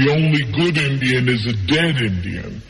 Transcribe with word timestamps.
The 0.00 0.10
only 0.12 0.44
good 0.56 0.78
Indian 0.78 1.28
is 1.28 1.44
a 1.44 1.52
dead 1.66 2.00
Indian. 2.00 2.62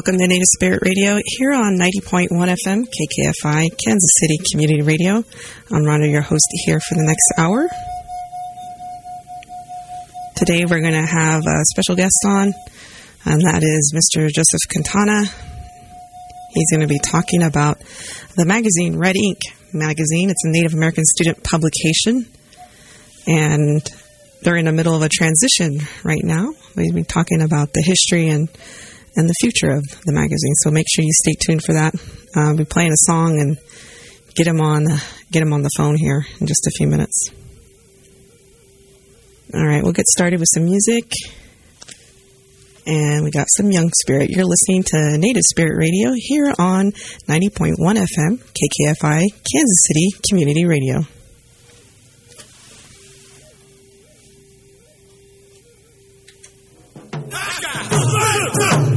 Welcome 0.00 0.18
to 0.18 0.26
Native 0.26 0.46
Spirit 0.56 0.80
Radio 0.82 1.20
here 1.26 1.52
on 1.52 1.76
90.1 1.76 2.30
FM, 2.30 2.86
KKFI, 2.88 3.68
Kansas 3.84 4.10
City 4.18 4.38
Community 4.50 4.80
Radio. 4.80 5.16
I'm 5.70 5.82
Rhonda, 5.82 6.10
your 6.10 6.22
host 6.22 6.46
here 6.64 6.80
for 6.80 6.94
the 6.94 7.04
next 7.04 7.30
hour. 7.36 7.68
Today 10.36 10.64
we're 10.64 10.80
going 10.80 10.94
to 10.94 11.06
have 11.06 11.42
a 11.46 11.64
special 11.66 11.96
guest 11.96 12.16
on, 12.24 12.54
and 13.26 13.42
that 13.42 13.62
is 13.62 13.92
Mr. 13.94 14.30
Joseph 14.30 14.60
Quintana. 14.72 15.24
He's 16.54 16.70
going 16.70 16.80
to 16.80 16.86
be 16.86 16.98
talking 16.98 17.42
about 17.42 17.76
the 18.38 18.46
magazine 18.46 18.96
Red 18.96 19.16
Ink 19.16 19.40
magazine. 19.74 20.30
It's 20.30 20.46
a 20.46 20.50
Native 20.50 20.72
American 20.72 21.04
student 21.04 21.44
publication, 21.44 22.24
and 23.26 23.82
they're 24.40 24.56
in 24.56 24.64
the 24.64 24.72
middle 24.72 24.94
of 24.94 25.02
a 25.02 25.10
transition 25.10 25.80
right 26.04 26.24
now. 26.24 26.54
We've 26.74 26.94
been 26.94 27.04
talking 27.04 27.42
about 27.42 27.74
the 27.74 27.82
history 27.82 28.28
and 28.28 28.48
and 29.16 29.28
the 29.28 29.34
future 29.40 29.70
of 29.70 29.84
the 30.04 30.12
magazine. 30.12 30.54
So 30.62 30.70
make 30.70 30.86
sure 30.88 31.04
you 31.04 31.12
stay 31.12 31.34
tuned 31.46 31.62
for 31.64 31.74
that. 31.74 31.94
Uh, 32.36 32.40
I'll 32.40 32.56
be 32.56 32.64
playing 32.64 32.92
a 32.92 33.06
song 33.10 33.40
and 33.40 33.58
get 34.34 34.46
him 34.46 34.60
on 34.60 34.86
get 35.30 35.42
him 35.42 35.52
on 35.52 35.62
the 35.62 35.70
phone 35.76 35.96
here 35.96 36.24
in 36.40 36.46
just 36.46 36.66
a 36.66 36.70
few 36.70 36.86
minutes. 36.86 37.30
All 39.52 39.66
right, 39.66 39.82
we'll 39.82 39.92
get 39.92 40.06
started 40.06 40.38
with 40.38 40.48
some 40.52 40.64
music. 40.64 41.10
And 42.86 43.24
we 43.24 43.30
got 43.30 43.46
some 43.56 43.70
Young 43.70 43.90
Spirit. 44.02 44.30
You're 44.30 44.46
listening 44.46 44.82
to 44.84 45.18
Native 45.18 45.42
Spirit 45.50 45.76
Radio 45.76 46.12
here 46.14 46.54
on 46.58 46.92
90.1 47.28 47.76
FM, 47.78 48.38
KKFI, 48.38 49.20
Kansas 49.20 49.82
City 49.86 50.08
Community 50.28 50.64
Radio. 50.64 51.02
I've 57.32 58.89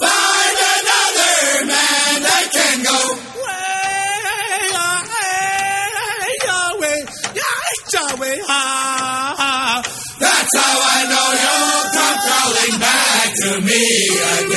find 0.00 0.56
another 0.78 1.66
man 1.66 2.22
that 2.22 2.46
can 2.52 2.82
go. 2.82 3.24
That's 10.18 10.56
how 10.56 10.76
I 10.78 11.04
know 11.10 11.28
you'll 11.42 11.84
come 11.92 12.18
crawling 12.24 12.80
back 12.80 13.34
to 13.34 13.60
me 13.60 13.82
again. 14.38 14.53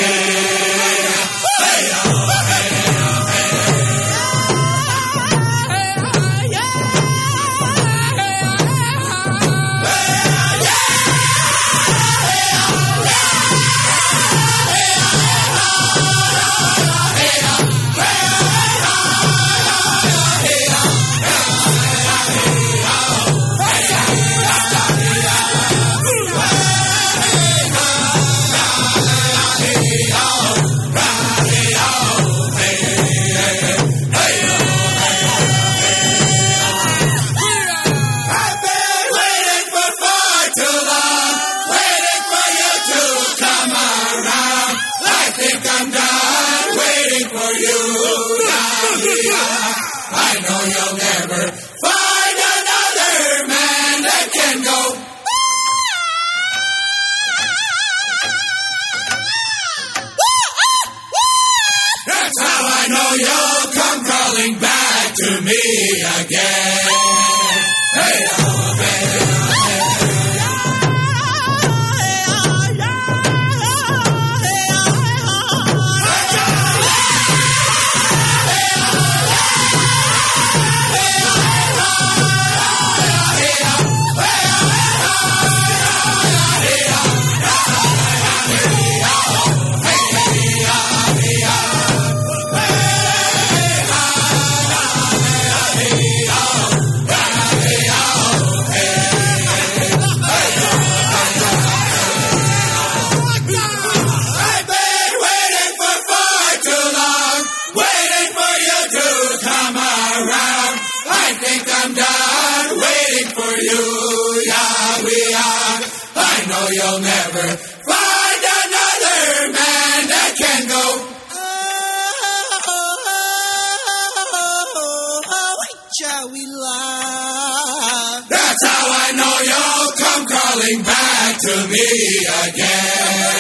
Come 130.58 130.68
crawling 130.68 130.84
back 130.84 131.38
to 131.40 131.68
me 131.68 132.26
again. 132.48 133.37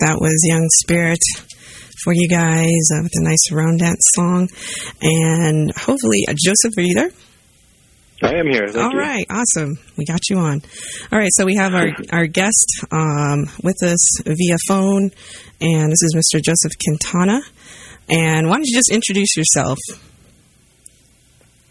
That 0.00 0.18
was 0.20 0.36
Young 0.44 0.66
Spirit 0.82 1.20
for 2.02 2.12
you 2.12 2.28
guys 2.28 2.90
uh, 2.94 3.02
with 3.02 3.12
a 3.14 3.22
nice 3.22 3.52
round 3.52 3.80
dance 3.80 4.04
song. 4.14 4.48
And 5.02 5.70
hopefully, 5.72 6.24
uh, 6.28 6.34
Joseph, 6.38 6.76
are 6.76 6.82
you 6.82 6.94
there? 6.94 7.10
I 8.22 8.38
am 8.38 8.46
here. 8.46 8.66
All 8.76 8.92
you. 8.92 8.98
right, 8.98 9.26
awesome. 9.28 9.78
We 9.98 10.06
got 10.06 10.20
you 10.30 10.38
on. 10.38 10.62
All 11.12 11.18
right, 11.18 11.30
so 11.32 11.44
we 11.44 11.56
have 11.56 11.74
our, 11.74 11.88
our 12.12 12.26
guest 12.26 12.86
um, 12.90 13.46
with 13.62 13.76
us 13.82 14.20
via 14.24 14.56
phone, 14.68 15.10
and 15.60 15.92
this 15.92 16.02
is 16.02 16.14
Mr. 16.16 16.40
Joseph 16.42 16.72
Quintana. 16.82 17.40
And 18.08 18.48
why 18.48 18.56
don't 18.56 18.66
you 18.66 18.76
just 18.76 18.90
introduce 18.90 19.36
yourself? 19.36 19.78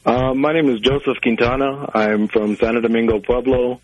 Uh, 0.06 0.36
my 0.36 0.54
name 0.54 0.70
is 0.70 0.80
Joseph 0.82 1.18
Quintana. 1.22 1.90
I'm 1.94 2.28
from 2.28 2.56
Santo 2.58 2.82
Domingo, 2.82 3.20
Pueblo. 3.20 3.82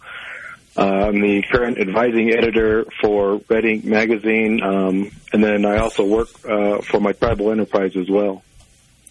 Uh, 0.81 1.09
I'm 1.09 1.21
the 1.21 1.43
current 1.51 1.77
advising 1.77 2.31
editor 2.33 2.87
for 3.03 3.39
Red 3.47 3.65
Ink 3.65 3.85
magazine, 3.85 4.61
um, 4.63 5.11
and 5.31 5.43
then 5.43 5.63
I 5.63 5.77
also 5.77 6.03
work 6.03 6.29
uh, 6.43 6.81
for 6.81 6.99
my 6.99 7.11
tribal 7.11 7.51
enterprise 7.51 7.95
as 7.95 8.09
well. 8.09 8.41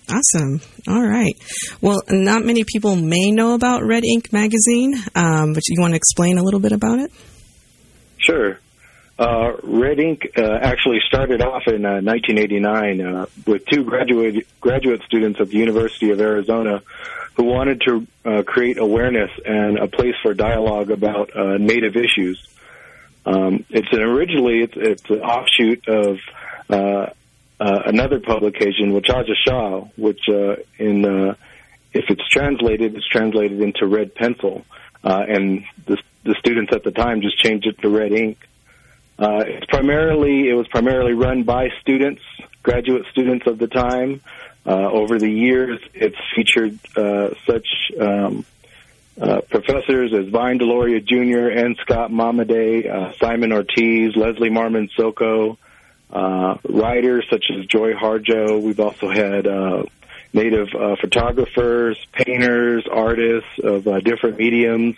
Awesome. 0.08 0.60
All 0.88 1.06
right. 1.06 1.34
Well, 1.80 2.02
not 2.08 2.44
many 2.44 2.64
people 2.64 2.96
may 2.96 3.30
know 3.30 3.54
about 3.54 3.84
Red 3.84 4.02
Ink 4.04 4.32
magazine, 4.32 4.94
um, 5.14 5.52
but 5.52 5.62
you 5.68 5.80
want 5.80 5.92
to 5.92 5.96
explain 5.96 6.38
a 6.38 6.42
little 6.42 6.58
bit 6.58 6.72
about 6.72 6.98
it? 6.98 7.12
Sure. 8.18 8.58
Uh, 9.20 9.52
Red 9.62 10.00
Ink 10.00 10.32
uh, 10.34 10.58
actually 10.62 11.00
started 11.06 11.42
off 11.42 11.64
in 11.66 11.84
uh, 11.84 12.00
1989 12.00 13.00
uh, 13.02 13.26
with 13.46 13.66
two 13.66 13.84
graduate 13.84 14.46
graduate 14.62 15.02
students 15.04 15.38
at 15.42 15.48
the 15.48 15.58
University 15.58 16.10
of 16.10 16.22
Arizona 16.22 16.80
who 17.34 17.44
wanted 17.44 17.82
to 17.82 18.06
uh, 18.24 18.42
create 18.44 18.78
awareness 18.78 19.30
and 19.44 19.78
a 19.78 19.88
place 19.88 20.14
for 20.22 20.32
dialogue 20.32 20.90
about 20.90 21.36
uh, 21.36 21.58
Native 21.58 21.96
issues. 21.96 22.42
Um, 23.26 23.66
it's 23.68 23.92
an 23.92 24.00
originally 24.00 24.62
it's, 24.62 24.72
it's 24.76 25.10
an 25.10 25.20
offshoot 25.20 25.86
of 25.86 26.18
uh, 26.70 27.10
uh, 27.60 27.82
another 27.84 28.20
publication, 28.20 28.92
Wachaja 28.92 29.34
Shah, 29.46 29.80
which 29.96 30.20
uh, 30.30 30.56
in 30.78 31.04
uh, 31.04 31.34
if 31.92 32.04
it's 32.08 32.26
translated, 32.30 32.94
it's 32.94 33.06
translated 33.06 33.60
into 33.60 33.86
red 33.86 34.14
pencil, 34.14 34.64
uh, 35.04 35.24
and 35.28 35.64
the, 35.86 35.98
the 36.24 36.36
students 36.38 36.72
at 36.74 36.84
the 36.84 36.90
time 36.90 37.20
just 37.20 37.38
changed 37.38 37.66
it 37.66 37.78
to 37.82 37.90
red 37.90 38.12
ink. 38.12 38.38
Uh, 39.20 39.44
it's 39.46 39.66
primarily 39.66 40.48
it 40.48 40.54
was 40.54 40.66
primarily 40.68 41.12
run 41.12 41.42
by 41.42 41.68
students, 41.82 42.22
graduate 42.62 43.04
students 43.10 43.46
of 43.46 43.58
the 43.58 43.66
time. 43.66 44.22
Uh, 44.64 44.90
over 44.90 45.18
the 45.18 45.30
years, 45.30 45.78
it's 45.92 46.16
featured 46.34 46.78
uh, 46.96 47.28
such 47.46 47.66
um, 48.00 48.46
uh, 49.20 49.42
professors 49.42 50.14
as 50.14 50.28
Vine 50.28 50.58
Deloria 50.58 51.04
Jr. 51.04 51.48
and 51.48 51.76
Scott 51.82 52.10
Momaday, 52.10 52.88
uh, 52.90 53.12
Simon 53.18 53.52
Ortiz, 53.52 54.16
Leslie 54.16 54.48
Marmon 54.48 54.88
Silko, 54.98 55.58
uh, 56.10 56.56
writers 56.66 57.26
such 57.28 57.44
as 57.54 57.66
Joy 57.66 57.92
Harjo. 57.92 58.62
We've 58.62 58.80
also 58.80 59.10
had 59.10 59.46
native 60.32 60.68
photographers, 60.98 61.98
painters, 62.12 62.86
artists 62.90 63.50
of 63.62 63.84
different 64.02 64.38
mediums. 64.38 64.96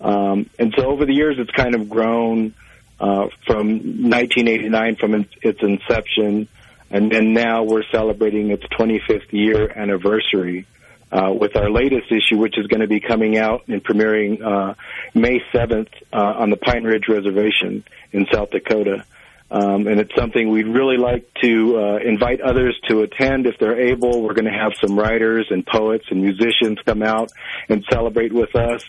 Um, 0.00 0.48
and 0.58 0.72
so 0.76 0.86
over 0.86 1.04
the 1.04 1.14
years, 1.14 1.36
it's 1.38 1.50
kind 1.50 1.74
of 1.74 1.88
grown 1.88 2.54
uh, 3.00 3.28
from 3.46 3.68
1989, 4.10 4.96
from 4.96 5.14
its, 5.14 5.30
its 5.42 5.58
inception, 5.62 6.48
and 6.90 7.10
then 7.10 7.32
now 7.32 7.62
we're 7.62 7.84
celebrating 7.90 8.50
its 8.50 8.64
25th 8.78 9.32
year 9.32 9.70
anniversary 9.70 10.66
uh, 11.12 11.32
with 11.32 11.56
our 11.56 11.70
latest 11.70 12.12
issue, 12.12 12.36
which 12.36 12.58
is 12.58 12.66
going 12.66 12.80
to 12.80 12.86
be 12.86 13.00
coming 13.00 13.36
out 13.36 13.66
and 13.68 13.82
premiering 13.82 14.42
uh, 14.42 14.74
May 15.14 15.40
7th 15.52 15.88
uh, 16.12 16.16
on 16.16 16.50
the 16.50 16.56
Pine 16.56 16.84
Ridge 16.84 17.08
Reservation 17.08 17.84
in 18.12 18.26
South 18.32 18.50
Dakota. 18.50 19.04
Um, 19.50 19.88
and 19.88 19.98
it's 19.98 20.14
something 20.14 20.48
we'd 20.48 20.68
really 20.68 20.96
like 20.96 21.26
to 21.42 21.76
uh, 21.76 21.96
invite 21.96 22.40
others 22.40 22.78
to 22.88 23.00
attend 23.00 23.46
if 23.46 23.58
they're 23.58 23.80
able. 23.80 24.22
We're 24.22 24.34
going 24.34 24.44
to 24.44 24.56
have 24.56 24.72
some 24.80 24.96
writers 24.96 25.48
and 25.50 25.66
poets 25.66 26.04
and 26.10 26.22
musicians 26.22 26.78
come 26.84 27.02
out 27.02 27.32
and 27.68 27.84
celebrate 27.90 28.32
with 28.32 28.54
us. 28.54 28.84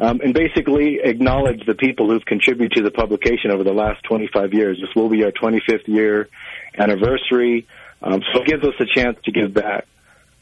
Um, 0.00 0.20
and 0.20 0.32
basically 0.32 1.00
acknowledge 1.02 1.66
the 1.66 1.74
people 1.74 2.08
who've 2.08 2.24
contributed 2.24 2.76
to 2.76 2.82
the 2.82 2.92
publication 2.92 3.50
over 3.50 3.64
the 3.64 3.72
last 3.72 4.04
25 4.04 4.54
years. 4.54 4.78
This 4.80 4.94
will 4.94 5.08
be 5.08 5.24
our 5.24 5.32
25th 5.32 5.88
year 5.88 6.28
anniversary, 6.76 7.66
um, 8.00 8.22
so 8.32 8.42
it 8.42 8.46
gives 8.46 8.64
us 8.64 8.74
a 8.78 8.86
chance 8.86 9.18
to 9.24 9.32
give 9.32 9.52
back. 9.52 9.86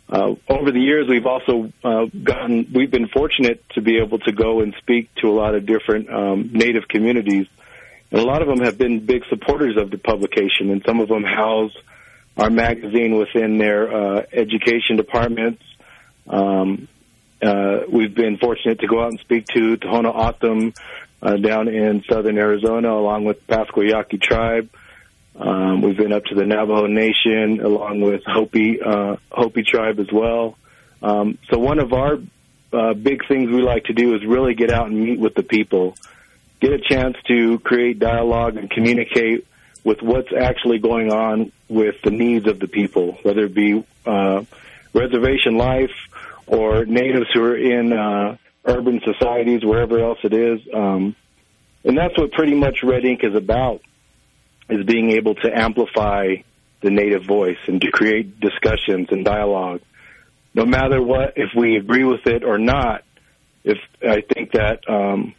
Uh, 0.09 0.35
over 0.49 0.71
the 0.71 0.79
years, 0.79 1.09
we've 1.09 1.27
also 1.27 1.73
uh, 1.83 2.05
gotten, 2.23 2.71
we've 2.73 2.91
been 2.91 3.09
fortunate 3.09 3.65
to 3.71 3.81
be 3.81 3.99
able 3.99 4.19
to 4.21 4.31
go 4.31 4.61
and 4.61 4.75
speak 4.79 5.13
to 5.17 5.29
a 5.29 5.33
lot 5.33 5.55
of 5.55 5.67
different 5.67 6.09
um, 6.13 6.51
Native 6.53 6.87
communities, 6.87 7.47
and 8.11 8.21
a 8.21 8.25
lot 8.25 8.43
of 8.43 8.49
them 8.49 8.61
have 8.61 8.79
been 8.79 9.05
big 9.05 9.23
supporters 9.31 9.77
of 9.77 9.91
the 9.91 9.99
publication, 9.99 10.71
and 10.71 10.83
some 10.87 11.01
of 11.01 11.09
them 11.09 11.25
house 11.25 11.73
our 12.37 12.51
magazine 12.51 13.17
within 13.17 13.59
their 13.59 13.91
uh, 13.91 14.23
education 14.33 14.97
departments. 14.97 15.63
Um, 16.29 16.89
uh, 17.47 17.81
we've 17.89 18.15
been 18.15 18.39
fortunate 18.39 18.81
to 18.81 18.87
go 18.87 19.03
out 19.03 19.11
and 19.11 19.21
speak 19.21 19.47
to 19.47 19.77
Tohono 19.77 20.15
O'odham 20.15 20.75
uh, 21.23 21.37
down 21.37 21.69
in 21.69 22.03
southern 22.09 22.39
Arizona, 22.39 22.93
along 22.93 23.25
with 23.25 23.47
Pascua 23.47 23.85
Yaqui 23.85 24.19
tribe. 24.19 24.69
Um, 25.39 25.83
we've 25.83 25.97
been 25.97 26.13
up 26.13 26.25
to 26.25 26.35
the 26.35 26.45
Navajo 26.45 26.87
Nation, 26.87 27.61
along 27.61 28.01
with 28.01 28.23
Hopi 28.27 28.81
uh, 28.81 29.17
Hopi 29.31 29.63
tribe 29.63 30.01
as 30.01 30.11
well. 30.11 30.57
Um, 31.03 31.39
so 31.51 31.59
one 31.59 31.79
of 31.79 31.93
our 31.93 32.19
uh, 32.73 32.95
big 32.95 33.27
things 33.29 33.51
we 33.51 33.63
like 33.63 33.85
to 33.85 33.93
do 33.93 34.15
is 34.15 34.25
really 34.25 34.55
get 34.55 34.71
out 34.71 34.89
and 34.89 34.99
meet 34.99 35.21
with 35.21 35.35
the 35.35 35.43
people, 35.43 35.95
get 36.61 36.73
a 36.73 36.79
chance 36.79 37.17
to 37.29 37.59
create 37.61 37.99
dialogue 37.99 38.57
and 38.57 38.71
communicate 38.71 39.47
with 39.85 40.03
what's 40.03 40.33
actually 40.33 40.79
going 40.79 41.13
on 41.13 41.53
with 41.69 41.97
the 42.03 42.11
needs 42.11 42.49
of 42.49 42.59
the 42.59 42.67
people, 42.67 43.19
whether 43.23 43.45
it 43.45 43.55
be 43.55 43.85
uh, 44.05 44.43
reservation 44.95 45.59
life 45.59 45.93
or 46.47 46.85
natives 46.85 47.27
who 47.33 47.43
are 47.43 47.57
in 47.57 47.93
uh, 47.93 48.37
urban 48.65 49.01
societies, 49.05 49.65
wherever 49.65 49.99
else 50.01 50.19
it 50.25 50.33
is. 50.33 50.61
Um, 50.73 51.17
and 51.85 51.97
that's 51.97 52.17
what 52.19 52.33
pretty 52.33 52.55
much 52.55 52.79
Red 52.83 53.05
Ink 53.05 53.21
is 53.23 53.35
about, 53.35 53.81
is 54.69 54.85
being 54.85 55.13
able 55.13 55.35
to 55.37 55.51
amplify 55.53 56.37
the 56.83 56.91
native 56.91 57.25
voice 57.25 57.59
and 57.67 57.81
to 57.81 57.91
create 57.91 58.41
discussions 58.41 59.09
and 59.11 59.25
dialogue. 59.25 59.81
No 60.55 60.65
matter 60.65 61.03
what, 61.03 61.35
if 61.37 61.51
we 61.57 61.77
agree 61.77 62.05
with 62.05 62.27
it 62.27 62.43
or 62.43 62.59
not, 62.59 63.03
if 63.65 63.79
I 64.03 64.23
think 64.23 64.53
that 64.53 64.89
um, 64.89 65.35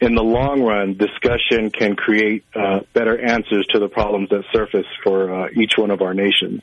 in 0.00 0.14
the 0.14 0.22
long 0.22 0.62
run, 0.62 0.96
discussion 0.96 1.70
can 1.70 1.96
create 1.96 2.44
uh, 2.54 2.80
better 2.92 3.18
answers 3.18 3.66
to 3.72 3.78
the 3.78 3.88
problems 3.88 4.28
that 4.30 4.44
surface 4.52 4.86
for 5.02 5.32
uh, 5.32 5.48
each 5.54 5.72
one 5.76 5.90
of 5.90 6.02
our 6.02 6.14
nations. 6.14 6.62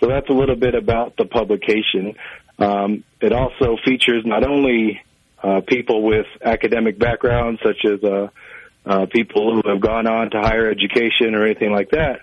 So 0.00 0.08
that's 0.08 0.28
a 0.28 0.32
little 0.32 0.56
bit 0.56 0.74
about 0.74 1.16
the 1.16 1.24
publication. 1.24 2.14
Um, 2.58 3.04
it 3.20 3.32
also 3.32 3.76
features 3.84 4.24
not 4.24 4.44
only 4.44 5.02
uh, 5.42 5.60
people 5.60 6.02
with 6.02 6.26
academic 6.42 6.98
backgrounds, 6.98 7.60
such 7.62 7.84
as 7.84 8.02
uh, 8.02 8.28
uh, 8.84 9.06
people 9.06 9.54
who 9.54 9.68
have 9.68 9.80
gone 9.80 10.06
on 10.06 10.30
to 10.30 10.40
higher 10.40 10.70
education 10.70 11.34
or 11.34 11.44
anything 11.44 11.72
like 11.72 11.90
that, 11.90 12.20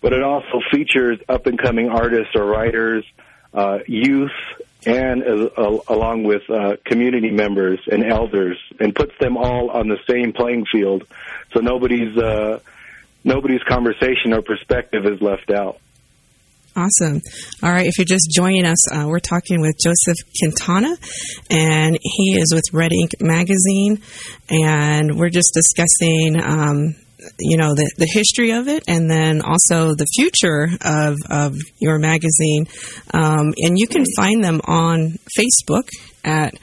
but 0.00 0.12
it 0.12 0.22
also 0.22 0.60
features 0.70 1.18
up 1.28 1.46
and 1.46 1.58
coming 1.58 1.88
artists 1.88 2.34
or 2.34 2.44
writers, 2.44 3.04
uh, 3.52 3.78
youth, 3.86 4.30
and 4.86 5.22
uh, 5.24 5.78
along 5.88 6.22
with 6.22 6.48
uh, 6.48 6.76
community 6.84 7.30
members 7.30 7.80
and 7.90 8.04
elders, 8.04 8.56
and 8.78 8.94
puts 8.94 9.12
them 9.18 9.36
all 9.36 9.70
on 9.70 9.88
the 9.88 9.98
same 10.08 10.32
playing 10.32 10.64
field, 10.70 11.04
so 11.52 11.60
nobody's 11.60 12.16
uh, 12.16 12.60
nobody's 13.24 13.62
conversation 13.64 14.32
or 14.32 14.42
perspective 14.42 15.04
is 15.04 15.20
left 15.20 15.50
out. 15.50 15.80
Awesome. 16.78 17.20
All 17.60 17.72
right, 17.72 17.86
if 17.86 17.98
you're 17.98 18.04
just 18.04 18.30
joining 18.32 18.64
us, 18.64 18.92
uh, 18.92 19.04
we're 19.08 19.18
talking 19.18 19.60
with 19.60 19.74
Joseph 19.82 20.16
Quintana, 20.38 20.96
and 21.50 21.98
he 22.00 22.38
is 22.38 22.52
with 22.54 22.62
Red 22.72 22.92
Ink 22.92 23.14
Magazine, 23.20 24.00
and 24.48 25.18
we're 25.18 25.28
just 25.28 25.52
discussing. 25.54 26.40
Um, 26.40 26.94
you 27.40 27.56
know 27.56 27.74
the, 27.74 27.90
the 27.96 28.06
history 28.06 28.52
of 28.52 28.68
it 28.68 28.84
and 28.86 29.10
then 29.10 29.42
also 29.42 29.92
the 29.92 30.06
future 30.14 30.68
of, 30.82 31.16
of 31.28 31.56
your 31.80 31.98
magazine 31.98 32.64
um, 33.12 33.52
and 33.56 33.76
you 33.76 33.88
can 33.88 34.04
find 34.16 34.42
them 34.42 34.60
on 34.64 35.18
facebook 35.36 35.88
at 36.24 36.54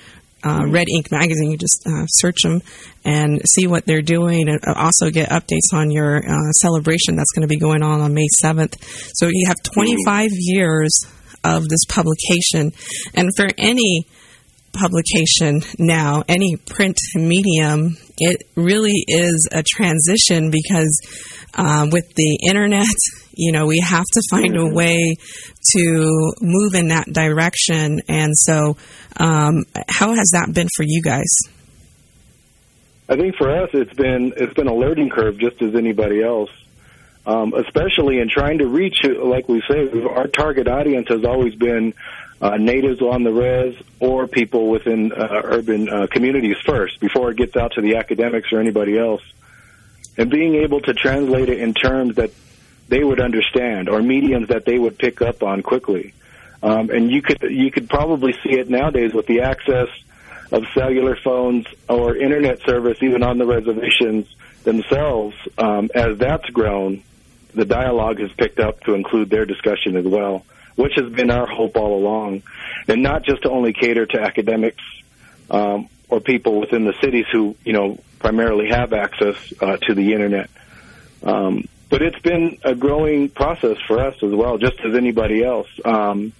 uh, 0.46 0.66
Red 0.68 0.88
Ink 0.94 1.12
Magazine. 1.12 1.52
You 1.52 1.58
just 1.58 1.84
uh, 1.86 2.06
search 2.08 2.38
them 2.44 2.62
and 3.04 3.42
see 3.46 3.68
what 3.68 3.86
they're 3.86 4.02
doing, 4.02 4.48
and 4.48 4.60
also 4.76 5.10
get 5.10 5.30
updates 5.30 5.74
on 5.74 5.92
your 5.92 6.18
uh, 6.18 6.52
celebration 6.62 7.16
that's 7.16 7.32
going 7.32 7.42
to 7.42 7.48
be 7.48 7.58
going 7.58 7.84
on 7.84 8.02
on 8.02 8.14
May 8.14 8.28
7th. 8.44 8.76
So 9.16 9.28
you 9.32 9.48
have 9.48 9.58
25 9.74 10.30
years 10.32 10.98
of 11.44 11.68
this 11.68 11.86
publication, 11.90 12.72
and 13.14 13.30
for 13.36 13.48
any 13.58 14.08
publication 14.74 15.62
now, 15.80 16.24
any 16.28 16.58
print 16.58 16.98
medium, 17.16 17.98
it 18.18 18.44
really 18.56 19.04
is 19.08 19.48
a 19.52 19.64
transition 19.64 20.52
because 20.52 21.02
uh, 21.54 21.88
with 21.92 22.06
the 22.16 22.40
internet, 22.48 22.88
you 23.36 23.52
know, 23.52 23.66
we 23.66 23.80
have 23.80 24.06
to 24.06 24.22
find 24.30 24.58
a 24.58 24.68
way 24.68 25.16
to 25.76 26.34
move 26.42 26.74
in 26.74 26.90
that 26.90 27.08
direction. 27.12 28.02
And 28.08 28.32
so, 28.36 28.78
um, 29.18 29.64
how 29.88 30.14
has 30.14 30.32
that 30.34 30.52
been 30.54 30.68
for 30.76 30.84
you 30.84 31.02
guys? 31.02 31.38
I 33.08 33.16
think 33.16 33.36
for 33.36 33.52
us, 33.52 33.70
it's 33.74 33.94
been 33.94 34.34
it's 34.36 34.54
been 34.54 34.68
a 34.68 34.74
learning 34.74 35.10
curve, 35.10 35.38
just 35.38 35.62
as 35.62 35.76
anybody 35.76 36.24
else. 36.24 36.50
Um, 37.28 37.54
especially 37.56 38.20
in 38.20 38.30
trying 38.30 38.60
to 38.60 38.68
reach, 38.68 39.04
like 39.04 39.50
we 39.50 39.62
say, 39.68 39.90
our 40.04 40.28
target 40.28 40.68
audience 40.68 41.08
has 41.10 41.26
always 41.26 41.56
been 41.56 41.96
uh, 42.40 42.58
natives 42.58 43.02
on 43.02 43.24
the 43.24 43.32
res 43.32 43.76
or 44.00 44.28
people 44.28 44.70
within 44.70 45.12
uh, 45.12 45.42
urban 45.44 45.90
uh, 45.90 46.06
communities 46.08 46.58
first, 46.66 47.00
before 47.00 47.32
it 47.32 47.38
gets 47.38 47.56
out 47.56 47.72
to 47.74 47.82
the 47.82 47.96
academics 47.96 48.52
or 48.52 48.60
anybody 48.60 48.98
else. 48.98 49.24
And 50.18 50.30
being 50.30 50.56
able 50.56 50.82
to 50.82 50.94
translate 50.94 51.50
it 51.50 51.60
in 51.60 51.74
terms 51.74 52.16
that 52.16 52.32
they 52.88 53.04
would 53.04 53.20
understand 53.20 53.90
or 53.90 54.02
mediums 54.02 54.50
that 54.50 54.66
they 54.66 54.78
would 54.78 54.98
pick 54.98 55.22
up 55.22 55.44
on 55.44 55.62
quickly. 55.64 56.14
Um, 56.62 56.90
and 56.90 57.12
you 57.12 57.22
could 57.22 57.42
you 57.44 57.72
could 57.72 57.90
probably 57.90 58.34
see 58.44 58.54
it 58.54 58.70
nowadays 58.70 59.14
with 59.14 59.28
the 59.28 59.42
access 59.42 59.88
of 60.52 60.64
cellular 60.74 61.16
phones 61.24 61.66
or 61.90 62.16
internet 62.16 62.60
service, 62.62 62.98
even 63.02 63.24
on 63.24 63.38
the 63.38 63.46
reservations 63.46 64.28
themselves. 64.64 65.36
Um, 65.58 65.90
as 65.94 66.18
that's 66.18 66.50
grown, 66.50 67.04
the 67.54 67.66
dialogue 67.66 68.20
has 68.20 68.32
picked 68.34 68.60
up 68.60 68.82
to 68.82 68.94
include 68.94 69.30
their 69.30 69.46
discussion 69.46 69.96
as 69.96 70.06
well, 70.06 70.46
which 70.76 70.94
has 70.96 71.12
been 71.12 71.32
our 71.32 71.48
hope 71.48 71.78
all 71.78 71.98
along, 71.98 72.44
and 72.88 73.04
not 73.04 73.24
just 73.24 73.44
to 73.44 73.50
only 73.50 73.74
cater 73.74 74.06
to 74.06 74.22
academics 74.22 74.84
um, 75.50 75.90
or 76.10 76.20
people 76.20 76.60
within 76.60 76.86
the 76.86 76.94
cities 77.02 77.26
who 77.32 77.56
you 77.64 77.74
know 77.74 78.00
primarily 78.20 78.70
have 78.70 78.94
access 78.94 79.36
uh, 79.62 79.78
to 79.78 79.94
the 79.94 80.14
internet. 80.14 80.50
Um, 81.24 81.68
but 81.90 82.02
it's 82.02 82.20
been 82.20 82.58
a 82.64 82.76
growing 82.76 83.30
process 83.30 83.78
for 83.88 84.00
us 84.00 84.16
as 84.24 84.32
well, 84.32 84.58
just 84.58 84.80
as 84.82 84.96
anybody 84.96 85.44
else. 85.44 85.68
Um, 85.84 86.34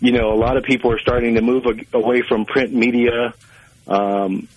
you 0.00 0.12
know, 0.12 0.32
a 0.32 0.38
lot 0.38 0.56
of 0.56 0.64
people 0.64 0.92
are 0.92 0.98
starting 0.98 1.34
to 1.34 1.42
move 1.42 1.64
away 1.92 2.22
from 2.22 2.44
print 2.44 2.72
media 2.72 3.34
um, 3.86 4.48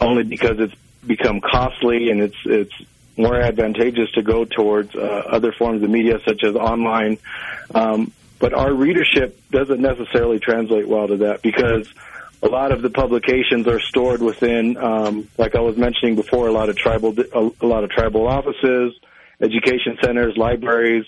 only 0.00 0.24
because 0.24 0.58
it's 0.58 0.74
become 1.06 1.40
costly 1.40 2.10
and 2.10 2.20
it's 2.20 2.36
it's 2.44 2.74
more 3.16 3.40
advantageous 3.40 4.10
to 4.12 4.22
go 4.22 4.44
towards 4.44 4.94
uh, 4.94 4.98
other 4.98 5.52
forms 5.52 5.82
of 5.82 5.90
media 5.90 6.18
such 6.24 6.42
as 6.44 6.54
online. 6.54 7.18
Um, 7.74 8.12
but 8.38 8.54
our 8.54 8.72
readership 8.72 9.38
doesn't 9.50 9.80
necessarily 9.80 10.38
translate 10.38 10.88
well 10.88 11.08
to 11.08 11.16
that 11.18 11.42
because 11.42 11.92
a 12.42 12.48
lot 12.48 12.72
of 12.72 12.80
the 12.80 12.88
publications 12.88 13.66
are 13.68 13.80
stored 13.80 14.22
within, 14.22 14.78
um, 14.78 15.28
like 15.36 15.54
I 15.54 15.60
was 15.60 15.76
mentioning 15.76 16.16
before, 16.16 16.48
a 16.48 16.52
lot 16.52 16.70
of 16.70 16.76
tribal 16.76 17.14
a, 17.18 17.50
a 17.60 17.66
lot 17.66 17.84
of 17.84 17.90
tribal 17.90 18.26
offices 18.26 18.94
education 19.40 19.98
centers, 20.02 20.36
libraries, 20.36 21.04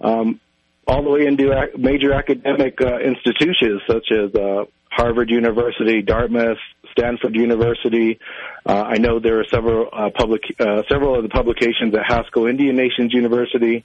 um, 0.00 0.40
all 0.86 1.02
the 1.02 1.10
way 1.10 1.26
into 1.26 1.52
major 1.76 2.12
academic 2.12 2.80
uh, 2.80 2.98
institutions 2.98 3.82
such 3.86 4.10
as 4.12 4.34
uh, 4.34 4.64
Harvard 4.90 5.30
University, 5.30 6.00
Dartmouth, 6.00 6.58
Stanford 6.92 7.34
University. 7.34 8.18
Uh, 8.64 8.82
I 8.82 8.98
know 8.98 9.18
there 9.18 9.40
are 9.40 9.44
several 9.50 9.88
uh, 9.92 10.10
public, 10.10 10.42
uh, 10.58 10.82
several 10.88 11.16
of 11.16 11.22
the 11.22 11.28
publications 11.28 11.94
at 11.94 12.06
Haskell 12.06 12.46
Indian 12.46 12.76
Nations 12.76 13.12
University, 13.12 13.84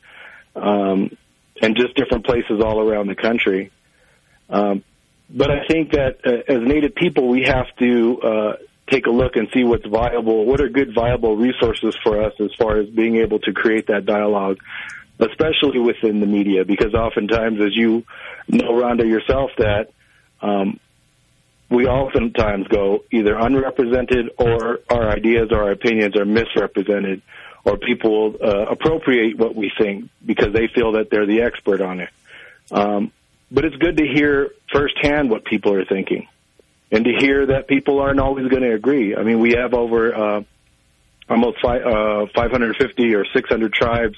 um, 0.56 1.16
and 1.62 1.76
just 1.76 1.96
different 1.96 2.26
places 2.26 2.62
all 2.64 2.80
around 2.80 3.08
the 3.08 3.16
country. 3.16 3.72
Um, 4.50 4.84
but 5.30 5.50
I 5.50 5.66
think 5.68 5.92
that 5.92 6.20
uh, 6.26 6.54
as 6.54 6.62
Native 6.62 6.96
people, 6.96 7.28
we 7.28 7.44
have 7.44 7.68
to 7.80 8.22
uh, 8.22 8.54
take 8.92 9.08
a 9.08 9.12
look 9.12 9.36
and 9.36 9.48
see 9.54 9.64
what's 9.64 9.86
viable, 9.86 10.46
what 10.46 10.60
are 10.60 10.70
good 10.70 10.94
viable 10.94 11.38
resources 11.38 11.96
for 12.04 12.22
us 12.22 12.34
as 12.40 12.54
far 12.56 12.78
as 12.78 12.90
being 12.90 13.16
able 13.18 13.40
to 13.40 13.54
create 13.54 13.88
that 13.88 14.06
dialogue, 14.06 14.60
especially 15.20 15.80
within 15.80 16.20
the 16.20 16.28
media, 16.28 16.66
because 16.66 16.94
oftentimes, 16.94 17.60
as 17.62 17.76
you 17.76 18.04
know, 18.48 18.72
Rhonda, 18.72 19.08
yourself, 19.08 19.52
that 19.58 19.92
um, 20.42 20.80
we 21.70 21.88
oftentimes 21.88 22.68
go 22.68 23.06
either 23.12 23.36
unrepresented 23.36 24.32
or 24.38 24.82
our 24.90 25.10
ideas 25.10 25.50
or 25.52 25.64
our 25.64 25.72
opinions 25.72 26.18
are 26.18 26.26
misrepresented 26.26 27.22
or 27.64 27.78
people 27.78 28.36
uh, 28.44 28.66
appropriate 28.66 29.38
what 29.38 29.56
we 29.56 29.72
think 29.80 30.10
because 30.26 30.52
they 30.52 30.68
feel 30.68 30.94
that 30.94 31.10
they're 31.10 31.28
the 31.28 31.42
expert 31.42 31.80
on 31.80 32.02
it. 32.02 32.10
Um, 32.72 33.12
but 33.52 33.66
it's 33.66 33.76
good 33.76 33.98
to 33.98 34.04
hear 34.06 34.52
firsthand 34.72 35.30
what 35.30 35.46
people 35.46 35.74
are 35.74 35.86
thinking 35.86 36.28
and 36.92 37.06
to 37.06 37.12
hear 37.18 37.46
that 37.48 37.68
people 37.68 38.00
aren't 38.00 38.20
always 38.20 38.48
going 38.48 38.64
to 38.64 38.74
agree. 38.74 39.16
I 39.16 39.24
mean, 39.24 39.40
we 39.40 39.52
have 39.52 39.74
over 39.74 40.14
uh, 40.14 40.44
almost 41.30 41.58
five, 41.62 41.82
uh, 41.84 42.26
550 42.36 43.16
or 43.16 43.26
600 43.34 43.74
tribes 43.74 44.18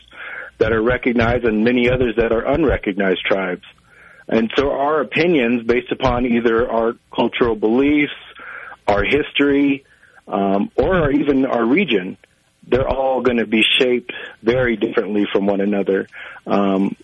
that 0.57 0.71
are 0.71 0.81
recognized 0.81 1.45
and 1.45 1.63
many 1.63 1.89
others 1.89 2.15
that 2.17 2.31
are 2.31 2.45
unrecognized 2.45 3.21
tribes. 3.25 3.63
And 4.27 4.51
so 4.55 4.71
our 4.71 5.01
opinions, 5.01 5.63
based 5.63 5.91
upon 5.91 6.25
either 6.25 6.69
our 6.69 6.93
cultural 7.13 7.55
beliefs, 7.55 8.13
our 8.87 9.03
history, 9.03 9.85
um, 10.27 10.71
or 10.75 11.11
even 11.11 11.45
our 11.45 11.65
region, 11.65 12.17
they're 12.65 12.87
all 12.87 13.21
going 13.21 13.37
to 13.37 13.45
be 13.45 13.63
shaped 13.79 14.13
very 14.41 14.77
differently 14.77 15.25
from 15.31 15.45
one 15.45 15.59
another. 15.59 16.07
Um, 16.47 16.95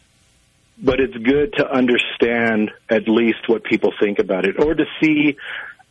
but 0.82 1.00
it's 1.00 1.16
good 1.16 1.54
to 1.58 1.70
understand 1.70 2.72
at 2.90 3.08
least 3.08 3.48
what 3.48 3.64
people 3.64 3.92
think 4.02 4.20
about 4.20 4.46
it 4.46 4.56
or 4.60 4.74
to 4.74 4.86
see 5.02 5.38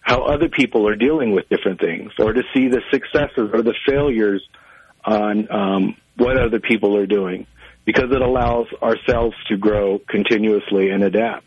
how 0.00 0.22
other 0.22 0.48
people 0.48 0.88
are 0.88 0.96
dealing 0.96 1.32
with 1.32 1.48
different 1.48 1.80
things 1.80 2.12
or 2.18 2.32
to 2.32 2.42
see 2.54 2.68
the 2.68 2.80
successes 2.90 3.50
or 3.52 3.62
the 3.62 3.74
failures 3.86 4.46
on 5.04 5.50
um, 5.50 5.96
what 6.16 6.38
other 6.38 6.60
people 6.60 6.96
are 6.96 7.06
doing 7.06 7.46
because 7.84 8.10
it 8.10 8.20
allows 8.20 8.66
ourselves 8.82 9.36
to 9.48 9.56
grow 9.56 9.98
continuously 9.98 10.90
and 10.90 11.02
adapt 11.02 11.44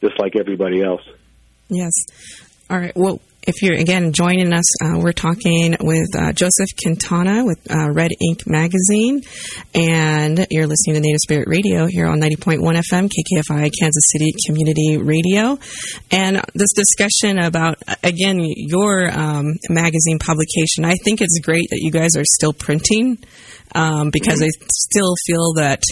just 0.00 0.18
like 0.18 0.36
everybody 0.36 0.82
else. 0.82 1.02
Yes. 1.68 1.92
All 2.68 2.78
right. 2.78 2.92
Well, 2.94 3.20
if 3.46 3.62
you're 3.62 3.76
again 3.76 4.12
joining 4.12 4.52
us, 4.52 4.64
uh, 4.82 4.98
we're 4.98 5.12
talking 5.12 5.76
with 5.80 6.08
uh, 6.16 6.32
Joseph 6.32 6.68
Quintana 6.82 7.44
with 7.44 7.58
uh, 7.70 7.90
Red 7.90 8.10
Ink 8.20 8.46
Magazine, 8.46 9.20
and 9.74 10.46
you're 10.50 10.66
listening 10.66 10.94
to 10.94 11.00
Native 11.00 11.20
Spirit 11.20 11.48
Radio 11.48 11.86
here 11.86 12.06
on 12.06 12.20
90.1 12.20 12.58
FM, 12.58 13.10
KKFI, 13.10 13.70
Kansas 13.78 14.04
City 14.12 14.32
Community 14.46 14.96
Radio. 14.96 15.58
And 16.10 16.42
this 16.54 16.72
discussion 16.72 17.38
about, 17.38 17.76
again, 18.02 18.38
your 18.40 19.10
um, 19.10 19.54
magazine 19.68 20.18
publication, 20.18 20.84
I 20.84 20.94
think 21.04 21.20
it's 21.20 21.38
great 21.42 21.68
that 21.70 21.80
you 21.80 21.90
guys 21.90 22.16
are 22.16 22.24
still 22.24 22.52
printing 22.52 23.18
um, 23.74 24.10
because 24.10 24.42
I 24.42 24.48
still 24.70 25.14
feel 25.26 25.54
that 25.54 25.82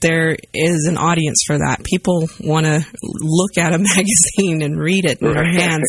there 0.00 0.36
is 0.54 0.86
an 0.88 0.96
audience 0.96 1.42
for 1.46 1.58
that. 1.58 1.82
People 1.84 2.28
want 2.40 2.66
to 2.66 2.84
look 3.02 3.58
at 3.58 3.74
a 3.74 3.78
magazine 3.78 4.62
and 4.62 4.78
read 4.78 5.04
it 5.04 5.20
in 5.20 5.32
their 5.32 5.44
hands, 5.50 5.84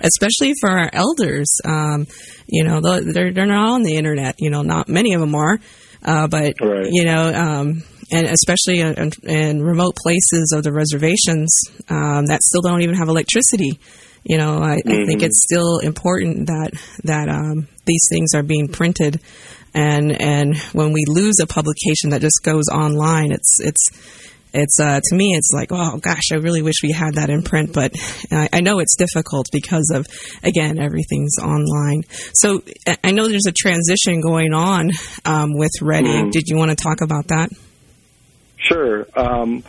especially 0.00 0.52
for 0.60 0.70
our 0.70 0.90
elders. 0.92 1.48
Um, 1.64 2.06
you 2.46 2.64
know, 2.64 2.80
they're 2.80 3.32
they're 3.32 3.46
not 3.46 3.70
on 3.70 3.82
the 3.82 3.96
internet. 3.96 4.36
You 4.38 4.50
know, 4.50 4.62
not 4.62 4.88
many 4.88 5.14
of 5.14 5.20
them 5.20 5.34
are, 5.34 5.58
uh, 6.04 6.26
but 6.28 6.54
Right. 6.60 6.88
you 6.90 7.04
know. 7.04 7.32
Um, 7.32 7.82
and 8.12 8.28
especially 8.28 8.78
in, 8.78 9.10
in 9.24 9.60
remote 9.60 9.96
places 9.96 10.52
of 10.54 10.62
the 10.62 10.72
reservations 10.72 11.52
um, 11.88 12.26
that 12.26 12.40
still 12.40 12.60
don't 12.62 12.82
even 12.82 12.94
have 12.94 13.08
electricity, 13.08 13.80
you 14.22 14.38
know, 14.38 14.58
I, 14.62 14.74
I 14.74 15.06
think 15.06 15.24
it's 15.24 15.42
still 15.42 15.78
important 15.78 16.46
that 16.46 16.70
that 17.02 17.28
um, 17.28 17.66
these 17.84 18.06
things 18.10 18.30
are 18.34 18.44
being 18.44 18.68
printed, 18.68 19.20
and 19.76 20.20
and 20.20 20.56
when 20.72 20.92
we 20.92 21.04
lose 21.06 21.38
a 21.40 21.46
publication 21.46 22.10
that 22.10 22.22
just 22.22 22.40
goes 22.42 22.64
online, 22.72 23.30
it's 23.30 23.58
it's 23.60 23.90
it's 24.54 24.80
uh, 24.80 25.00
to 25.04 25.14
me 25.14 25.34
it's 25.36 25.50
like 25.54 25.68
oh 25.70 25.98
gosh, 25.98 26.32
I 26.32 26.36
really 26.36 26.62
wish 26.62 26.76
we 26.82 26.92
had 26.92 27.14
that 27.14 27.28
in 27.28 27.42
print, 27.42 27.74
but 27.74 27.92
I, 28.32 28.48
I 28.54 28.60
know 28.60 28.78
it's 28.78 28.96
difficult 28.96 29.48
because 29.52 29.92
of 29.94 30.06
again 30.42 30.78
everything's 30.78 31.38
online. 31.38 32.02
So 32.32 32.62
I- 33.04 33.10
know 33.10 33.28
there's 33.28 33.46
a 33.46 33.52
transition 33.52 34.20
going 34.20 34.52
on 34.52 34.90
um, 35.24 35.52
with 35.54 35.72
Red 35.80 36.04
Ink. 36.04 36.32
Did 36.32 36.44
you 36.48 36.56
want 36.56 36.70
to 36.70 36.76
talk 36.76 37.00
about 37.02 37.28
that? 37.28 37.50
Sure. 38.58 39.06
Um, 39.14 39.62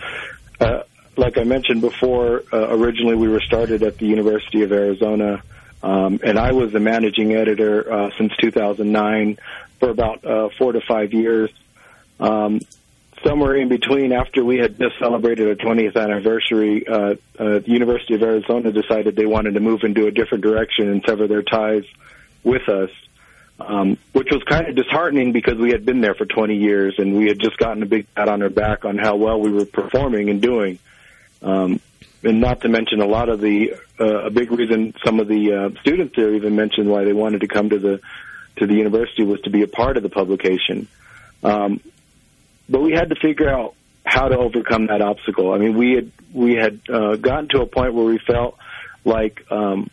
uh, 0.60 0.84
like 1.18 1.38
I 1.38 1.44
mentioned 1.44 1.82
before, 1.82 2.44
uh, 2.52 2.68
originally 2.70 3.16
we 3.16 3.28
were 3.28 3.42
started 3.42 3.84
at 3.84 3.98
the 3.98 4.06
University 4.06 4.64
of 4.64 4.72
Arizona, 4.72 5.44
um, 5.84 6.20
and 6.24 6.38
I 6.38 6.52
was 6.52 6.72
the 6.72 6.80
managing 6.80 7.34
editor 7.34 7.92
uh, 7.92 8.10
since 8.18 8.34
2009 8.42 9.38
for 9.80 9.90
about 9.90 10.26
uh, 10.26 10.50
four 10.58 10.74
to 10.74 10.82
five 10.82 11.14
years. 11.14 11.52
Um, 12.20 12.62
somewhere 13.24 13.56
in 13.56 13.70
between, 13.70 14.12
after 14.12 14.44
we 14.44 14.58
had 14.58 14.78
just 14.78 14.98
celebrated 15.00 15.48
our 15.48 15.56
20th 15.56 15.96
anniversary, 15.96 16.88
uh, 16.88 17.16
uh, 17.40 17.60
the 17.60 17.64
University 17.68 18.16
of 18.16 18.24
Arizona 18.24 18.72
decided 18.72 19.16
they 19.16 19.26
wanted 19.26 19.54
to 19.54 19.60
move 19.60 19.84
into 19.84 20.08
a 20.08 20.12
different 20.12 20.44
direction 20.44 20.90
and 20.90 21.04
sever 21.06 21.28
their 21.28 21.44
ties 21.44 21.84
with 22.44 22.68
us 22.70 22.90
um, 23.60 23.98
which 24.14 24.28
was 24.32 24.44
kind 24.44 24.68
of 24.68 24.76
disheartening 24.76 25.32
because 25.32 25.56
we 25.58 25.72
had 25.72 25.86
been 25.86 26.02
there 26.02 26.14
for 26.14 26.26
20 26.26 26.56
years 26.56 26.96
and 26.98 27.16
we 27.16 27.28
had 27.28 27.40
just 27.40 27.58
gotten 27.58 27.82
a 27.82 27.86
big 27.86 28.14
pat 28.14 28.30
on 28.30 28.42
our 28.44 28.50
back 28.50 28.86
on 28.86 28.98
how 28.98 29.16
well 29.16 29.40
we 29.40 29.52
were 29.52 29.66
performing 29.66 30.30
and 30.30 30.42
doing. 30.42 30.80
Um, 31.42 31.80
and 32.24 32.42
not 32.42 32.62
to 32.62 32.70
mention 32.70 33.00
a 33.00 33.06
lot 33.06 33.30
of 33.30 33.42
the 33.42 33.76
uh, 34.00 34.26
a 34.26 34.30
big 34.30 34.52
reason 34.52 34.94
some 35.04 35.20
of 35.20 35.28
the 35.28 35.54
uh, 35.54 35.82
students 35.82 36.16
there 36.16 36.34
even 36.34 36.56
mentioned 36.56 36.90
why 36.90 37.04
they 37.04 37.14
wanted 37.14 37.42
to 37.42 37.48
come 37.48 37.70
to 37.70 37.80
the 37.80 38.02
to 38.58 38.68
the 38.68 38.74
university 38.74 39.24
was 39.24 39.42
to 39.42 39.50
be 39.50 39.64
a 39.64 39.68
part 39.68 39.98
of 39.98 40.04
the 40.04 40.10
publication. 40.10 40.88
Um, 41.44 41.80
but 42.70 42.82
we 42.82 42.92
had 42.92 43.10
to 43.10 43.16
figure 43.16 43.50
out 43.50 43.76
how 44.06 44.28
to 44.28 44.38
overcome 44.38 44.88
that 44.88 45.02
obstacle. 45.02 45.54
I 45.54 45.58
mean, 45.58 45.78
we 45.78 45.96
had 45.96 46.12
we 46.34 46.56
had 46.56 46.80
uh, 46.90 47.16
gotten 47.16 47.50
to 47.50 47.62
a 47.62 47.66
point 47.66 47.94
where 47.94 48.06
we 48.06 48.20
felt 48.20 48.58
like, 49.04 49.46
um, 49.52 49.90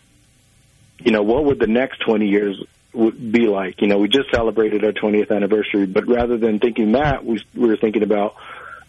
you 0.99 1.13
know, 1.13 1.23
what 1.23 1.45
would 1.45 1.59
the 1.59 1.67
next 1.67 1.99
20 2.01 2.29
years 2.29 2.63
would 2.93 3.33
be 3.33 3.47
like? 3.47 3.81
You 3.81 3.89
know, 3.89 3.99
we 3.99 4.09
just 4.09 4.31
celebrated 4.31 4.85
our 4.85 4.93
20th 4.93 5.35
anniversary, 5.35 5.87
but 5.87 6.07
rather 6.07 6.37
than 6.37 6.59
thinking 6.59 6.93
that, 6.93 7.25
we, 7.25 7.43
we 7.55 7.69
were 7.69 7.77
thinking 7.77 8.03
about 8.03 8.37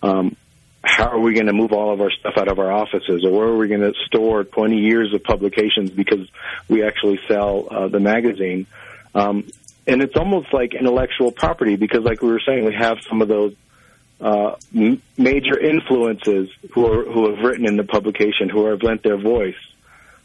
um, 0.01 0.35
how 0.83 1.07
are 1.07 1.19
we 1.19 1.33
going 1.33 1.47
to 1.47 1.53
move 1.53 1.71
all 1.71 1.93
of 1.93 2.01
our 2.01 2.11
stuff 2.11 2.33
out 2.37 2.47
of 2.47 2.59
our 2.59 2.71
offices, 2.71 3.25
or 3.25 3.31
where 3.31 3.47
are 3.47 3.57
we 3.57 3.67
going 3.67 3.81
to 3.81 3.93
store 4.05 4.43
20 4.43 4.77
years 4.77 5.13
of 5.13 5.23
publications 5.23 5.89
because 5.89 6.27
we 6.69 6.83
actually 6.83 7.19
sell 7.27 7.67
uh, 7.69 7.87
the 7.87 7.99
magazine. 7.99 8.67
Um, 9.13 9.47
and 9.87 10.01
it's 10.01 10.15
almost 10.15 10.53
like 10.53 10.73
intellectual 10.73 11.31
property 11.31 11.75
because, 11.75 12.03
like 12.03 12.21
we 12.21 12.29
were 12.29 12.41
saying, 12.45 12.65
we 12.65 12.73
have 12.73 12.97
some 13.01 13.21
of 13.21 13.27
those 13.27 13.55
uh, 14.19 14.55
major 15.17 15.59
influences 15.59 16.49
who 16.71 16.85
are, 16.85 17.03
who 17.05 17.29
have 17.29 17.43
written 17.43 17.65
in 17.65 17.77
the 17.77 17.83
publication, 17.83 18.49
who 18.49 18.65
have 18.67 18.81
lent 18.81 19.03
their 19.03 19.17
voice. 19.17 19.55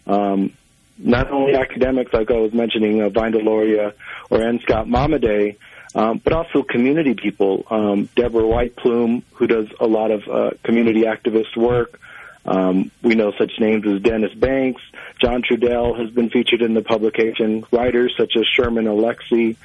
Um, 0.07 0.53
not 0.97 1.31
only 1.31 1.55
academics, 1.55 2.13
like 2.13 2.31
I 2.31 2.37
was 2.37 2.53
mentioning, 2.53 3.03
uh, 3.03 3.09
Vine 3.09 3.33
Deloria 3.33 3.95
or 4.29 4.43
N. 4.43 4.61
Scott 4.61 4.87
Momaday, 4.87 5.57
um, 5.95 6.19
but 6.19 6.33
also 6.33 6.63
community 6.63 7.15
people. 7.15 7.67
Um, 7.71 8.09
Deborah 8.15 8.47
White 8.47 8.77
Plume, 8.77 9.23
who 9.33 9.47
does 9.47 9.69
a 9.81 9.87
lot 9.87 10.11
of 10.11 10.29
uh, 10.29 10.51
community 10.63 11.03
activist 11.03 11.57
work. 11.57 12.01
Um, 12.45 12.91
we 13.03 13.15
know 13.15 13.33
such 13.39 13.53
names 13.59 13.87
as 13.87 14.01
Dennis 14.01 14.33
Banks. 14.35 14.83
John 15.21 15.43
Trudell 15.43 15.99
has 15.99 16.11
been 16.11 16.31
featured 16.31 16.63
in 16.63 16.75
the 16.75 16.83
publication. 16.83 17.65
Writers 17.71 18.15
such 18.17 18.33
as 18.37 18.47
Sherman 18.47 18.87
Alexie. 18.87 19.57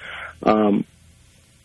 Um, 0.44 0.86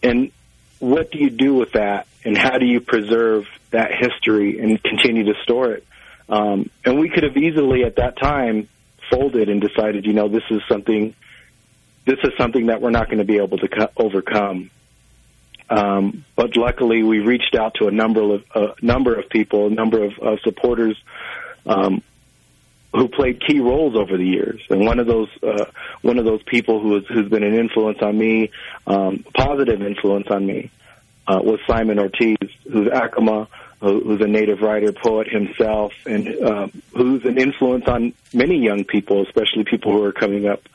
and 0.02 0.30
what 0.78 1.10
do 1.10 1.18
you 1.18 1.30
do 1.30 1.54
with 1.54 1.72
that, 1.72 2.06
and 2.24 2.36
how 2.36 2.58
do 2.58 2.66
you 2.66 2.80
preserve 2.80 3.46
that 3.70 3.90
history 3.92 4.58
and 4.60 4.82
continue 4.82 5.24
to 5.24 5.34
store 5.42 5.72
it? 5.72 5.86
Um, 6.28 6.70
and 6.84 6.98
we 6.98 7.10
could 7.10 7.24
have 7.24 7.36
easily, 7.36 7.84
at 7.84 7.96
that 7.96 8.16
time, 8.16 8.68
folded 9.10 9.48
and 9.48 9.60
decided, 9.60 10.06
you 10.06 10.12
know, 10.12 10.28
this 10.28 10.44
is 10.50 10.62
something, 10.68 11.14
this 12.06 12.18
is 12.22 12.30
something 12.38 12.66
that 12.66 12.80
we're 12.80 12.90
not 12.90 13.06
going 13.06 13.18
to 13.18 13.24
be 13.24 13.38
able 13.38 13.58
to 13.58 13.68
co- 13.68 13.90
overcome. 13.96 14.70
Um, 15.70 16.24
but 16.34 16.56
luckily, 16.56 17.02
we 17.04 17.20
reached 17.20 17.54
out 17.54 17.74
to 17.74 17.86
a 17.86 17.92
number 17.92 18.34
of 18.34 18.44
a 18.54 18.74
number 18.82 19.14
of 19.14 19.28
people, 19.30 19.68
a 19.68 19.70
number 19.70 20.02
of, 20.02 20.18
of 20.18 20.40
supporters 20.40 21.00
um, 21.64 22.02
who 22.92 23.06
played 23.06 23.40
key 23.46 23.60
roles 23.60 23.94
over 23.94 24.16
the 24.16 24.24
years. 24.24 24.60
And 24.68 24.84
one 24.84 24.98
of 24.98 25.06
those 25.06 25.28
uh, 25.42 25.66
one 26.02 26.18
of 26.18 26.24
those 26.24 26.42
people 26.42 26.80
who 26.80 26.94
has, 26.94 27.04
who's 27.06 27.28
been 27.28 27.44
an 27.44 27.54
influence 27.54 27.98
on 28.02 28.18
me, 28.18 28.50
um, 28.86 29.24
positive 29.32 29.80
influence 29.80 30.26
on 30.28 30.44
me, 30.44 30.70
uh, 31.28 31.40
was 31.40 31.60
Simon 31.68 32.00
Ortiz, 32.00 32.36
who's 32.68 32.88
Acoma, 32.88 33.46
who, 33.80 34.00
who's 34.00 34.20
a 34.20 34.26
native 34.26 34.62
writer, 34.62 34.92
poet 34.92 35.28
himself, 35.28 35.92
and 36.04 36.28
uh, 36.42 36.66
who's 36.96 37.24
an 37.24 37.38
influence 37.38 37.86
on 37.86 38.12
many 38.32 38.58
young 38.58 38.82
people, 38.84 39.22
especially 39.22 39.62
people 39.62 39.92
who 39.92 40.02
are 40.02 40.12
coming 40.12 40.48
up. 40.48 40.68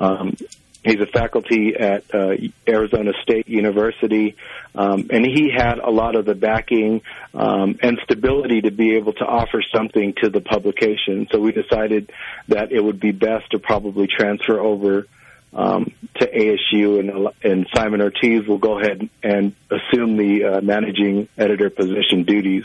Um, 0.00 0.36
he's 0.84 1.00
a 1.00 1.06
faculty 1.06 1.74
at 1.76 2.04
uh, 2.14 2.36
Arizona 2.66 3.12
State 3.22 3.48
University, 3.48 4.36
um, 4.74 5.08
and 5.10 5.24
he 5.24 5.50
had 5.50 5.78
a 5.78 5.90
lot 5.90 6.16
of 6.16 6.24
the 6.24 6.34
backing 6.34 7.02
um, 7.34 7.78
and 7.82 7.98
stability 8.04 8.62
to 8.62 8.70
be 8.70 8.96
able 8.96 9.12
to 9.14 9.24
offer 9.24 9.62
something 9.74 10.14
to 10.22 10.30
the 10.30 10.40
publication. 10.40 11.28
So 11.30 11.40
we 11.40 11.52
decided 11.52 12.10
that 12.48 12.72
it 12.72 12.82
would 12.82 13.00
be 13.00 13.12
best 13.12 13.50
to 13.52 13.58
probably 13.58 14.06
transfer 14.06 14.58
over 14.58 15.06
um, 15.54 15.92
to 16.16 16.26
ASU, 16.26 16.98
and, 16.98 17.28
and 17.42 17.66
Simon 17.74 18.00
Ortiz 18.00 18.46
will 18.46 18.58
go 18.58 18.78
ahead 18.78 19.08
and 19.22 19.54
assume 19.70 20.16
the 20.16 20.44
uh, 20.44 20.60
managing 20.62 21.28
editor 21.36 21.68
position 21.68 22.24
duties 22.24 22.64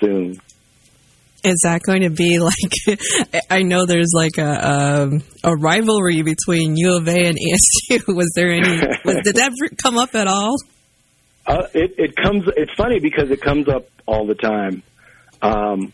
soon. 0.00 0.40
Is 1.44 1.60
that 1.64 1.82
going 1.82 2.02
to 2.02 2.10
be 2.10 2.38
like? 2.40 3.00
I 3.50 3.62
know 3.62 3.86
there's 3.86 4.12
like 4.14 4.38
a 4.38 4.70
um, 5.02 5.22
a 5.44 5.54
rivalry 5.56 6.22
between 6.22 6.76
U 6.76 6.96
of 6.96 7.08
A 7.08 7.26
and 7.26 7.38
ASU. 7.90 8.14
Was 8.14 8.32
there 8.34 8.50
any? 8.52 8.68
Was, 9.04 9.16
did 9.24 9.36
that 9.36 9.52
come 9.82 9.98
up 9.98 10.14
at 10.14 10.26
all? 10.26 10.56
Uh, 11.46 11.66
it, 11.74 11.94
it 11.96 12.16
comes. 12.16 12.44
It's 12.56 12.72
funny 12.74 13.00
because 13.00 13.30
it 13.30 13.40
comes 13.40 13.68
up 13.68 13.88
all 14.06 14.26
the 14.26 14.34
time. 14.34 14.82
Um, 15.40 15.92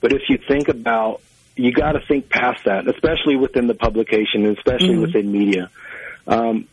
but 0.00 0.12
if 0.12 0.22
you 0.28 0.38
think 0.48 0.68
about, 0.68 1.22
you 1.56 1.72
got 1.72 1.92
to 1.92 2.00
think 2.06 2.28
past 2.28 2.64
that, 2.64 2.88
especially 2.88 3.36
within 3.36 3.66
the 3.68 3.74
publication, 3.74 4.44
and 4.44 4.56
especially 4.58 4.96
Mhm. 4.96 5.00
within 5.02 5.32
media, 5.32 5.70
um, 6.26 6.66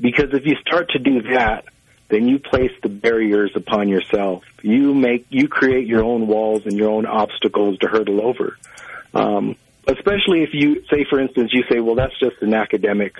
because 0.00 0.32
if 0.32 0.46
you 0.46 0.54
start 0.66 0.90
to 0.90 0.98
do 0.98 1.22
that, 1.34 1.64
then 2.12 2.28
you 2.28 2.38
place 2.38 2.72
the 2.82 2.90
barriers 2.90 3.52
upon 3.56 3.88
yourself. 3.88 4.44
You 4.60 4.92
make, 4.94 5.24
you 5.30 5.48
create 5.48 5.86
your 5.86 6.04
own 6.04 6.26
walls 6.26 6.66
and 6.66 6.76
your 6.76 6.90
own 6.90 7.06
obstacles 7.06 7.78
to 7.78 7.88
hurdle 7.88 8.20
over. 8.20 8.58
Um, 9.14 9.56
especially 9.88 10.42
if 10.42 10.50
you 10.52 10.84
say, 10.90 11.06
for 11.08 11.18
instance, 11.18 11.54
you 11.54 11.64
say, 11.70 11.80
"Well, 11.80 11.94
that's 11.94 12.16
just 12.20 12.36
an 12.42 12.52
academic 12.52 13.16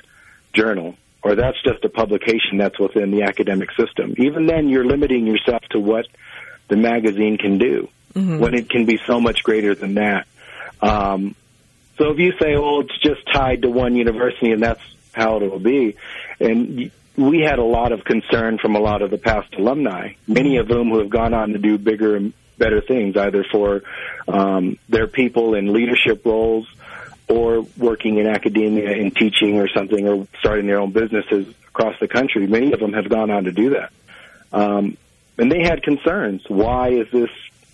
journal." 0.53 0.97
Or 1.23 1.35
that's 1.37 1.57
just 1.63 1.83
a 1.85 1.89
publication 1.89 2.59
that's 2.59 2.79
within 2.79 3.13
the 3.13 3.23
academic 3.23 3.71
system. 3.73 4.15
Even 4.19 4.45
then, 4.45 4.69
you're 4.69 4.85
limiting 4.85 5.27
yourself 5.27 5.63
to 5.71 5.81
what 5.81 6.07
the 6.69 6.77
magazine 6.77 7.39
can 7.39 7.57
do 7.57 7.89
when 8.41 8.53
it 8.53 8.69
can 8.69 8.85
be 8.85 8.99
so 9.07 9.21
much 9.21 9.43
greater 9.43 9.75
than 9.75 9.95
that. 9.95 10.27
Um, 10.83 11.35
so 11.97 12.11
if 12.11 12.19
you 12.19 12.33
say, 12.39 12.57
"Oh, 12.57 12.81
it's 12.81 12.99
just 12.99 13.23
tied 13.33 13.63
to 13.63 13.71
one 13.71 13.97
university," 13.97 14.53
and 14.53 14.63
that's 14.63 14.83
how 15.13 15.39
it 15.39 15.51
will 15.51 15.61
be, 15.61 15.97
and 16.41 16.91
we 17.17 17.41
had 17.41 17.59
a 17.59 17.65
lot 17.65 17.93
of 17.93 18.05
concern 18.05 18.59
from 18.59 18.75
a 18.75 18.81
lot 18.81 19.03
of 19.03 19.11
the 19.11 19.19
past 19.19 19.55
alumni, 19.55 20.15
many 20.27 20.57
of 20.57 20.69
whom 20.69 20.91
who 20.91 20.99
have 20.99 21.11
gone 21.11 21.35
on 21.35 21.51
to 21.51 21.59
do 21.59 21.79
bigger 21.79 22.17
and 22.17 22.33
better 22.59 22.81
things, 22.81 23.17
either 23.17 23.45
for 23.51 23.83
um, 24.29 24.79
their 24.89 25.07
people 25.07 25.55
in 25.55 25.73
leadership 25.73 26.25
roles 26.25 26.67
or 27.29 27.67
working 27.77 28.19
in 28.19 28.27
academia 28.27 28.93
in 28.93 29.11
teaching 29.11 29.59
or 29.59 29.69
something 29.69 30.09
or 30.09 30.27
starting 30.39 30.67
their 30.67 30.81
own 30.81 30.93
businesses 30.93 31.47
across 31.69 31.99
the 32.01 32.09
country. 32.09 32.47
Many 32.47 32.73
of 32.73 32.81
them 32.81 32.93
have 32.93 33.09
gone 33.09 33.31
on 33.31 33.45
to 33.45 33.53
do 33.53 33.71
that. 33.71 33.93
Um, 34.53 34.97
and 35.39 35.51
they 35.51 35.63
had 35.63 35.83
concerns. 35.83 36.43
Why 36.49 36.91
is 36.91 37.11
this 37.11 37.31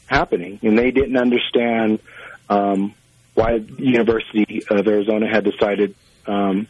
happening? 0.07 0.61
And 0.63 0.79
they 0.79 0.91
didn't 0.91 1.17
understand 1.17 1.99
um, 2.49 2.95
why 3.35 3.59
the 3.59 3.83
University 3.83 4.65
of 4.71 4.87
Arizona 4.87 5.29
had 5.29 5.45
decided 5.45 5.95
um, 6.27 6.69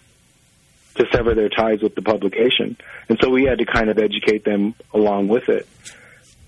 to 0.98 1.06
sever 1.12 1.34
their 1.34 1.48
ties 1.48 1.80
with 1.82 1.94
the 1.94 2.02
publication. 2.02 2.76
And 3.08 3.18
so 3.20 3.30
we 3.30 3.44
had 3.44 3.58
to 3.58 3.64
kind 3.64 3.90
of 3.90 3.98
educate 3.98 4.44
them 4.44 4.74
along 4.92 5.28
with 5.28 5.48
it. 5.48 5.66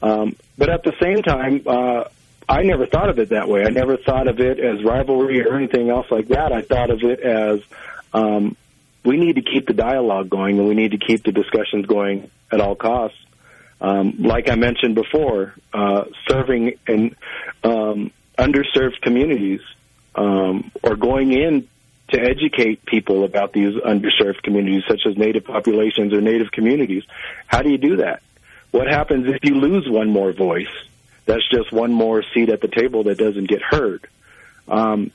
Um, 0.03 0.37
but 0.57 0.71
at 0.71 0.83
the 0.83 0.93
same 1.01 1.23
time, 1.23 1.63
uh, 1.67 2.05
I 2.49 2.63
never 2.63 2.87
thought 2.87 3.09
of 3.09 3.19
it 3.19 3.31
that 3.31 3.49
way. 3.49 3.65
I 3.65 3.71
never 3.71 3.97
thought 3.97 4.29
of 4.29 4.41
it 4.41 4.59
as 4.59 4.83
rivalry 4.85 5.41
or 5.47 5.57
anything 5.57 5.89
else 5.89 6.07
like 6.11 6.29
that. 6.29 6.53
I 6.53 6.63
thought 6.63 6.91
of 6.91 7.03
it 7.03 7.21
as 7.21 7.61
um, 8.13 8.57
we 9.05 9.17
need 9.17 9.37
to 9.37 9.43
keep 9.43 9.67
the 9.67 9.73
dialogue 9.73 10.29
going 10.29 10.59
and 10.59 10.69
we 10.69 10.75
need 10.75 10.93
to 10.93 10.99
keep 10.99 11.25
the 11.25 11.33
discussions 11.33 11.87
going 11.87 12.31
at 12.51 12.61
all 12.61 12.75
costs. 12.75 13.19
Um, 13.81 14.17
like 14.19 14.51
I 14.51 14.57
mentioned 14.57 14.95
before, 14.95 15.55
uh, 15.73 16.05
serving 16.29 16.75
in 16.87 17.17
um, 17.65 18.11
underserved 18.37 19.01
communities 19.01 19.61
um, 20.15 20.71
or 20.83 20.97
going 20.97 21.33
in 21.33 21.69
to 22.11 22.21
educate 22.21 22.85
people 22.85 23.25
about 23.25 23.53
these 23.53 23.75
underserved 23.77 24.43
communities, 24.43 24.83
such 24.89 25.03
as 25.07 25.17
Native 25.17 25.45
populations 25.45 26.13
or 26.13 26.21
Native 26.21 26.51
communities. 26.53 27.05
How 27.47 27.63
do 27.63 27.71
you 27.71 27.79
do 27.79 27.97
that? 27.97 28.23
What 28.71 28.87
happens 28.87 29.27
if 29.29 29.45
you 29.45 29.57
lose 29.57 29.89
one 29.89 30.11
more 30.11 30.33
voice? 30.33 30.69
That's 31.27 31.49
just 31.49 31.73
one 31.73 31.93
more 31.93 32.23
seat 32.35 32.49
at 32.49 32.61
the 32.61 32.69
table 32.69 33.05
that 33.05 33.19
doesn't 33.19 33.49
get 33.49 33.63
heard. 33.63 34.07
Um, 34.69 35.11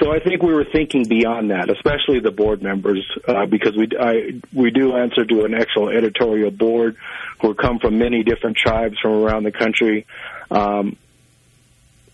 so 0.00 0.12
I 0.12 0.20
think 0.20 0.42
we 0.42 0.52
were 0.52 0.64
thinking 0.64 1.08
beyond 1.08 1.50
that, 1.50 1.70
especially 1.70 2.20
the 2.20 2.30
board 2.30 2.62
members, 2.62 3.04
uh, 3.26 3.46
because 3.46 3.74
we 3.76 3.88
I, 3.98 4.40
we 4.52 4.70
do 4.70 4.94
answer 4.94 5.24
to 5.24 5.44
an 5.44 5.54
actual 5.54 5.88
editorial 5.88 6.50
board 6.50 6.96
who 7.40 7.54
come 7.54 7.78
from 7.78 7.98
many 7.98 8.22
different 8.22 8.58
tribes 8.58 8.98
from 9.00 9.12
around 9.12 9.44
the 9.44 9.52
country, 9.52 10.06
um, 10.50 10.96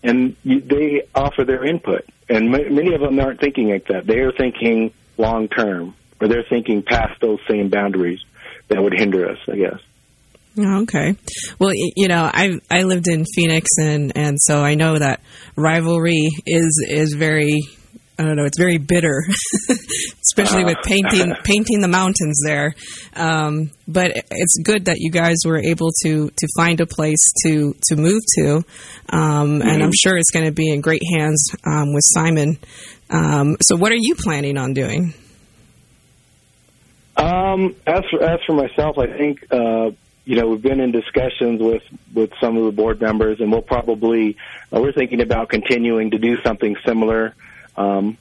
and 0.03 0.35
they 0.43 1.07
offer 1.15 1.45
their 1.45 1.65
input. 1.65 2.05
And 2.29 2.51
many 2.51 2.93
of 2.93 3.01
them 3.01 3.19
aren't 3.19 3.39
thinking 3.39 3.69
like 3.69 3.87
that. 3.87 4.05
They 4.05 4.19
are 4.19 4.31
thinking 4.31 4.93
long 5.17 5.47
term, 5.47 5.95
or 6.21 6.27
they're 6.27 6.45
thinking 6.49 6.83
past 6.83 7.19
those 7.21 7.39
same 7.49 7.69
boundaries 7.69 8.19
that 8.69 8.81
would 8.81 8.93
hinder 8.93 9.29
us. 9.29 9.37
I 9.47 9.55
guess. 9.55 9.79
Oh, 10.57 10.81
okay. 10.83 11.15
Well, 11.59 11.71
you 11.73 12.07
know, 12.07 12.29
I 12.31 12.59
I 12.69 12.83
lived 12.83 13.07
in 13.07 13.25
Phoenix, 13.25 13.67
and 13.79 14.11
and 14.15 14.37
so 14.39 14.63
I 14.63 14.75
know 14.75 14.97
that 14.97 15.21
rivalry 15.55 16.29
is 16.45 16.85
is 16.87 17.13
very. 17.13 17.61
I 18.17 18.23
don't 18.23 18.35
know. 18.35 18.45
It's 18.45 18.59
very 18.59 18.77
bitter, 18.77 19.23
especially 20.21 20.63
with 20.63 20.77
painting 20.83 21.33
painting 21.43 21.81
the 21.81 21.87
mountains 21.87 22.41
there. 22.45 22.75
Um, 23.15 23.71
but 23.87 24.11
it's 24.29 24.57
good 24.63 24.85
that 24.85 24.97
you 24.99 25.09
guys 25.09 25.37
were 25.45 25.57
able 25.57 25.89
to 26.03 26.29
to 26.29 26.47
find 26.55 26.79
a 26.79 26.85
place 26.85 27.33
to 27.43 27.73
to 27.87 27.95
move 27.95 28.21
to, 28.37 28.63
um, 29.09 29.61
and 29.63 29.81
I'm 29.81 29.91
sure 29.93 30.15
it's 30.15 30.29
going 30.29 30.45
to 30.45 30.51
be 30.51 30.69
in 30.71 30.81
great 30.81 31.01
hands 31.11 31.55
um, 31.65 31.93
with 31.93 32.03
Simon. 32.05 32.59
Um, 33.09 33.57
so, 33.61 33.75
what 33.75 33.91
are 33.91 33.99
you 33.99 34.15
planning 34.15 34.57
on 34.57 34.73
doing? 34.73 35.15
Um, 37.17 37.75
as 37.87 38.03
for 38.11 38.23
as 38.23 38.39
for 38.45 38.53
myself, 38.53 38.99
I 38.99 39.07
think 39.07 39.47
uh, 39.51 39.89
you 40.25 40.35
know 40.35 40.49
we've 40.49 40.61
been 40.61 40.79
in 40.79 40.91
discussions 40.91 41.61
with 41.61 41.83
with 42.13 42.31
some 42.39 42.57
of 42.57 42.65
the 42.65 42.71
board 42.71 43.01
members, 43.01 43.39
and 43.39 43.51
we'll 43.51 43.63
probably 43.63 44.37
uh, 44.71 44.79
we're 44.79 44.93
thinking 44.93 45.21
about 45.21 45.49
continuing 45.49 46.11
to 46.11 46.19
do 46.19 46.37
something 46.43 46.75
similar 46.85 47.33
um, 47.75 48.17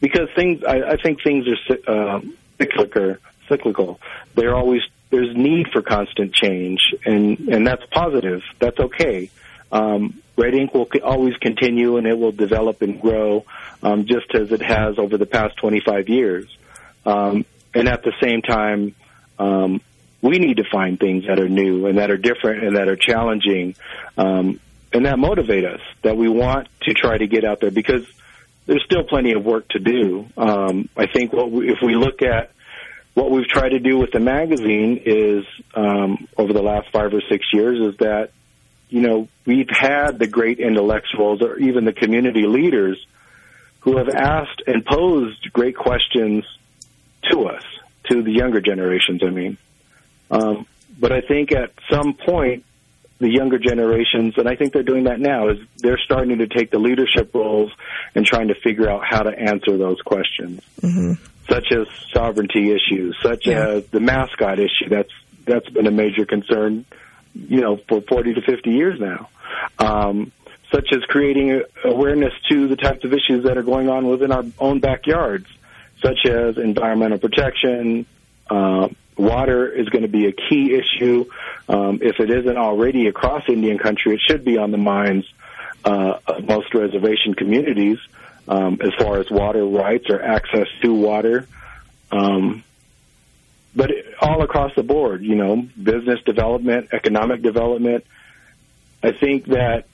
because 0.00 0.28
things 0.34 0.62
I, 0.64 0.82
I 0.92 0.96
think 0.96 1.22
things 1.22 1.46
are 1.48 2.16
uh, 2.16 2.20
cyclical. 2.58 3.16
Cyclical. 3.48 4.00
They're 4.34 4.54
always 4.54 4.82
there's 5.10 5.34
need 5.36 5.68
for 5.72 5.82
constant 5.82 6.34
change, 6.34 6.80
and 7.04 7.38
and 7.48 7.66
that's 7.66 7.84
positive. 7.90 8.42
That's 8.58 8.78
okay. 8.78 9.30
Um, 9.70 10.22
Red 10.36 10.54
Ink 10.54 10.74
will 10.74 10.88
always 11.02 11.36
continue, 11.36 11.96
and 11.96 12.06
it 12.06 12.18
will 12.18 12.32
develop 12.32 12.82
and 12.82 13.00
grow, 13.00 13.44
um, 13.82 14.06
just 14.06 14.34
as 14.34 14.50
it 14.50 14.62
has 14.62 14.98
over 14.98 15.16
the 15.16 15.26
past 15.26 15.56
25 15.58 16.08
years. 16.08 16.46
Um, 17.06 17.44
and 17.72 17.88
at 17.88 18.02
the 18.02 18.12
same 18.20 18.42
time, 18.42 18.94
um, 19.38 19.80
we 20.20 20.38
need 20.38 20.56
to 20.56 20.64
find 20.64 20.98
things 20.98 21.26
that 21.26 21.38
are 21.38 21.48
new 21.48 21.86
and 21.86 21.98
that 21.98 22.10
are 22.10 22.16
different 22.16 22.64
and 22.64 22.76
that 22.76 22.88
are 22.88 22.96
challenging, 22.96 23.76
um, 24.16 24.58
and 24.92 25.06
that 25.06 25.18
motivate 25.18 25.64
us. 25.64 25.80
That 26.02 26.16
we 26.16 26.28
want 26.28 26.68
to 26.82 26.94
try 26.94 27.18
to 27.18 27.26
get 27.26 27.44
out 27.44 27.60
there 27.60 27.70
because 27.70 28.04
there's 28.66 28.82
still 28.84 29.04
plenty 29.04 29.32
of 29.32 29.44
work 29.44 29.68
to 29.70 29.78
do. 29.78 30.26
Um, 30.36 30.88
I 30.96 31.06
think 31.06 31.32
what 31.32 31.50
we, 31.50 31.70
if 31.70 31.78
we 31.82 31.94
look 31.94 32.22
at 32.22 32.52
what 33.14 33.30
we've 33.30 33.46
tried 33.46 33.70
to 33.70 33.78
do 33.78 33.98
with 33.98 34.10
the 34.10 34.20
magazine 34.20 35.02
is 35.04 35.44
um, 35.74 36.28
over 36.36 36.52
the 36.52 36.62
last 36.62 36.88
five 36.92 37.12
or 37.14 37.22
six 37.30 37.46
years 37.52 37.92
is 37.92 37.98
that 37.98 38.30
you 38.88 39.00
know 39.00 39.28
we've 39.46 39.68
had 39.70 40.18
the 40.18 40.26
great 40.26 40.58
intellectuals 40.58 41.42
or 41.42 41.58
even 41.58 41.84
the 41.84 41.92
community 41.92 42.46
leaders 42.46 43.04
who 43.80 43.98
have 43.98 44.08
asked 44.08 44.62
and 44.66 44.84
posed 44.84 45.52
great 45.52 45.76
questions 45.76 46.44
to 47.30 47.46
us, 47.46 47.62
to 48.10 48.22
the 48.22 48.32
younger 48.32 48.60
generations. 48.60 49.22
I 49.22 49.30
mean, 49.30 49.58
um, 50.30 50.66
but 50.98 51.12
I 51.12 51.20
think 51.20 51.52
at 51.52 51.72
some 51.90 52.14
point 52.14 52.64
the 53.18 53.28
younger 53.30 53.58
generations, 53.58 54.34
and 54.36 54.48
I 54.48 54.56
think 54.56 54.72
they're 54.72 54.82
doing 54.82 55.04
that 55.04 55.20
now, 55.20 55.48
is 55.48 55.58
they're 55.78 55.98
starting 56.04 56.38
to 56.38 56.46
take 56.46 56.70
the 56.70 56.78
leadership 56.78 57.34
roles 57.34 57.70
and 58.14 58.26
trying 58.26 58.48
to 58.48 58.54
figure 58.54 58.88
out 58.90 59.02
how 59.08 59.22
to 59.22 59.30
answer 59.30 59.76
those 59.76 60.00
questions, 60.02 60.60
such 61.48 61.70
as 61.72 61.86
sovereignty 62.12 62.72
issues, 62.72 63.16
such 63.22 63.46
Yeah. 63.46 63.66
as 63.68 63.86
the 63.88 64.00
mascot 64.00 64.58
issue. 64.58 64.88
That's 64.88 65.10
that's 65.46 65.68
been 65.68 65.86
a 65.86 65.90
major 65.90 66.24
concern, 66.24 66.86
you 67.34 67.60
know, 67.60 67.76
for 67.88 68.00
40 68.00 68.34
to 68.34 68.40
50 68.40 68.70
years 68.70 68.98
now. 68.98 69.28
Um, 69.78 70.32
such 70.72 70.88
as 70.92 71.02
creating 71.04 71.62
awareness 71.84 72.32
to 72.50 72.66
the 72.66 72.76
types 72.76 73.04
of 73.04 73.12
issues 73.12 73.44
that 73.44 73.56
are 73.58 73.62
going 73.62 73.88
on 73.90 74.08
within 74.08 74.32
our 74.32 74.44
own 74.58 74.80
backyards, 74.80 75.46
such 76.02 76.26
as 76.26 76.56
environmental 76.56 77.18
protection, 77.18 78.06
uh, 78.50 78.88
water 79.16 79.68
is 79.68 79.88
going 79.88 80.02
to 80.02 80.08
be 80.08 80.26
a 80.26 80.32
key 80.32 80.74
issue. 80.74 81.26
Um, 81.68 82.00
if 82.02 82.20
it 82.20 82.30
isn't 82.30 82.56
already 82.56 83.06
across 83.06 83.48
Indian 83.48 83.78
country, 83.78 84.14
it 84.14 84.20
should 84.20 84.44
be 84.44 84.58
on 84.58 84.70
the 84.70 84.78
minds 84.78 85.26
uh, 85.84 86.18
of 86.26 86.44
most 86.44 86.74
reservation 86.74 87.34
communities 87.34 87.98
um, 88.48 88.78
as 88.80 88.92
far 88.94 89.18
as 89.18 89.30
water 89.30 89.64
rights 89.64 90.08
or 90.08 90.22
access 90.22 90.66
to 90.82 90.94
water. 90.94 91.46
Um, 92.10 92.64
but 93.74 93.90
it, 93.90 94.14
all 94.20 94.42
across 94.42 94.74
the 94.74 94.82
board, 94.82 95.22
you 95.22 95.34
know, 95.34 95.56
business 95.56 96.20
development, 96.22 96.88
economic 96.92 97.42
development. 97.42 98.04
I 99.02 99.12
think 99.12 99.46
that 99.46 99.86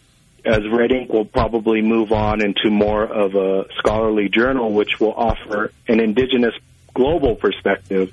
as 0.44 0.66
Red 0.68 0.92
Ink 0.92 1.12
will 1.12 1.24
probably 1.24 1.82
move 1.82 2.12
on 2.12 2.42
into 2.42 2.70
more 2.70 3.04
of 3.04 3.34
a 3.34 3.66
scholarly 3.78 4.28
journal, 4.28 4.72
which 4.72 5.00
will 5.00 5.12
offer 5.12 5.72
an 5.88 6.00
indigenous 6.00 6.54
global 6.94 7.34
perspective. 7.34 8.12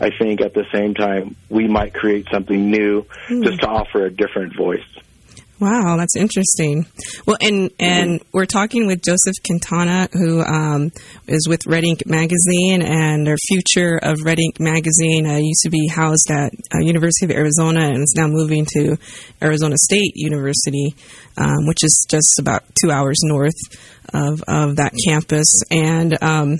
I 0.00 0.10
think 0.18 0.40
at 0.40 0.54
the 0.54 0.64
same 0.72 0.94
time 0.94 1.36
we 1.48 1.66
might 1.66 1.94
create 1.94 2.26
something 2.32 2.70
new 2.70 3.06
just 3.28 3.60
to 3.60 3.68
offer 3.68 4.06
a 4.06 4.10
different 4.10 4.56
voice. 4.56 4.84
Wow, 5.60 5.96
that's 5.96 6.14
interesting. 6.14 6.86
Well, 7.26 7.36
and 7.40 7.72
and 7.80 8.20
we're 8.32 8.46
talking 8.46 8.86
with 8.86 9.02
Joseph 9.02 9.34
Quintana, 9.44 10.08
who 10.12 10.40
um, 10.40 10.92
is 11.26 11.48
with 11.48 11.66
Red 11.66 11.82
Ink 11.82 12.06
Magazine, 12.06 12.80
and 12.80 13.26
their 13.26 13.36
future 13.48 13.98
of 14.00 14.18
Red 14.22 14.38
Ink 14.38 14.60
Magazine 14.60 15.26
uh, 15.26 15.38
used 15.38 15.62
to 15.64 15.70
be 15.70 15.88
housed 15.88 16.30
at 16.30 16.52
uh, 16.72 16.78
University 16.78 17.24
of 17.24 17.32
Arizona, 17.32 17.86
and 17.88 18.02
is 18.04 18.14
now 18.16 18.28
moving 18.28 18.66
to 18.76 18.96
Arizona 19.42 19.74
State 19.78 20.12
University, 20.14 20.94
um, 21.36 21.66
which 21.66 21.82
is 21.82 22.06
just 22.08 22.38
about 22.38 22.62
two 22.80 22.92
hours 22.92 23.18
north 23.24 23.58
of 24.14 24.44
of 24.46 24.76
that 24.76 24.92
campus, 25.04 25.62
and. 25.72 26.22
Um, 26.22 26.58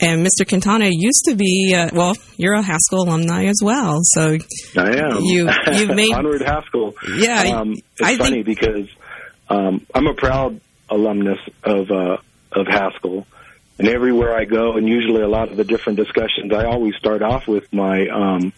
and 0.00 0.26
Mr. 0.26 0.48
Quintana 0.48 0.88
used 0.90 1.24
to 1.28 1.34
be, 1.34 1.74
uh, 1.76 1.90
well, 1.92 2.14
you're 2.36 2.54
a 2.54 2.62
Haskell 2.62 3.02
alumni 3.02 3.44
as 3.46 3.60
well. 3.62 3.98
So 4.02 4.38
I 4.76 4.96
am. 4.96 5.18
You- 5.22 5.50
you've 5.72 5.94
made- 5.94 6.12
onward 6.14 6.42
Haskell. 6.42 6.94
Yeah, 7.16 7.42
um, 7.58 7.72
it's 7.72 7.82
I 8.02 8.16
funny 8.16 8.42
think- 8.42 8.46
because 8.46 8.88
um, 9.48 9.86
I'm 9.94 10.06
a 10.06 10.14
proud 10.14 10.60
alumnus 10.88 11.38
of 11.64 11.90
uh, 11.90 12.16
of 12.52 12.66
Haskell, 12.66 13.26
and 13.78 13.88
everywhere 13.88 14.34
I 14.36 14.44
go, 14.44 14.76
and 14.76 14.88
usually 14.88 15.22
a 15.22 15.28
lot 15.28 15.50
of 15.50 15.56
the 15.56 15.64
different 15.64 15.98
discussions, 15.98 16.52
I 16.52 16.64
always 16.64 16.94
start 16.96 17.22
off 17.22 17.46
with 17.46 17.72
my 17.72 18.06
um, 18.08 18.52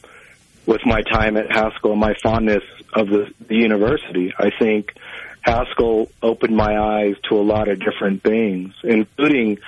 with 0.66 0.80
my 0.86 1.02
time 1.02 1.36
at 1.36 1.50
Haskell, 1.50 1.92
and 1.92 2.00
my 2.00 2.14
fondness 2.22 2.62
of 2.94 3.08
the, 3.08 3.32
the 3.48 3.56
university. 3.56 4.32
I 4.38 4.50
think 4.58 4.92
Haskell 5.40 6.08
opened 6.22 6.54
my 6.56 6.78
eyes 6.78 7.16
to 7.28 7.34
a 7.36 7.42
lot 7.42 7.68
of 7.68 7.80
different 7.80 8.22
things, 8.22 8.72
including 8.84 9.58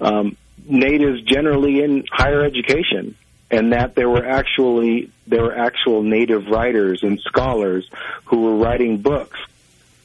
um, 0.00 0.36
natives 0.64 1.22
generally 1.22 1.82
in 1.82 2.04
higher 2.10 2.42
education, 2.42 3.16
and 3.50 3.72
that 3.72 3.94
there 3.94 4.08
were 4.08 4.24
actually 4.24 5.10
there 5.26 5.42
were 5.42 5.56
actual 5.56 6.02
native 6.02 6.46
writers 6.46 7.02
and 7.02 7.20
scholars 7.20 7.88
who 8.26 8.42
were 8.42 8.56
writing 8.56 8.98
books 8.98 9.38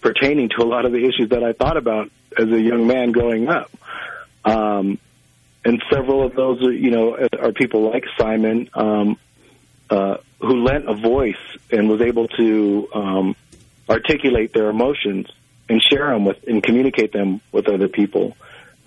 pertaining 0.02 0.50
to 0.50 0.62
a 0.62 0.65
lot 0.65 0.86
of 0.86 0.91
the 0.91 1.06
issues 1.06 1.30
that 1.30 1.43
I 1.43 1.54
thought 1.54 1.78
about 1.78 2.12
as 2.38 2.48
a 2.48 2.60
young 2.60 2.88
man 2.88 3.12
growing 3.12 3.50
up. 3.50 3.72
Um, 4.45 5.00
and 5.65 5.84
several 5.91 6.26
of 6.26 6.36
those, 6.36 6.63
are, 6.63 6.72
you 6.72 6.91
know, 6.91 7.28
are 7.38 7.52
people 7.52 7.89
like 7.89 8.06
Simon, 8.17 8.69
um, 8.74 9.17
uh, 9.89 10.17
who 10.39 10.63
lent 10.63 10.89
a 10.89 10.93
voice 10.93 11.36
and 11.69 11.89
was 11.89 12.02
able 12.02 12.28
to 12.30 12.88
um, 12.93 13.36
articulate 13.89 14.54
their 14.54 14.69
emotions 14.69 15.28
and 15.67 15.82
share 15.82 16.08
them 16.12 16.26
with 16.26 16.38
and 16.48 16.63
communicate 16.63 17.12
them 17.12 17.41
with 17.52 17.67
other 17.67 17.88
people. 17.88 18.38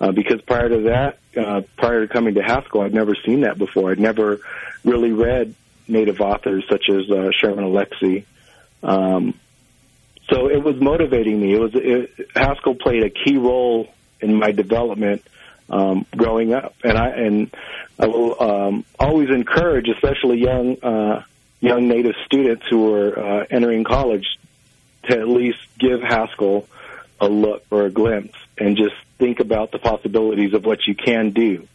Uh, 0.03 0.11
because 0.11 0.41
prior 0.41 0.67
to 0.67 0.81
that, 0.81 1.17
uh, 1.37 1.61
prior 1.77 2.05
to 2.05 2.11
coming 2.11 2.33
to 2.33 2.43
Haskell, 2.43 2.81
I'd 2.81 2.93
never 2.93 3.15
seen 3.25 3.41
that 3.41 3.57
before. 3.57 3.89
I'd 3.89 4.01
never 4.01 4.41
really 4.83 5.13
read 5.13 5.55
Native 5.87 6.19
authors 6.19 6.65
such 6.69 6.89
as 6.89 7.09
uh, 7.09 7.31
Sherman 7.31 7.63
Alexie 7.63 8.25
Um, 8.81 9.33
so 10.29 10.49
it 10.49 10.61
was 10.61 10.75
motivating 10.81 11.39
me. 11.39 11.53
It 11.53 11.59
was 11.59 11.71
it, 11.75 12.11
Haskell 12.35 12.75
played 12.75 13.03
a 13.03 13.09
key 13.09 13.37
role 13.37 13.93
in 14.19 14.35
my 14.35 14.51
development 14.51 15.23
um, 15.69 16.05
growing 16.13 16.53
up, 16.53 16.75
and 16.83 16.97
I 16.97 17.09
and 17.11 17.55
I 17.97 18.07
will 18.07 18.41
um, 18.43 18.85
always 18.99 19.29
encourage, 19.29 19.87
especially 19.87 20.39
young 20.39 20.83
uh, 20.83 21.23
young 21.61 21.87
Native 21.87 22.15
students 22.25 22.65
who 22.69 22.93
are 22.93 23.19
uh, 23.19 23.45
entering 23.49 23.85
college, 23.85 24.25
to 25.03 25.17
at 25.17 25.29
least 25.29 25.59
give 25.79 26.01
Haskell 26.01 26.67
a 27.21 27.29
look 27.29 27.63
or 27.71 27.85
a 27.85 27.89
glimpse, 27.89 28.37
and 28.57 28.75
just 28.75 28.95
think 29.17 29.39
about 29.39 29.71
the 29.71 29.79
possibilities 29.79 30.53
of 30.53 30.65
what 30.65 30.79
you 30.87 30.95
can 30.95 31.31
do, 31.31 31.67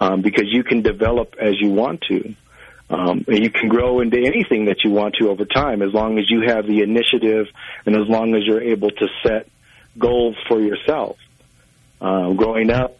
um, 0.00 0.22
because 0.22 0.46
you 0.46 0.64
can 0.64 0.82
develop 0.82 1.34
as 1.40 1.60
you 1.60 1.70
want 1.70 2.02
to. 2.08 2.34
Um, 2.90 3.24
and 3.26 3.42
you 3.42 3.50
can 3.50 3.68
grow 3.68 4.00
into 4.00 4.18
anything 4.18 4.66
that 4.66 4.84
you 4.84 4.90
want 4.90 5.16
to 5.16 5.30
over 5.30 5.46
time 5.46 5.80
as 5.80 5.92
long 5.92 6.18
as 6.18 6.30
you 6.30 6.42
have 6.42 6.66
the 6.66 6.82
initiative 6.82 7.46
and 7.86 7.96
as 7.96 8.06
long 8.06 8.34
as 8.34 8.44
you're 8.44 8.62
able 8.62 8.90
to 8.90 9.08
set 9.22 9.48
goals 9.98 10.36
for 10.48 10.60
yourself. 10.60 11.16
Uh, 12.00 12.32
growing 12.34 12.70
up, 12.70 12.98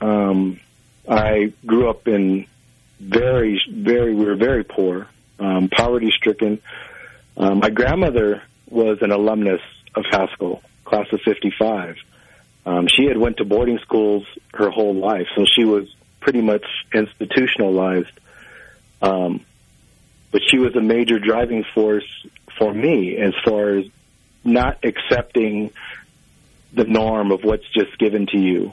um, 0.00 0.60
I 1.08 1.52
grew 1.64 1.90
up 1.90 2.08
in 2.08 2.46
very, 2.98 3.60
very, 3.70 4.14
we 4.14 4.24
were 4.24 4.36
very 4.36 4.64
poor, 4.64 5.08
um, 5.38 5.68
poverty 5.68 6.10
stricken. 6.10 6.60
Um, 7.36 7.58
my 7.58 7.70
grandmother 7.70 8.42
was 8.68 8.98
an 9.02 9.12
alumnus 9.12 9.60
of 9.94 10.04
Haskell, 10.10 10.62
class 10.84 11.06
of 11.12 11.20
55. 11.20 11.96
Um, 12.66 12.88
she 12.88 13.06
had 13.06 13.16
went 13.16 13.36
to 13.36 13.44
boarding 13.44 13.78
schools 13.78 14.26
her 14.52 14.70
whole 14.70 14.94
life, 14.94 15.28
so 15.36 15.44
she 15.46 15.64
was 15.64 15.88
pretty 16.20 16.42
much 16.42 16.64
institutionalized. 16.92 18.10
Um, 19.00 19.44
but 20.32 20.42
she 20.50 20.58
was 20.58 20.74
a 20.74 20.80
major 20.80 21.20
driving 21.20 21.64
force 21.74 22.26
for 22.58 22.74
me 22.74 23.16
as 23.16 23.32
far 23.44 23.78
as 23.78 23.86
not 24.44 24.84
accepting 24.84 25.70
the 26.72 26.84
norm 26.84 27.30
of 27.30 27.44
what's 27.44 27.68
just 27.72 27.96
given 27.98 28.26
to 28.26 28.38
you 28.38 28.72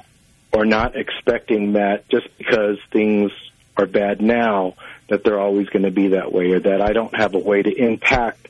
or 0.52 0.66
not 0.66 0.96
expecting 0.96 1.74
that 1.74 2.08
just 2.10 2.28
because 2.38 2.78
things 2.92 3.32
are 3.78 3.86
bad 3.86 4.22
now 4.22 4.76
that 5.10 5.24
they're 5.24 5.40
always 5.40 5.68
going 5.70 5.84
to 5.84 5.92
be 5.92 6.10
that 6.10 6.32
way 6.32 6.52
or 6.52 6.60
that 6.60 6.82
I 6.82 6.94
don't 6.94 7.16
have 7.16 7.36
a 7.36 7.40
way 7.40 7.62
to 7.62 7.72
impact 7.72 8.48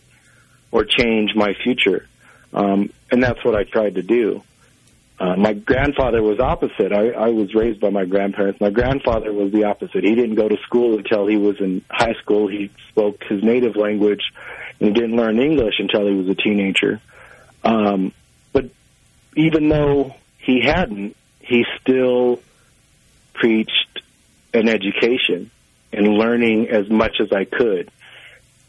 or 0.72 0.86
change 0.86 1.36
my 1.36 1.54
future. 1.64 2.08
Um, 2.54 2.92
and 3.12 3.24
that's 3.24 3.44
what 3.44 3.56
I 3.56 3.64
tried 3.64 3.96
to 3.96 4.04
do. 4.04 4.44
Uh, 5.20 5.36
my 5.36 5.54
grandfather 5.54 6.22
was 6.22 6.40
opposite. 6.40 6.92
I, 6.92 7.10
I 7.10 7.30
was 7.30 7.54
raised 7.54 7.80
by 7.80 7.90
my 7.90 8.06
grandparents. 8.06 8.60
My 8.60 8.72
grandfather 8.72 9.32
was 9.32 9.52
the 9.52 9.66
opposite. 9.66 10.04
He 10.04 10.16
didn't 10.16 10.36
go 10.36 10.50
to 10.50 10.58
school 10.64 10.98
until 10.98 11.28
he 11.28 11.38
was 11.38 11.60
in 11.60 11.84
high 11.90 12.14
school. 12.16 12.48
He 12.48 12.72
spoke 12.90 13.24
his 13.24 13.44
native 13.44 13.76
language, 13.76 14.24
and 14.80 14.90
he 14.90 14.94
didn't 14.94 15.16
learn 15.16 15.40
English 15.40 15.76
until 15.80 16.08
he 16.08 16.16
was 16.16 16.28
a 16.30 16.36
teenager. 16.36 17.00
Um, 17.64 18.12
but 18.52 18.66
even 19.36 19.70
though 19.70 20.16
he 20.40 20.62
hadn't, 20.62 21.16
he 21.40 21.66
still 21.80 22.42
preached 23.34 24.02
an 24.54 24.68
education 24.68 25.52
and 25.92 26.08
learning 26.08 26.70
as 26.70 26.90
much 26.90 27.20
as 27.20 27.32
I 27.32 27.46
could. 27.46 27.92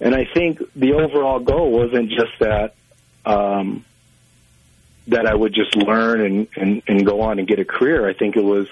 And 0.01 0.15
I 0.15 0.27
think 0.27 0.61
the 0.77 0.93
overall 0.93 1.39
goal 1.39 1.71
wasn't 1.71 2.11
just 2.11 2.39
that 2.41 2.75
um, 3.25 3.85
that 5.09 5.27
I 5.27 5.35
would 5.35 5.55
just 5.55 5.77
learn 5.77 6.21
and, 6.21 6.49
and, 6.57 6.83
and 6.87 7.07
go 7.07 7.23
on 7.23 7.39
and 7.39 7.47
get 7.47 7.59
a 7.59 7.65
career. 7.65 8.09
I 8.09 8.15
think 8.15 8.37
it 8.37 8.45
was 8.45 8.69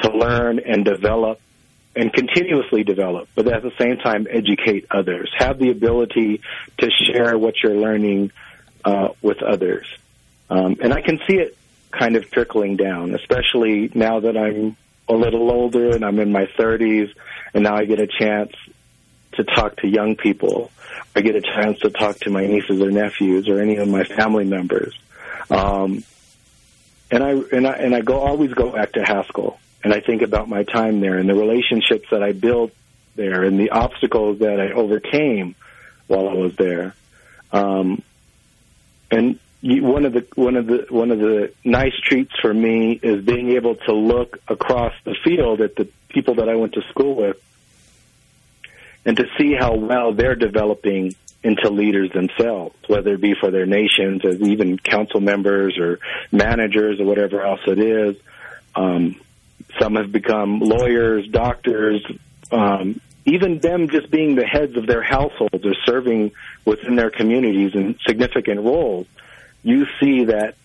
to 0.00 0.10
learn 0.10 0.58
and 0.58 0.84
develop 0.84 1.40
and 1.96 2.12
continuously 2.12 2.84
develop, 2.84 3.28
but 3.34 3.48
at 3.48 3.62
the 3.62 3.72
same 3.78 3.96
time 3.96 4.26
educate 4.30 4.86
others. 4.90 5.30
Have 5.36 5.58
the 5.58 5.70
ability 5.70 6.40
to 6.78 6.90
share 6.90 7.36
what 7.36 7.54
you're 7.62 7.76
learning 7.76 8.30
uh, 8.84 9.08
with 9.20 9.42
others. 9.42 9.86
Um, 10.48 10.76
and 10.82 10.92
I 10.92 11.00
can 11.00 11.18
see 11.26 11.36
it 11.36 11.56
kind 11.90 12.16
of 12.16 12.30
trickling 12.30 12.76
down, 12.76 13.14
especially 13.14 13.90
now 13.94 14.20
that 14.20 14.36
I'm 14.36 14.76
a 15.08 15.14
little 15.14 15.50
older 15.50 15.90
and 15.90 16.04
I'm 16.04 16.18
in 16.20 16.30
my 16.30 16.46
30s, 16.58 17.12
and 17.52 17.64
now 17.64 17.74
I 17.76 17.84
get 17.84 17.98
a 17.98 18.06
chance 18.06 18.52
to 19.32 19.44
talk 19.44 19.76
to 19.78 19.88
young 19.88 20.16
people. 20.16 20.70
I 21.14 21.20
get 21.20 21.36
a 21.36 21.40
chance 21.40 21.80
to 21.80 21.90
talk 21.90 22.18
to 22.20 22.30
my 22.30 22.46
nieces 22.46 22.80
or 22.80 22.90
nephews 22.90 23.48
or 23.48 23.60
any 23.60 23.76
of 23.76 23.88
my 23.88 24.04
family 24.04 24.44
members. 24.44 24.98
Um, 25.50 26.04
and 27.10 27.24
I 27.24 27.30
and 27.30 27.66
I 27.66 27.72
and 27.72 27.94
I 27.94 28.00
go 28.00 28.20
always 28.20 28.52
go 28.52 28.70
back 28.70 28.92
to 28.92 29.04
Haskell, 29.04 29.58
and 29.82 29.92
I 29.92 30.00
think 30.00 30.22
about 30.22 30.48
my 30.48 30.62
time 30.62 31.00
there 31.00 31.18
and 31.18 31.28
the 31.28 31.34
relationships 31.34 32.08
that 32.10 32.22
I 32.22 32.32
built 32.32 32.72
there 33.16 33.42
and 33.42 33.58
the 33.58 33.70
obstacles 33.70 34.38
that 34.38 34.60
I 34.60 34.72
overcame 34.72 35.56
while 36.06 36.28
I 36.28 36.34
was 36.34 36.54
there. 36.56 36.94
Um, 37.52 38.02
and 39.10 39.38
one 39.62 40.04
of 40.04 40.12
the 40.12 40.26
one 40.36 40.56
of 40.56 40.66
the 40.66 40.86
one 40.88 41.10
of 41.10 41.18
the 41.18 41.52
nice 41.64 41.98
treats 42.02 42.32
for 42.40 42.52
me 42.52 42.92
is 42.92 43.24
being 43.24 43.50
able 43.50 43.74
to 43.74 43.92
look 43.92 44.38
across 44.48 44.94
the 45.04 45.16
field 45.24 45.60
at 45.60 45.76
the 45.76 45.88
people 46.08 46.36
that 46.36 46.48
I 46.48 46.54
went 46.54 46.74
to 46.74 46.82
school 46.90 47.16
with 47.16 47.36
and 49.04 49.16
to 49.16 49.24
see 49.38 49.54
how 49.54 49.74
well 49.74 50.12
they're 50.12 50.34
developing 50.34 51.14
into 51.42 51.70
leaders 51.70 52.10
themselves, 52.12 52.76
whether 52.86 53.14
it 53.14 53.20
be 53.20 53.34
for 53.38 53.50
their 53.50 53.66
nations 53.66 54.24
as 54.24 54.40
even 54.42 54.78
council 54.78 55.20
members 55.20 55.78
or 55.78 55.98
managers 56.30 57.00
or 57.00 57.06
whatever 57.06 57.42
else 57.42 57.60
it 57.66 57.78
is. 57.78 58.16
Um, 58.74 59.18
some 59.78 59.96
have 59.96 60.12
become 60.12 60.60
lawyers, 60.60 61.26
doctors, 61.28 62.04
um, 62.50 63.00
even 63.24 63.58
them 63.58 63.88
just 63.88 64.10
being 64.10 64.34
the 64.34 64.44
heads 64.44 64.76
of 64.76 64.86
their 64.86 65.02
households 65.02 65.64
or 65.64 65.74
serving 65.86 66.32
within 66.64 66.96
their 66.96 67.10
communities 67.10 67.74
in 67.74 67.96
significant 68.06 68.60
roles. 68.60 69.06
You 69.62 69.86
see 69.98 70.24
that 70.24 70.56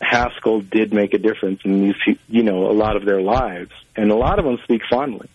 Haskell 0.00 0.60
did 0.60 0.92
make 0.92 1.14
a 1.14 1.18
difference 1.18 1.60
in 1.64 1.82
these, 1.82 2.18
you 2.28 2.42
know, 2.42 2.70
a 2.70 2.74
lot 2.74 2.96
of 2.96 3.04
their 3.04 3.20
lives, 3.20 3.70
and 3.96 4.10
a 4.10 4.16
lot 4.16 4.38
of 4.38 4.44
them 4.44 4.58
speak 4.64 4.82
fondly 4.88 5.28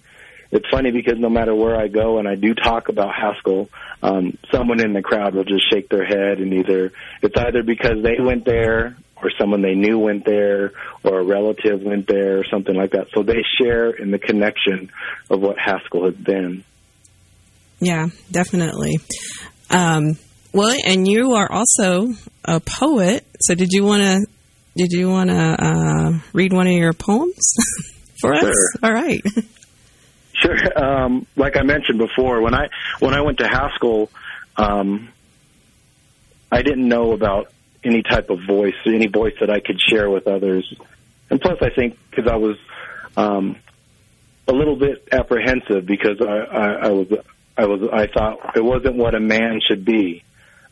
it's 0.51 0.65
funny 0.71 0.91
because 0.91 1.17
no 1.17 1.29
matter 1.29 1.53
where 1.53 1.75
I 1.75 1.87
go 1.87 2.19
and 2.19 2.27
I 2.27 2.35
do 2.35 2.53
talk 2.53 2.89
about 2.89 3.13
Haskell, 3.13 3.69
um, 4.01 4.37
someone 4.51 4.79
in 4.79 4.93
the 4.93 5.01
crowd 5.01 5.35
will 5.35 5.43
just 5.43 5.69
shake 5.71 5.89
their 5.89 6.05
head 6.05 6.39
and 6.39 6.53
either 6.53 6.91
it's 7.21 7.37
either 7.37 7.63
because 7.63 8.03
they 8.03 8.21
went 8.21 8.45
there 8.45 8.97
or 9.21 9.31
someone 9.39 9.61
they 9.61 9.73
knew 9.73 9.97
went 9.97 10.25
there 10.25 10.73
or 11.03 11.19
a 11.19 11.23
relative 11.23 11.81
went 11.81 12.07
there 12.07 12.39
or 12.39 12.45
something 12.45 12.75
like 12.75 12.91
that. 12.91 13.07
So 13.13 13.23
they 13.23 13.43
share 13.59 13.89
in 13.89 14.11
the 14.11 14.19
connection 14.19 14.91
of 15.29 15.41
what 15.41 15.57
Haskell 15.57 16.05
has 16.05 16.15
been. 16.15 16.63
Yeah, 17.79 18.07
definitely. 18.31 18.97
Um, 19.69 20.17
well, 20.53 20.75
and 20.85 21.07
you 21.07 21.33
are 21.33 21.51
also 21.51 22.13
a 22.45 22.59
poet. 22.59 23.25
So 23.41 23.55
did 23.55 23.69
you 23.71 23.83
want 23.83 24.03
to 24.03 24.25
did 24.75 24.91
you 24.91 25.09
want 25.09 25.31
to 25.31 25.35
uh, 25.35 26.19
read 26.33 26.53
one 26.53 26.67
of 26.67 26.73
your 26.73 26.93
poems 26.93 27.53
for 28.21 28.33
us? 28.33 28.55
All 28.83 28.93
right. 28.93 29.21
Sure. 30.37 30.55
Um, 30.77 31.25
like 31.35 31.57
I 31.57 31.63
mentioned 31.63 31.97
before, 31.97 32.41
when 32.41 32.53
I 32.53 32.69
when 32.99 33.13
I 33.13 33.21
went 33.21 33.39
to 33.39 33.47
Haskell, 33.47 34.09
um, 34.55 35.09
I 36.51 36.61
didn't 36.61 36.87
know 36.87 37.11
about 37.11 37.51
any 37.83 38.03
type 38.03 38.29
of 38.29 38.39
voice, 38.45 38.75
any 38.85 39.07
voice 39.07 39.33
that 39.39 39.49
I 39.49 39.59
could 39.59 39.79
share 39.81 40.09
with 40.09 40.27
others. 40.27 40.71
And 41.29 41.41
plus, 41.41 41.57
I 41.61 41.69
think 41.69 41.97
because 42.09 42.29
I 42.31 42.35
was 42.35 42.57
um, 43.15 43.57
a 44.47 44.53
little 44.53 44.75
bit 44.75 45.07
apprehensive 45.11 45.85
because 45.85 46.21
I, 46.21 46.25
I, 46.25 46.71
I 46.71 46.89
was 46.89 47.07
I 47.57 47.65
was 47.65 47.89
I 47.91 48.07
thought 48.07 48.55
it 48.55 48.63
wasn't 48.63 48.95
what 48.95 49.15
a 49.15 49.19
man 49.19 49.59
should 49.67 49.83
be, 49.85 50.23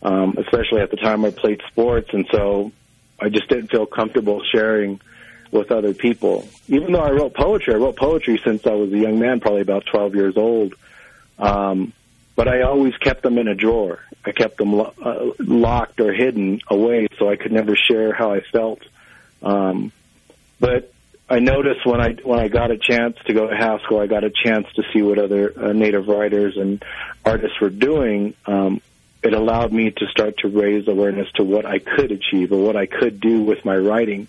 um, 0.01 0.37
especially 0.37 0.81
at 0.81 0.91
the 0.91 0.97
time 0.97 1.25
I 1.25 1.31
played 1.31 1.61
sports, 1.71 2.09
and 2.13 2.27
so 2.31 2.71
I 3.19 3.29
just 3.29 3.49
didn't 3.49 3.71
feel 3.71 3.85
comfortable 3.85 4.41
sharing 4.53 5.01
with 5.55 5.71
other 5.71 5.93
people. 5.93 6.47
Even 6.67 6.91
though 6.91 7.01
I 7.01 7.11
wrote 7.11 7.33
poetry, 7.33 7.73
I 7.73 7.77
wrote 7.77 7.95
poetry 7.95 8.39
since 8.43 8.65
I 8.67 8.73
was 8.73 8.91
a 8.93 8.97
young 8.97 9.19
man, 9.19 9.39
probably 9.39 9.61
about 9.61 9.85
12 9.85 10.15
years 10.15 10.37
old. 10.37 10.75
Um, 11.39 11.93
but 12.35 12.47
I 12.47 12.61
always 12.61 12.95
kept 12.97 13.23
them 13.23 13.37
in 13.37 13.47
a 13.47 13.55
drawer. 13.55 13.99
I 14.25 14.31
kept 14.31 14.57
them 14.57 14.73
lo- 14.73 14.93
uh, 15.01 15.31
locked 15.39 15.99
or 16.01 16.13
hidden 16.13 16.61
away 16.67 17.07
so 17.17 17.29
I 17.29 17.37
could 17.37 17.51
never 17.51 17.75
share 17.75 18.13
how 18.13 18.33
I 18.33 18.41
felt. 18.41 18.81
Um, 19.41 19.91
but 20.59 20.91
I 21.29 21.39
noticed 21.39 21.85
when 21.85 22.01
I 22.01 22.13
when 22.13 22.39
I 22.39 22.49
got 22.49 22.71
a 22.71 22.77
chance 22.77 23.17
to 23.25 23.33
go 23.33 23.47
to 23.47 23.55
Haskell, 23.55 23.99
I 23.99 24.07
got 24.07 24.23
a 24.23 24.29
chance 24.29 24.67
to 24.75 24.83
see 24.93 25.01
what 25.01 25.17
other 25.17 25.53
uh, 25.57 25.73
Native 25.73 26.07
writers 26.07 26.57
and 26.57 26.83
artists 27.23 27.59
were 27.59 27.69
doing. 27.69 28.35
Um, 28.45 28.81
it 29.23 29.33
allowed 29.33 29.73
me 29.73 29.89
to 29.89 30.07
start 30.07 30.37
to 30.39 30.47
raise 30.47 30.87
awareness 30.87 31.27
to 31.35 31.43
what 31.43 31.65
I 31.65 31.79
could 31.79 32.11
achieve 32.11 32.51
or 32.51 32.63
what 32.63 32.75
I 32.75 32.85
could 32.85 33.19
do 33.19 33.41
with 33.41 33.65
my 33.65 33.75
writing. 33.75 34.27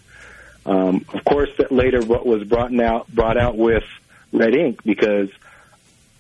Um, 0.66 1.04
of 1.14 1.24
course, 1.24 1.50
that 1.58 1.70
later 1.70 2.02
what 2.02 2.26
was 2.26 2.42
brought 2.44 2.78
out 2.80 3.08
brought 3.08 3.38
out 3.38 3.56
with 3.56 3.84
Red 4.32 4.54
Ink 4.54 4.82
because 4.84 5.30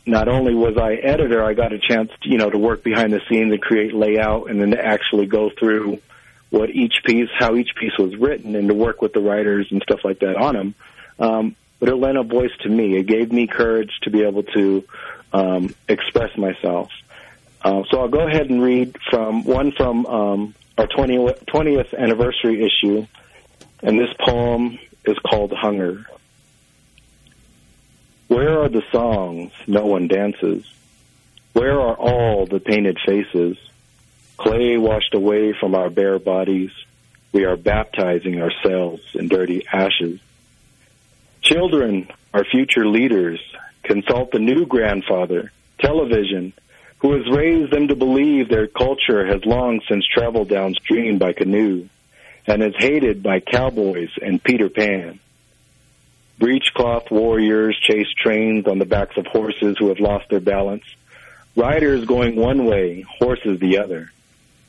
not 0.06 0.28
only 0.28 0.54
was 0.54 0.78
I 0.78 0.94
editor, 0.94 1.44
I 1.44 1.54
got 1.54 1.72
a 1.72 1.78
chance, 1.80 2.12
to, 2.22 2.28
you 2.28 2.38
know, 2.38 2.48
to 2.48 2.58
work 2.58 2.84
behind 2.84 3.12
the 3.12 3.20
scenes 3.28 3.52
and 3.52 3.60
create 3.60 3.92
layout, 3.92 4.48
and 4.48 4.60
then 4.60 4.70
to 4.70 4.82
actually 4.82 5.26
go 5.26 5.50
through 5.50 6.00
what 6.50 6.70
each 6.70 7.02
piece, 7.04 7.28
how 7.36 7.56
each 7.56 7.74
piece 7.74 7.98
was 7.98 8.14
written, 8.16 8.54
and 8.54 8.68
to 8.68 8.74
work 8.74 9.02
with 9.02 9.12
the 9.12 9.20
writers 9.20 9.66
and 9.70 9.82
stuff 9.82 10.00
like 10.04 10.20
that 10.20 10.36
on 10.36 10.54
them. 10.54 10.74
Um, 11.18 11.56
but 11.80 11.88
it 11.88 11.96
lent 11.96 12.16
a 12.16 12.22
voice 12.22 12.52
to 12.60 12.68
me. 12.68 12.96
It 12.96 13.06
gave 13.06 13.32
me 13.32 13.48
courage 13.48 13.90
to 14.02 14.10
be 14.10 14.22
able 14.22 14.44
to 14.44 14.84
um, 15.32 15.74
express 15.88 16.36
myself. 16.36 16.90
Uh, 17.62 17.82
so 17.90 18.00
I'll 18.00 18.08
go 18.08 18.26
ahead 18.26 18.48
and 18.48 18.62
read 18.62 18.96
from 19.10 19.42
one 19.42 19.72
from 19.72 20.06
um, 20.06 20.54
our 20.78 20.86
20, 20.86 21.16
20th 21.16 21.98
anniversary 21.98 22.64
issue, 22.64 23.06
and 23.82 23.98
this 23.98 24.12
poem 24.20 24.78
is 25.04 25.18
called 25.18 25.52
Hunger. 25.52 26.04
Where 28.28 28.60
are 28.62 28.68
the 28.68 28.82
songs 28.90 29.52
no 29.66 29.86
one 29.86 30.08
dances? 30.08 30.64
Where 31.52 31.80
are 31.80 31.94
all 31.94 32.46
the 32.46 32.60
painted 32.60 32.98
faces? 33.06 33.56
Clay 34.36 34.76
washed 34.76 35.14
away 35.14 35.54
from 35.58 35.74
our 35.74 35.90
bare 35.90 36.18
bodies. 36.18 36.70
We 37.32 37.44
are 37.44 37.56
baptizing 37.56 38.42
ourselves 38.42 39.02
in 39.14 39.28
dirty 39.28 39.66
ashes. 39.72 40.20
Children 41.42 42.08
are 42.34 42.44
future 42.44 42.86
leaders. 42.86 43.40
Consult 43.84 44.32
the 44.32 44.38
new 44.40 44.66
grandfather, 44.66 45.52
television, 45.80 46.52
who 46.98 47.12
has 47.12 47.30
raised 47.30 47.72
them 47.72 47.88
to 47.88 47.94
believe 47.94 48.48
their 48.48 48.66
culture 48.66 49.24
has 49.26 49.44
long 49.44 49.80
since 49.88 50.04
traveled 50.06 50.48
downstream 50.48 51.18
by 51.18 51.32
canoe 51.32 51.88
and 52.46 52.62
is 52.62 52.74
hated 52.78 53.22
by 53.22 53.40
cowboys 53.40 54.10
and 54.22 54.42
Peter 54.42 54.68
Pan. 54.68 55.18
Breechcloth 56.38 57.10
warriors 57.10 57.78
chase 57.80 58.12
trains 58.16 58.66
on 58.66 58.78
the 58.78 58.84
backs 58.84 59.16
of 59.16 59.26
horses 59.26 59.76
who 59.78 59.88
have 59.88 60.00
lost 60.00 60.28
their 60.28 60.40
balance. 60.40 60.84
Riders 61.56 62.04
going 62.04 62.36
one 62.36 62.66
way, 62.66 63.00
horses 63.18 63.58
the 63.58 63.78
other. 63.78 64.12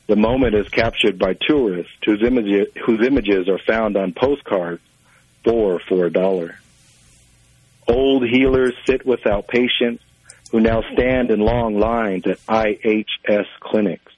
The 0.08 0.16
moment 0.16 0.56
is 0.56 0.70
captured 0.70 1.20
by 1.20 1.34
tourists 1.34 1.92
whose 2.06 2.24
images, 2.24 2.68
whose 2.86 3.06
images 3.06 3.50
are 3.50 3.60
found 3.60 3.98
on 3.98 4.14
postcards, 4.14 4.82
four 5.44 5.80
for 5.80 6.06
a 6.06 6.12
dollar. 6.12 6.58
Old 7.88 8.24
healers 8.24 8.74
sit 8.86 9.06
without 9.06 9.48
patients 9.48 10.04
who 10.52 10.62
now 10.62 10.82
stand 10.94 11.30
in 11.30 11.42
long 11.42 11.78
lines 11.78 12.26
at 12.26 12.40
IHS 12.48 13.48
clinics. 13.60 14.14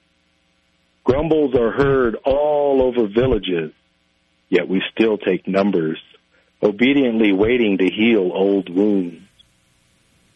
Grumbles 1.04 1.54
are 1.54 1.72
heard 1.72 2.16
all 2.24 2.82
over 2.82 3.06
villages, 3.06 3.72
yet 4.48 4.68
we 4.68 4.82
still 4.92 5.18
take 5.18 5.48
numbers, 5.48 5.98
obediently 6.62 7.32
waiting 7.32 7.78
to 7.78 7.88
heal 7.88 8.30
old 8.32 8.68
wounds. 8.68 9.22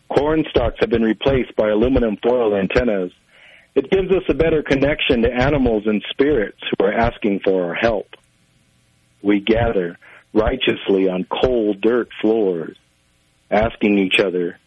Corn 0.09 0.45
stalks 0.49 0.77
have 0.81 0.91
been 0.91 1.03
replaced 1.03 1.55
by 1.57 1.71
aluminum 1.71 2.17
foil 2.23 2.57
antennas. 2.57 3.13
It 3.75 3.91
gives 3.91 4.11
us 4.11 4.23
a 4.29 4.35
better 4.35 4.63
connection 4.63 5.23
to 5.23 5.33
animals 5.33 5.85
and 5.87 6.05
spirits 6.11 6.59
who 6.71 6.87
are 6.87 6.93
asking 6.93 7.41
for 7.41 7.65
our 7.65 7.75
help. 7.75 8.15
We 9.23 9.41
gather 9.41 9.99
righteously 10.33 11.09
on 11.09 11.25
cold 11.25 11.81
dirt 11.81 12.09
floors, 12.21 12.77
asking 13.51 13.99
each 13.99 14.21
other, 14.21 14.59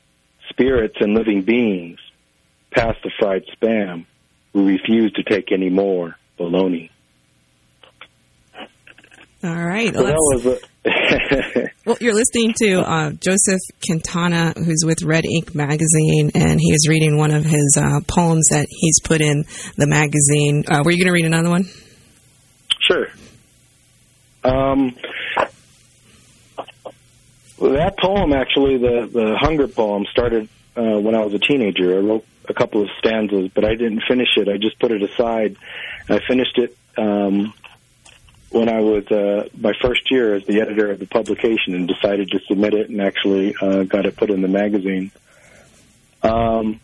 spirits 0.49 0.97
and 0.99 1.13
living 1.13 1.43
beings, 1.43 1.99
past 2.71 2.97
the 3.03 3.11
fried 3.19 3.45
spam, 3.55 4.05
who 4.53 4.65
refuse 4.67 5.11
to 5.13 5.23
take 5.23 5.51
any 5.51 5.69
more 5.69 6.15
baloney. 6.39 6.89
All 9.43 9.55
right. 9.55 9.93
So 9.93 10.01
let's- 10.01 10.43
that 10.43 10.45
was 10.45 10.45
a, 10.45 11.67
Well, 11.85 11.97
you're 12.01 12.13
listening 12.15 12.53
to 12.57 12.79
uh, 12.81 13.11
Joseph 13.11 13.59
Quintana, 13.85 14.53
who's 14.57 14.83
with 14.85 15.03
Red 15.03 15.23
Ink 15.25 15.53
magazine, 15.55 16.31
and 16.35 16.59
he 16.59 16.73
is 16.73 16.87
reading 16.89 17.17
one 17.17 17.31
of 17.31 17.45
his 17.45 17.77
uh, 17.79 18.01
poems 18.07 18.47
that 18.51 18.67
he's 18.69 18.99
put 19.01 19.21
in 19.21 19.45
the 19.77 19.87
magazine. 19.87 20.63
Uh, 20.67 20.81
were 20.83 20.91
you 20.91 20.97
going 20.97 21.07
to 21.07 21.13
read 21.13 21.25
another 21.25 21.49
one? 21.49 21.65
Sure. 22.81 23.07
Um, 24.43 24.95
that 27.59 27.95
poem, 27.99 28.33
actually, 28.33 28.77
the 28.77 29.09
the 29.11 29.37
hunger 29.39 29.67
poem, 29.67 30.05
started 30.11 30.47
uh, 30.75 30.99
when 30.99 31.15
I 31.15 31.23
was 31.23 31.33
a 31.33 31.39
teenager. 31.39 31.97
I 31.97 32.01
wrote 32.01 32.25
a 32.49 32.53
couple 32.53 32.81
of 32.81 32.89
stanzas, 32.99 33.49
but 33.53 33.65
I 33.65 33.75
didn't 33.75 34.03
finish 34.07 34.29
it. 34.37 34.47
I 34.47 34.57
just 34.57 34.79
put 34.79 34.91
it 34.91 35.03
aside. 35.03 35.57
I 36.09 36.19
finished 36.27 36.57
it 36.57 36.77
um, 36.97 37.53
when 38.49 38.69
I 38.69 38.79
was 38.79 39.07
uh, 39.07 39.49
my 39.57 39.73
first 39.81 40.09
year 40.11 40.35
as 40.35 40.45
the 40.45 40.61
editor 40.61 40.91
of 40.91 40.99
the 40.99 41.07
publication, 41.07 41.75
and 41.75 41.87
decided 41.87 42.31
to 42.31 42.39
submit 42.47 42.73
it, 42.73 42.89
and 42.89 43.01
actually 43.01 43.55
uh, 43.61 43.83
got 43.83 44.05
it 44.05 44.15
put 44.15 44.29
in 44.29 44.41
the 44.41 44.47
magazine. 44.47 45.11
Um, 46.23 46.79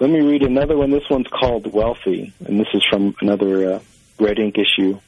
let 0.00 0.10
me 0.10 0.20
read 0.20 0.42
another 0.42 0.76
one. 0.76 0.90
This 0.90 1.08
one's 1.10 1.26
called 1.28 1.72
Wealthy, 1.72 2.32
and 2.44 2.60
this 2.60 2.68
is 2.72 2.84
from 2.88 3.16
another 3.20 3.74
uh, 3.74 3.80
Red 4.18 4.38
Ink 4.38 4.56
issue. 4.58 5.00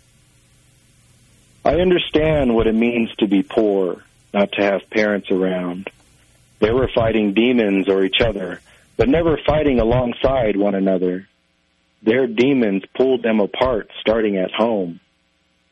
I 1.65 1.75
understand 1.75 2.55
what 2.55 2.67
it 2.67 2.75
means 2.75 3.15
to 3.17 3.27
be 3.27 3.43
poor, 3.43 4.03
not 4.33 4.53
to 4.53 4.63
have 4.63 4.89
parents 4.91 5.31
around. 5.31 5.91
They 6.59 6.71
were 6.71 6.89
fighting 6.95 7.35
demons 7.35 7.89
or 7.89 8.05
each 8.05 8.21
other, 8.21 8.61
but 9.01 9.09
never 9.09 9.41
fighting 9.47 9.81
alongside 9.81 10.59
one 10.59 10.75
another. 10.75 11.27
Their 12.03 12.27
demons 12.27 12.83
pulled 12.95 13.23
them 13.23 13.41
apart, 13.41 13.89
starting 13.99 14.37
at 14.37 14.51
home. 14.53 15.01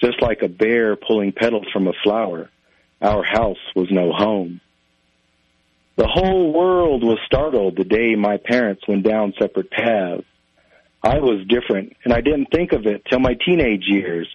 Just 0.00 0.22
like 0.22 0.40
a 0.40 0.48
bear 0.48 0.96
pulling 0.96 1.32
petals 1.32 1.66
from 1.70 1.88
a 1.88 1.92
flower, 2.02 2.48
our 3.02 3.22
house 3.22 3.58
was 3.76 3.88
no 3.90 4.12
home. 4.12 4.62
The 5.96 6.08
whole 6.08 6.54
world 6.54 7.04
was 7.04 7.18
startled 7.26 7.76
the 7.76 7.84
day 7.84 8.14
my 8.14 8.38
parents 8.38 8.88
went 8.88 9.02
down 9.02 9.34
separate 9.38 9.70
paths. 9.70 10.24
I 11.02 11.18
was 11.18 11.46
different, 11.46 11.98
and 12.04 12.14
I 12.14 12.22
didn't 12.22 12.48
think 12.50 12.72
of 12.72 12.86
it 12.86 13.04
till 13.10 13.20
my 13.20 13.34
teenage 13.44 13.84
years. 13.88 14.26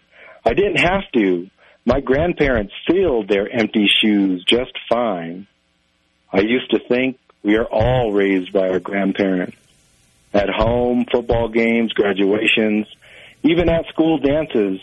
I 0.45 0.53
didn't 0.53 0.77
have 0.77 1.11
to. 1.15 1.49
My 1.83 1.99
grandparents 1.99 2.73
filled 2.87 3.27
their 3.27 3.49
empty 3.49 3.87
shoes 4.03 4.45
just 4.47 4.73
fine. 4.87 5.47
I 6.31 6.41
used 6.41 6.69
to 6.71 6.79
think 6.87 7.17
we 7.43 7.57
are 7.57 7.65
all 7.65 8.11
raised 8.11 8.53
by 8.53 8.69
our 8.69 8.79
grandparents. 8.79 9.57
At 10.33 10.49
home, 10.49 11.05
football 11.11 11.49
games, 11.49 11.93
graduations, 11.93 12.87
even 13.43 13.69
at 13.69 13.87
school 13.87 14.17
dances. 14.17 14.79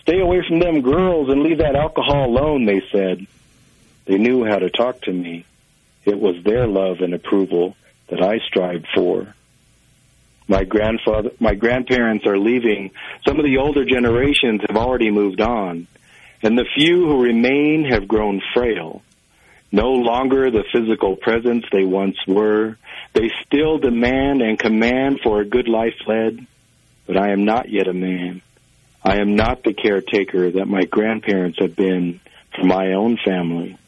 Stay 0.00 0.20
away 0.20 0.42
from 0.46 0.58
them 0.58 0.82
girls 0.82 1.30
and 1.30 1.42
leave 1.42 1.58
that 1.58 1.76
alcohol 1.76 2.26
alone, 2.26 2.64
they 2.64 2.82
said. 2.90 3.26
They 4.04 4.18
knew 4.18 4.44
how 4.44 4.58
to 4.58 4.68
talk 4.68 5.00
to 5.02 5.12
me. 5.12 5.44
It 6.04 6.18
was 6.18 6.42
their 6.42 6.66
love 6.66 7.00
and 7.00 7.14
approval 7.14 7.76
that 8.08 8.20
I 8.20 8.38
strived 8.40 8.88
for. 8.94 9.34
My 10.48 10.64
grandfather, 10.64 11.30
my 11.38 11.54
grandparents 11.54 12.26
are 12.26 12.36
leaving. 12.36 12.90
Some 13.24 13.38
of 13.38 13.44
the 13.44 13.58
older 13.58 13.84
generations 13.84 14.60
have 14.66 14.76
already 14.76 15.10
moved 15.10 15.40
on, 15.40 15.86
and 16.42 16.58
the 16.58 16.66
few 16.74 17.06
who 17.06 17.22
remain 17.22 17.84
have 17.84 18.08
grown 18.08 18.42
frail. 18.52 19.02
No 19.72 19.92
longer 19.92 20.50
the 20.50 20.64
physical 20.70 21.16
presence 21.16 21.64
they 21.72 21.84
once 21.84 22.18
were. 22.26 22.76
They 23.14 23.32
still 23.46 23.78
demand 23.78 24.42
and 24.42 24.58
command 24.58 25.20
for 25.22 25.40
a 25.40 25.46
good 25.46 25.66
life 25.66 25.94
led, 26.06 26.46
but 27.06 27.16
I 27.16 27.30
am 27.32 27.46
not 27.46 27.70
yet 27.70 27.88
a 27.88 27.94
man. 27.94 28.42
I 29.02 29.16
am 29.16 29.34
not 29.34 29.64
the 29.64 29.72
caretaker 29.72 30.50
that 30.52 30.68
my 30.68 30.84
grandparents 30.84 31.58
have 31.58 31.74
been 31.74 32.20
for 32.54 32.64
my 32.64 32.92
own 32.92 33.16
family. 33.24 33.78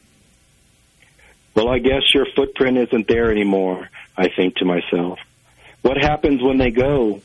Well, 1.55 1.69
I 1.69 1.79
guess 1.79 2.03
your 2.13 2.27
footprint 2.35 2.79
isn't 2.79 3.07
there 3.07 3.31
anymore, 3.31 3.89
I 4.17 4.29
think 4.29 4.57
to 4.57 4.65
myself. 4.65 5.21
What 5.83 5.99
happens 5.99 6.43
when 6.43 6.57
they 6.59 6.71
go? 6.71 7.21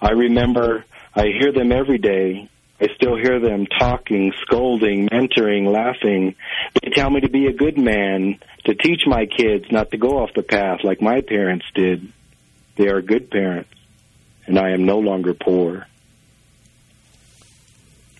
I 0.00 0.10
remember 0.12 0.86
I 1.14 1.26
hear 1.26 1.52
them 1.52 1.70
every 1.70 1.98
day. 1.98 2.48
I 2.80 2.88
still 2.96 3.16
hear 3.16 3.40
them 3.40 3.66
talking, 3.66 4.32
scolding, 4.42 5.08
mentoring, 5.08 5.72
laughing. 5.72 6.34
They 6.82 6.90
tell 6.90 7.08
me 7.08 7.20
to 7.20 7.30
be 7.30 7.46
a 7.46 7.52
good 7.52 7.78
man, 7.78 8.38
to 8.64 8.74
teach 8.74 9.02
my 9.06 9.26
kids 9.26 9.66
not 9.70 9.90
to 9.92 9.96
go 9.96 10.18
off 10.18 10.30
the 10.34 10.42
path 10.42 10.80
like 10.82 11.00
my 11.00 11.20
parents 11.20 11.64
did. 11.74 12.12
They 12.76 12.88
are 12.88 13.00
good 13.00 13.30
parents, 13.30 13.70
and 14.46 14.58
I 14.58 14.70
am 14.72 14.84
no 14.84 14.98
longer 14.98 15.34
poor. 15.34 15.86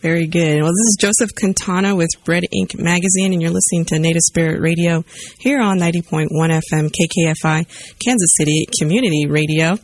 Very 0.05 0.27
good. 0.27 0.61
Well, 0.61 0.71
this 0.71 0.87
is 0.87 0.99
Joseph 1.01 1.31
Quintana 1.35 1.97
with 1.97 2.11
Red 2.29 2.45
Ink 2.53 2.79
Magazine, 2.79 3.33
and 3.33 3.41
you're 3.41 3.51
listening 3.51 3.87
to 3.87 3.99
Native 3.99 4.21
Spirit 4.21 4.61
Radio 4.61 5.03
here 5.39 5.63
on 5.63 5.79
90.1 5.79 6.29
FM 6.31 6.91
KKFI, 6.91 7.67
Kansas 8.05 8.29
City 8.37 8.67
Community 8.79 9.25
Radio. 9.27 9.79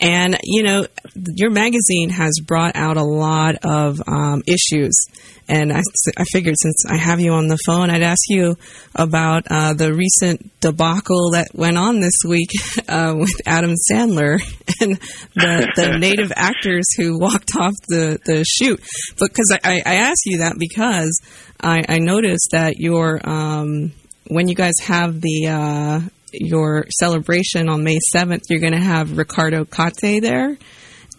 And, 0.00 0.38
you 0.42 0.62
know, 0.62 0.86
your 1.14 1.50
magazine 1.50 2.10
has 2.10 2.40
brought 2.44 2.74
out 2.74 2.96
a 2.96 3.04
lot 3.04 3.56
of 3.64 4.00
um, 4.06 4.42
issues. 4.46 4.94
And 5.46 5.72
I, 5.72 5.82
I 6.16 6.24
figured 6.24 6.54
since 6.58 6.84
I 6.88 6.96
have 6.96 7.20
you 7.20 7.32
on 7.32 7.48
the 7.48 7.58
phone, 7.66 7.90
I'd 7.90 8.02
ask 8.02 8.22
you 8.28 8.56
about 8.94 9.44
uh, 9.50 9.74
the 9.74 9.92
recent 9.92 10.58
debacle 10.60 11.32
that 11.32 11.48
went 11.54 11.76
on 11.76 12.00
this 12.00 12.14
week 12.26 12.50
uh, 12.88 13.14
with 13.18 13.32
Adam 13.46 13.74
Sandler 13.90 14.40
and 14.80 14.96
the, 15.34 15.72
the 15.76 15.96
native 16.00 16.32
actors 16.34 16.86
who 16.96 17.18
walked 17.18 17.50
off 17.58 17.74
the, 17.88 18.18
the 18.24 18.44
shoot. 18.44 18.80
Because 19.18 19.58
I, 19.62 19.82
I 19.84 19.94
asked 19.96 20.22
you 20.24 20.38
that 20.38 20.54
because 20.58 21.20
I, 21.60 21.82
I 21.88 21.98
noticed 21.98 22.50
that 22.52 22.78
your 22.78 23.20
um, 23.28 23.92
when 24.28 24.46
you 24.46 24.54
guys 24.54 24.74
have 24.82 25.20
the 25.20 25.48
uh, 25.48 26.00
your 26.32 26.86
celebration 26.98 27.68
on 27.68 27.84
May 27.84 27.98
seventh, 28.12 28.44
you're 28.48 28.60
going 28.60 28.72
to 28.72 28.78
have 28.78 29.16
Ricardo 29.16 29.64
Cate 29.64 30.22
there 30.22 30.56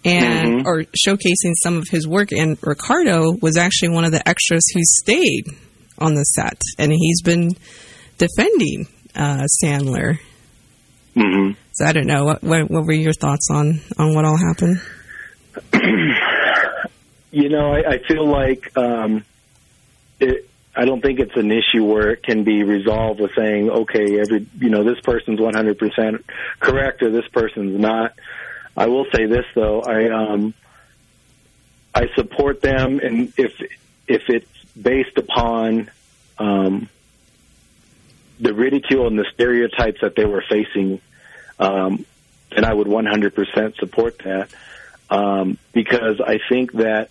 and 0.03 0.65
or 0.65 0.83
showcasing 1.07 1.53
some 1.61 1.77
of 1.77 1.87
his 1.89 2.07
work. 2.07 2.31
And 2.31 2.57
Ricardo 2.61 3.33
was 3.41 3.57
actually 3.57 3.89
one 3.89 4.05
of 4.05 4.11
the 4.11 4.27
extras 4.27 4.63
who 4.73 4.81
stayed 4.83 5.45
on 5.99 6.15
the 6.15 6.23
set, 6.23 6.59
and 6.79 6.91
he's 6.91 7.21
been 7.21 7.51
defending 8.17 8.87
uh, 9.15 9.45
Sandler. 9.63 10.19
hmm 11.15 11.51
So 11.73 11.85
I 11.85 11.93
don't 11.93 12.07
know 12.07 12.25
what 12.25 12.43
what, 12.43 12.69
what 12.69 12.85
were 12.85 12.93
your 12.93 13.13
thoughts 13.13 13.47
on 13.51 13.81
on 13.97 14.15
what 14.15 14.25
all 14.25 14.37
happened. 14.37 14.81
you 17.31 17.49
know, 17.49 17.73
I, 17.73 17.93
I 17.93 17.99
feel 18.07 18.25
like 18.25 18.75
um, 18.77 19.23
it. 20.19 20.47
I 20.75 20.85
don't 20.85 21.01
think 21.01 21.19
it's 21.19 21.35
an 21.35 21.51
issue 21.51 21.83
where 21.83 22.11
it 22.11 22.23
can 22.23 22.43
be 22.43 22.63
resolved 22.63 23.19
with 23.19 23.35
saying, 23.35 23.69
okay, 23.69 24.19
every 24.19 24.47
you 24.59 24.69
know, 24.69 24.83
this 24.83 24.99
person's 25.01 25.39
100% 25.39 26.23
correct 26.59 27.03
or 27.03 27.09
this 27.09 27.27
person's 27.27 27.79
not. 27.79 28.13
I 28.75 28.87
will 28.87 29.05
say 29.13 29.25
this 29.25 29.45
though, 29.53 29.81
I 29.81 30.09
um, 30.09 30.53
I 31.93 32.07
support 32.15 32.61
them, 32.61 32.99
and 32.99 33.33
if 33.37 33.61
if 34.07 34.29
it's 34.29 34.47
based 34.81 35.17
upon 35.17 35.91
um, 36.37 36.89
the 38.39 38.53
ridicule 38.53 39.07
and 39.07 39.19
the 39.19 39.25
stereotypes 39.33 40.01
that 40.01 40.15
they 40.15 40.25
were 40.25 40.43
facing, 40.47 41.01
um, 41.59 42.05
then 42.51 42.65
I 42.65 42.73
would 42.73 42.87
100% 42.87 43.77
support 43.77 44.19
that 44.19 44.49
um, 45.09 45.57
because 45.73 46.19
I 46.21 46.39
think 46.49 46.73
that 46.73 47.09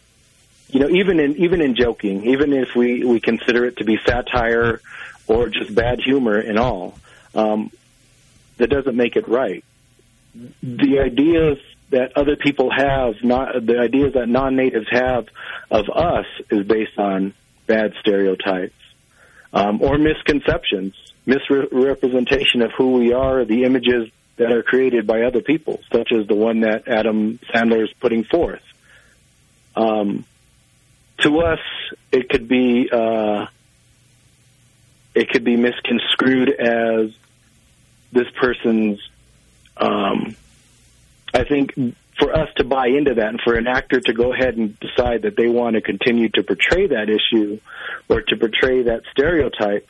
you 0.72 0.80
know 0.80 0.88
even 0.88 1.20
in 1.20 1.36
even 1.36 1.60
in 1.60 1.74
joking, 1.74 2.26
even 2.26 2.52
if 2.52 2.74
we 2.74 3.04
we 3.04 3.20
consider 3.20 3.64
it 3.66 3.78
to 3.78 3.84
be 3.84 3.98
satire 4.04 4.80
or 5.26 5.48
just 5.48 5.74
bad 5.74 6.00
humor 6.00 6.38
and 6.38 6.58
all, 6.58 6.98
um, 7.34 7.70
that 8.56 8.68
doesn't 8.68 8.96
make 8.96 9.16
it 9.16 9.28
right. 9.28 9.64
The 10.62 11.00
ideas 11.00 11.58
that 11.90 12.16
other 12.16 12.36
people 12.36 12.70
have, 12.70 13.14
not 13.22 13.66
the 13.66 13.78
ideas 13.78 14.14
that 14.14 14.28
non-natives 14.28 14.86
have 14.90 15.26
of 15.70 15.88
us, 15.88 16.26
is 16.50 16.66
based 16.66 16.98
on 16.98 17.34
bad 17.66 17.92
stereotypes 18.00 18.74
um, 19.52 19.82
or 19.82 19.98
misconceptions, 19.98 20.94
misrepresentation 21.26 22.62
of 22.62 22.72
who 22.76 22.92
we 22.92 23.12
are, 23.12 23.44
the 23.44 23.64
images 23.64 24.08
that 24.36 24.52
are 24.52 24.62
created 24.62 25.06
by 25.06 25.22
other 25.22 25.42
people, 25.42 25.80
such 25.92 26.12
as 26.12 26.26
the 26.26 26.34
one 26.34 26.60
that 26.60 26.88
Adam 26.88 27.38
Sandler 27.52 27.82
is 27.84 27.92
putting 28.00 28.24
forth. 28.24 28.62
Um, 29.76 30.24
to 31.22 31.40
us, 31.40 31.60
it 32.12 32.28
could 32.28 32.48
be 32.48 32.88
uh, 32.90 33.46
it 35.14 35.30
could 35.30 35.44
be 35.44 35.56
misconstrued 35.56 36.50
as 36.50 37.10
this 38.12 38.28
person's. 38.40 39.00
Um, 39.76 40.36
I 41.32 41.44
think 41.44 41.74
for 42.18 42.36
us 42.36 42.48
to 42.56 42.64
buy 42.64 42.88
into 42.88 43.14
that, 43.14 43.28
and 43.28 43.40
for 43.40 43.54
an 43.54 43.66
actor 43.66 44.00
to 44.00 44.12
go 44.12 44.32
ahead 44.32 44.56
and 44.56 44.78
decide 44.78 45.22
that 45.22 45.36
they 45.36 45.48
want 45.48 45.74
to 45.74 45.80
continue 45.80 46.28
to 46.30 46.42
portray 46.42 46.88
that 46.88 47.08
issue 47.08 47.60
or 48.08 48.20
to 48.20 48.36
portray 48.36 48.82
that 48.82 49.02
stereotype, 49.10 49.86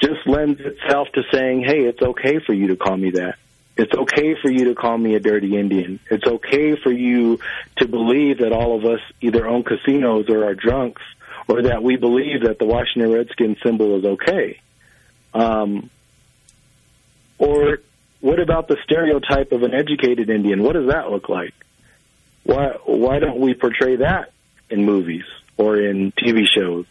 just 0.00 0.26
lends 0.26 0.60
itself 0.60 1.08
to 1.14 1.22
saying, 1.32 1.64
"Hey, 1.64 1.84
it's 1.84 2.02
okay 2.02 2.38
for 2.38 2.52
you 2.52 2.68
to 2.68 2.76
call 2.76 2.96
me 2.96 3.10
that." 3.10 3.36
It's 3.78 3.94
okay 3.94 4.34
for 4.42 4.50
you 4.50 4.64
to 4.66 4.74
call 4.74 4.98
me 4.98 5.14
a 5.14 5.20
dirty 5.20 5.56
Indian. 5.56 6.00
It's 6.10 6.26
okay 6.26 6.74
for 6.74 6.90
you 6.90 7.38
to 7.76 7.86
believe 7.86 8.38
that 8.38 8.50
all 8.50 8.76
of 8.76 8.84
us 8.84 9.00
either 9.20 9.46
own 9.46 9.62
casinos 9.62 10.28
or 10.28 10.44
are 10.44 10.54
drunks, 10.54 11.02
or 11.46 11.62
that 11.62 11.80
we 11.82 11.96
believe 11.96 12.42
that 12.42 12.58
the 12.58 12.64
Washington 12.64 13.12
Redskins 13.12 13.56
symbol 13.62 13.96
is 13.98 14.04
okay. 14.04 14.60
Um, 15.32 15.90
or 17.38 17.78
what 18.20 18.40
about 18.40 18.66
the 18.66 18.78
stereotype 18.82 19.52
of 19.52 19.62
an 19.62 19.72
educated 19.72 20.28
Indian? 20.28 20.64
What 20.64 20.72
does 20.72 20.88
that 20.88 21.10
look 21.10 21.28
like? 21.28 21.54
Why 22.42 22.72
why 22.84 23.20
don't 23.20 23.38
we 23.38 23.54
portray 23.54 23.96
that 23.96 24.32
in 24.68 24.84
movies 24.84 25.24
or 25.56 25.76
in 25.76 26.10
TV 26.12 26.46
shows? 26.52 26.86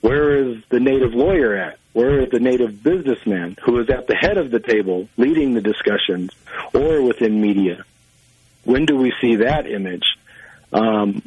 Where 0.00 0.36
is 0.36 0.62
the 0.68 0.78
native 0.78 1.12
lawyer 1.12 1.56
at? 1.56 1.78
Where 1.94 2.20
is 2.22 2.30
the 2.30 2.40
native 2.40 2.82
businessman 2.82 3.56
who 3.64 3.78
is 3.78 3.88
at 3.88 4.08
the 4.08 4.16
head 4.16 4.36
of 4.36 4.50
the 4.50 4.58
table 4.58 5.08
leading 5.16 5.54
the 5.54 5.60
discussions 5.60 6.30
or 6.74 7.00
within 7.02 7.40
media? 7.40 7.84
When 8.64 8.84
do 8.84 8.96
we 8.96 9.12
see 9.20 9.36
that 9.36 9.70
image? 9.70 10.04
Um, 10.72 11.22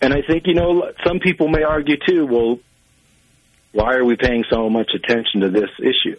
and 0.00 0.14
I 0.14 0.22
think, 0.22 0.46
you 0.46 0.54
know, 0.54 0.90
some 1.06 1.20
people 1.20 1.48
may 1.48 1.64
argue 1.64 1.96
too, 1.98 2.24
well, 2.26 2.60
why 3.72 3.94
are 3.94 4.04
we 4.04 4.16
paying 4.16 4.44
so 4.48 4.70
much 4.70 4.92
attention 4.94 5.42
to 5.42 5.50
this 5.50 5.70
issue? 5.78 6.18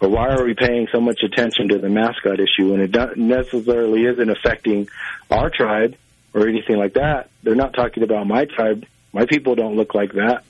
Or 0.00 0.08
why 0.08 0.28
are 0.28 0.44
we 0.44 0.54
paying 0.54 0.86
so 0.92 1.00
much 1.00 1.22
attention 1.24 1.70
to 1.70 1.78
the 1.78 1.88
mascot 1.88 2.38
issue 2.38 2.70
when 2.70 2.80
it 2.80 3.16
necessarily 3.16 4.04
isn't 4.04 4.30
affecting 4.30 4.88
our 5.32 5.50
tribe 5.50 5.96
or 6.32 6.46
anything 6.46 6.76
like 6.76 6.94
that? 6.94 7.30
They're 7.42 7.56
not 7.56 7.74
talking 7.74 8.04
about 8.04 8.28
my 8.28 8.44
tribe. 8.44 8.86
My 9.12 9.26
people 9.26 9.56
don't 9.56 9.74
look 9.74 9.96
like 9.96 10.12
that. 10.12 10.44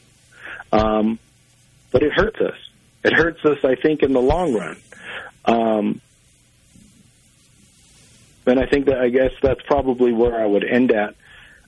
Um, 0.70 1.18
but 1.90 2.02
it 2.02 2.12
hurts 2.12 2.40
us. 2.40 2.56
It 3.04 3.12
hurts 3.12 3.44
us, 3.44 3.58
I 3.64 3.74
think, 3.74 4.02
in 4.02 4.12
the 4.12 4.20
long 4.20 4.54
run. 4.54 4.76
Um, 5.44 6.00
and 8.46 8.58
I 8.58 8.66
think 8.66 8.86
that 8.86 8.98
I 8.98 9.08
guess 9.08 9.32
that's 9.42 9.62
probably 9.62 10.12
where 10.12 10.40
I 10.40 10.46
would 10.46 10.64
end 10.64 10.92
at 10.92 11.14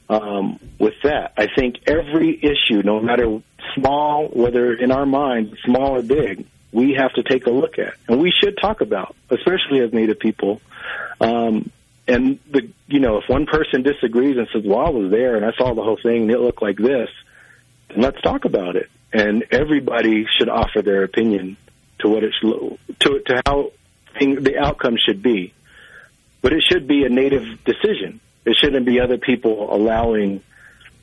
um, 0.09 0.59
with 0.79 0.95
that. 1.05 1.33
I 1.37 1.47
think 1.55 1.77
every 1.87 2.37
issue, 2.37 2.83
no 2.83 3.01
matter 3.01 3.41
small, 3.75 4.29
whether 4.29 4.75
in 4.75 4.91
our 4.91 5.07
minds 5.07 5.55
small 5.65 5.97
or 5.97 6.03
big, 6.03 6.47
we 6.73 6.95
have 6.95 7.13
to 7.15 7.23
take 7.23 7.47
a 7.47 7.51
look 7.51 7.79
at, 7.79 7.95
and 8.09 8.21
we 8.21 8.33
should 8.33 8.57
talk 8.61 8.81
about, 8.81 9.15
especially 9.31 9.81
as 9.81 9.93
Native 9.93 10.19
people. 10.19 10.61
Um, 11.21 11.71
and 12.09 12.39
the 12.51 12.71
you 12.89 13.01
know, 13.01 13.19
if 13.19 13.29
one 13.29 13.47
person 13.47 13.83
disagrees 13.83 14.37
and 14.37 14.49
says, 14.53 14.63
"Well, 14.65 14.85
I 14.85 14.91
was 14.91 15.11
there 15.11 15.37
and 15.37 15.45
I 15.45 15.53
saw 15.53 15.75
the 15.75 15.83
whole 15.83 15.99
thing 16.03 16.23
and 16.23 16.31
it 16.31 16.41
looked 16.41 16.63
like 16.63 16.77
this," 16.77 17.11
then 17.89 18.01
let's 18.01 18.21
talk 18.21 18.45
about 18.45 18.77
it. 18.77 18.91
And 19.13 19.45
everybody 19.51 20.27
should 20.39 20.49
offer 20.49 20.83
their 20.83 21.03
opinion 21.03 21.57
to 21.99 22.09
what 22.09 22.23
it 22.23 22.33
should, 22.41 22.79
to 23.01 23.21
to 23.27 23.43
how 23.47 23.73
the 24.19 24.57
outcome 24.59 24.97
should 25.05 25.23
be. 25.23 25.53
But 26.43 26.53
it 26.53 26.63
should 26.71 26.87
be 26.87 27.05
a 27.05 27.09
native 27.09 27.65
decision. 27.65 28.21
It 28.45 28.57
shouldn't 28.57 28.87
be 28.87 29.01
other 29.01 29.19
people 29.19 29.75
allowing 29.75 30.43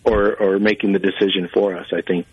or 0.03 0.35
or 0.35 0.59
making 0.59 0.93
the 0.93 0.99
decision 0.99 1.49
for 1.53 1.75
us. 1.75 1.87
I 1.93 2.01
think. 2.01 2.25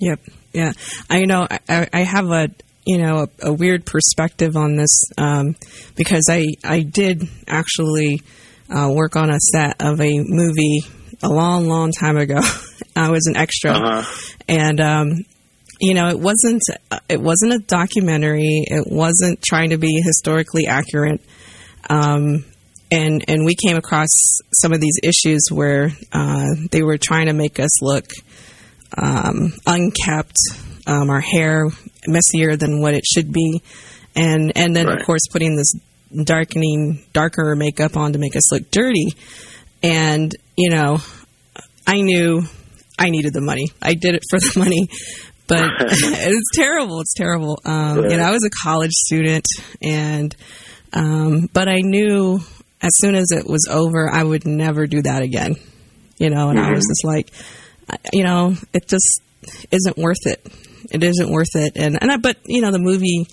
Yep. 0.00 0.20
Yeah. 0.52 0.72
I 1.08 1.24
know. 1.24 1.46
I, 1.68 1.88
I 1.92 2.00
have 2.00 2.30
a 2.30 2.50
you 2.84 2.98
know 2.98 3.26
a, 3.42 3.48
a 3.48 3.52
weird 3.52 3.86
perspective 3.86 4.56
on 4.56 4.76
this 4.76 5.10
um, 5.18 5.56
because 5.96 6.26
I 6.30 6.46
I 6.64 6.80
did 6.80 7.22
actually 7.46 8.20
uh, 8.74 8.90
work 8.92 9.16
on 9.16 9.30
a 9.30 9.38
set 9.40 9.82
of 9.82 10.00
a 10.00 10.18
movie 10.18 10.80
a 11.22 11.28
long 11.28 11.68
long 11.68 11.92
time 11.92 12.16
ago. 12.16 12.40
I 12.96 13.10
was 13.10 13.26
an 13.26 13.36
extra, 13.36 13.72
Uh-huh. 13.72 14.36
and 14.48 14.80
um, 14.80 15.12
you 15.80 15.94
know 15.94 16.08
it 16.08 16.18
wasn't 16.18 16.62
it 17.08 17.20
wasn't 17.20 17.52
a 17.54 17.58
documentary. 17.58 18.64
It 18.66 18.86
wasn't 18.90 19.42
trying 19.42 19.70
to 19.70 19.78
be 19.78 20.00
historically 20.04 20.66
accurate. 20.66 21.20
Um, 21.90 22.44
and 22.90 23.24
and 23.28 23.44
we 23.44 23.54
came 23.56 23.76
across 23.76 24.08
some 24.60 24.72
of 24.72 24.80
these 24.80 24.98
issues 25.02 25.48
where 25.50 25.90
uh, 26.12 26.46
they 26.70 26.82
were 26.82 26.98
trying 26.98 27.26
to 27.26 27.32
make 27.32 27.58
us 27.58 27.82
look 27.82 28.04
um, 28.96 29.52
unkept, 29.66 30.36
um, 30.86 31.10
our 31.10 31.20
hair 31.20 31.68
messier 32.06 32.56
than 32.56 32.80
what 32.80 32.94
it 32.94 33.04
should 33.04 33.32
be, 33.32 33.60
and 34.14 34.52
and 34.56 34.76
then 34.76 34.86
Right. 34.86 35.00
of 35.00 35.06
course 35.06 35.22
putting 35.32 35.56
this 35.56 35.74
darkening, 36.24 37.02
darker 37.12 37.56
makeup 37.56 37.96
on 37.96 38.12
to 38.12 38.18
make 38.20 38.36
us 38.36 38.52
look 38.52 38.70
dirty. 38.70 39.08
And 39.82 40.32
you 40.56 40.70
know, 40.70 40.98
I 41.86 42.00
knew 42.00 42.42
I 42.98 43.10
needed 43.10 43.32
the 43.34 43.40
money. 43.40 43.66
I 43.82 43.94
did 43.94 44.14
it 44.14 44.22
for 44.30 44.38
the 44.38 44.52
money, 44.58 44.88
but 45.46 45.62
it's 45.80 46.50
terrible. 46.54 47.00
It's 47.00 47.14
terrible. 47.14 47.60
Um, 47.64 48.04
You 48.04 48.16
know, 48.16 48.24
I 48.24 48.30
was 48.30 48.44
a 48.44 48.50
college 48.62 48.92
student, 48.92 49.46
and 49.82 50.34
um, 50.92 51.48
but 51.52 51.68
I 51.68 51.80
knew 51.80 52.40
as 52.80 52.90
soon 52.98 53.14
as 53.14 53.30
it 53.30 53.46
was 53.46 53.66
over, 53.70 54.10
I 54.10 54.22
would 54.22 54.46
never 54.46 54.86
do 54.86 55.02
that 55.02 55.22
again. 55.22 55.56
You 56.18 56.30
know, 56.30 56.50
and 56.50 56.60
I 56.60 56.70
was 56.70 56.84
just 56.86 57.04
like, 57.04 57.30
you 58.12 58.22
know, 58.22 58.54
it 58.72 58.86
just 58.86 59.20
isn't 59.70 59.96
worth 59.96 60.26
it. 60.26 60.46
It 60.90 61.02
isn't 61.02 61.30
worth 61.30 61.54
it. 61.54 61.72
And 61.76 62.00
and 62.00 62.12
I, 62.12 62.18
but 62.18 62.36
you 62.46 62.60
know, 62.60 62.70
the 62.70 62.78
movie, 62.78 63.26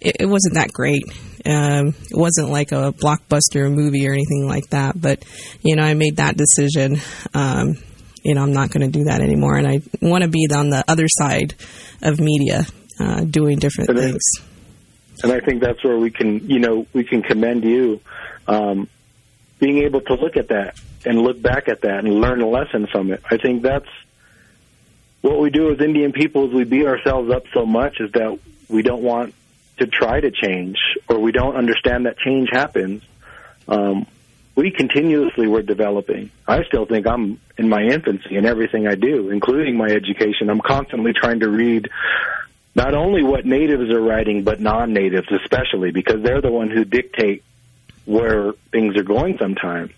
it, 0.00 0.16
it 0.20 0.26
wasn't 0.26 0.54
that 0.54 0.72
great. 0.72 1.02
Um, 1.44 1.88
it 1.88 2.16
wasn't 2.16 2.50
like 2.50 2.72
a 2.72 2.92
blockbuster 2.92 3.72
movie 3.72 4.06
or 4.08 4.12
anything 4.12 4.46
like 4.46 4.68
that. 4.70 5.00
But 5.00 5.24
you 5.62 5.76
know, 5.76 5.82
I 5.82 5.94
made 5.94 6.16
that 6.16 6.36
decision. 6.36 6.98
Um, 7.34 7.76
you 8.24 8.34
know, 8.34 8.42
I'm 8.42 8.52
not 8.52 8.70
going 8.70 8.90
to 8.90 8.98
do 8.98 9.04
that 9.04 9.20
anymore, 9.20 9.56
and 9.56 9.66
I 9.66 9.80
want 10.00 10.22
to 10.22 10.30
be 10.30 10.46
on 10.54 10.70
the 10.70 10.84
other 10.86 11.06
side 11.08 11.54
of 12.02 12.20
media, 12.20 12.64
uh, 13.00 13.22
doing 13.24 13.58
different 13.58 13.90
And 13.90 13.98
things. 13.98 14.22
and 15.24 15.32
I 15.32 15.40
think 15.40 15.60
that's 15.60 15.82
where 15.82 15.98
we 15.98 16.10
can, 16.10 16.48
you 16.48 16.60
know, 16.60 16.86
we 16.92 17.02
can 17.02 17.22
commend 17.22 17.64
you, 17.64 18.00
um, 18.46 18.88
being 19.58 19.78
able 19.78 20.00
to 20.02 20.14
look 20.14 20.36
at 20.36 20.48
that 20.48 20.78
and 21.04 21.18
look 21.20 21.42
back 21.42 21.68
at 21.68 21.80
that 21.82 22.04
and 22.04 22.20
learn 22.20 22.40
a 22.42 22.48
lesson 22.48 22.86
from 22.86 23.10
it. 23.12 23.20
I 23.28 23.38
think 23.38 23.62
that's 23.62 23.88
what 25.20 25.40
we 25.40 25.50
do 25.50 25.72
as 25.72 25.80
Indian 25.80 26.12
people 26.12 26.46
is 26.48 26.54
we 26.54 26.64
beat 26.64 26.86
ourselves 26.86 27.30
up 27.32 27.44
so 27.52 27.64
much 27.66 27.98
is 28.00 28.12
that 28.12 28.38
we 28.68 28.82
don't 28.82 29.02
want 29.02 29.34
to 29.82 29.90
try 29.90 30.20
to 30.20 30.30
change 30.30 30.78
or 31.08 31.18
we 31.18 31.32
don't 31.32 31.56
understand 31.56 32.06
that 32.06 32.18
change 32.18 32.48
happens. 32.50 33.02
Um, 33.66 34.06
we 34.54 34.70
continuously 34.70 35.48
were 35.48 35.62
developing. 35.62 36.30
I 36.46 36.62
still 36.64 36.86
think 36.86 37.06
I'm 37.06 37.40
in 37.56 37.68
my 37.68 37.82
infancy 37.82 38.36
in 38.36 38.44
everything 38.44 38.86
I 38.86 38.94
do, 38.94 39.30
including 39.30 39.76
my 39.76 39.88
education. 39.88 40.50
I'm 40.50 40.60
constantly 40.60 41.12
trying 41.12 41.40
to 41.40 41.48
read 41.48 41.88
not 42.74 42.94
only 42.94 43.22
what 43.22 43.44
natives 43.44 43.90
are 43.90 44.00
writing, 44.00 44.44
but 44.44 44.60
non-natives 44.60 45.28
especially, 45.30 45.90
because 45.90 46.22
they're 46.22 46.40
the 46.40 46.50
one 46.50 46.70
who 46.70 46.84
dictate 46.84 47.42
where 48.04 48.52
things 48.70 48.96
are 48.96 49.02
going 49.02 49.38
sometimes. 49.38 49.92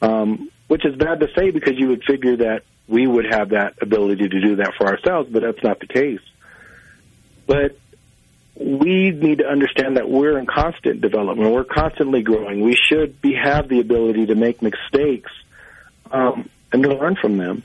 Um, 0.00 0.50
which 0.66 0.84
is 0.84 0.96
bad 0.96 1.20
to 1.20 1.28
say 1.36 1.50
because 1.50 1.78
you 1.78 1.88
would 1.88 2.02
figure 2.04 2.36
that 2.36 2.64
we 2.88 3.06
would 3.06 3.26
have 3.30 3.50
that 3.50 3.74
ability 3.80 4.28
to 4.28 4.40
do 4.40 4.56
that 4.56 4.74
for 4.76 4.86
ourselves, 4.86 5.28
but 5.30 5.42
that's 5.42 5.62
not 5.62 5.78
the 5.80 5.86
case. 5.86 6.20
But 7.46 7.76
we 8.54 9.10
need 9.10 9.38
to 9.38 9.46
understand 9.46 9.96
that 9.96 10.08
we're 10.08 10.38
in 10.38 10.46
constant 10.46 11.00
development. 11.00 11.52
We're 11.52 11.64
constantly 11.64 12.22
growing. 12.22 12.60
We 12.60 12.76
should 12.76 13.20
be 13.20 13.34
have 13.34 13.68
the 13.68 13.80
ability 13.80 14.26
to 14.26 14.34
make 14.34 14.60
mistakes 14.60 15.32
um, 16.10 16.48
and 16.72 16.82
to 16.82 16.94
learn 16.94 17.16
from 17.16 17.38
them, 17.38 17.62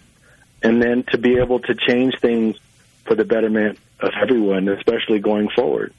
and 0.64 0.82
then 0.82 1.04
to 1.12 1.18
be 1.18 1.38
able 1.38 1.60
to 1.60 1.76
change 1.76 2.18
things 2.20 2.58
for 3.06 3.16
the 3.16 3.26
betterment 3.26 3.78
of 4.00 4.12
everyone, 4.22 4.68
especially 4.70 5.20
going 5.20 5.50
forward. 5.50 5.94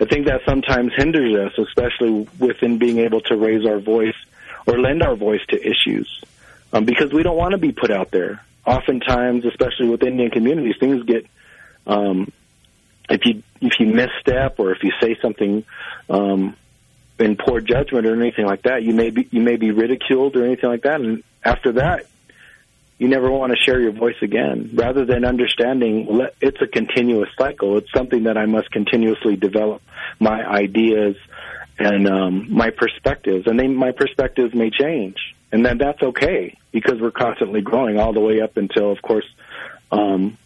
I 0.00 0.04
think 0.04 0.26
that 0.26 0.42
sometimes 0.44 0.92
hinders 0.94 1.34
us, 1.34 1.58
especially 1.58 2.28
within 2.38 2.78
being 2.78 2.98
able 2.98 3.20
to 3.22 3.36
raise 3.36 3.64
our 3.64 3.78
voice 3.78 4.14
or 4.66 4.78
lend 4.78 5.02
our 5.02 5.14
voice 5.14 5.40
to 5.48 5.56
issues, 5.56 6.22
um, 6.72 6.84
because 6.84 7.12
we 7.12 7.22
don't 7.22 7.36
want 7.36 7.52
to 7.52 7.58
be 7.58 7.72
put 7.72 7.90
out 7.90 8.10
there. 8.10 8.42
Oftentimes, 8.66 9.44
especially 9.44 9.88
with 9.88 10.02
Indian 10.02 10.30
communities, 10.30 10.74
things 10.78 11.04
get 11.04 11.26
um, 11.86 12.32
if 13.08 13.24
you 13.24 13.42
if 13.60 13.80
you 13.80 13.86
misstep 13.86 14.58
or 14.58 14.72
if 14.72 14.82
you 14.82 14.92
say 15.00 15.16
something 15.20 15.64
um, 16.08 16.56
in 17.18 17.36
poor 17.36 17.60
judgment 17.60 18.06
or 18.06 18.20
anything 18.20 18.46
like 18.46 18.62
that, 18.62 18.82
you 18.82 18.94
may 18.94 19.10
be 19.10 19.28
you 19.30 19.40
may 19.40 19.56
be 19.56 19.70
ridiculed 19.70 20.36
or 20.36 20.44
anything 20.44 20.70
like 20.70 20.82
that, 20.82 21.00
and 21.00 21.22
after 21.44 21.72
that, 21.72 22.06
you 22.98 23.08
never 23.08 23.30
want 23.30 23.52
to 23.52 23.58
share 23.58 23.80
your 23.80 23.92
voice 23.92 24.16
again. 24.22 24.70
Rather 24.74 25.04
than 25.04 25.24
understanding 25.24 26.26
it's 26.40 26.60
a 26.60 26.66
continuous 26.66 27.28
cycle, 27.38 27.76
it's 27.78 27.92
something 27.92 28.24
that 28.24 28.36
I 28.38 28.46
must 28.46 28.70
continuously 28.70 29.36
develop 29.36 29.82
my 30.18 30.46
ideas 30.46 31.16
and 31.78 32.08
um, 32.08 32.46
my 32.50 32.70
perspectives, 32.70 33.46
and 33.46 33.60
they, 33.60 33.66
my 33.66 33.92
perspectives 33.92 34.54
may 34.54 34.70
change, 34.70 35.34
and 35.52 35.64
then 35.64 35.76
that's 35.78 36.02
okay 36.02 36.56
because 36.72 37.00
we're 37.00 37.10
constantly 37.10 37.60
growing 37.60 37.98
all 37.98 38.14
the 38.14 38.20
way 38.20 38.40
up 38.40 38.56
until, 38.56 38.90
of 38.90 39.02
course, 39.02 39.26
um, 39.92 40.38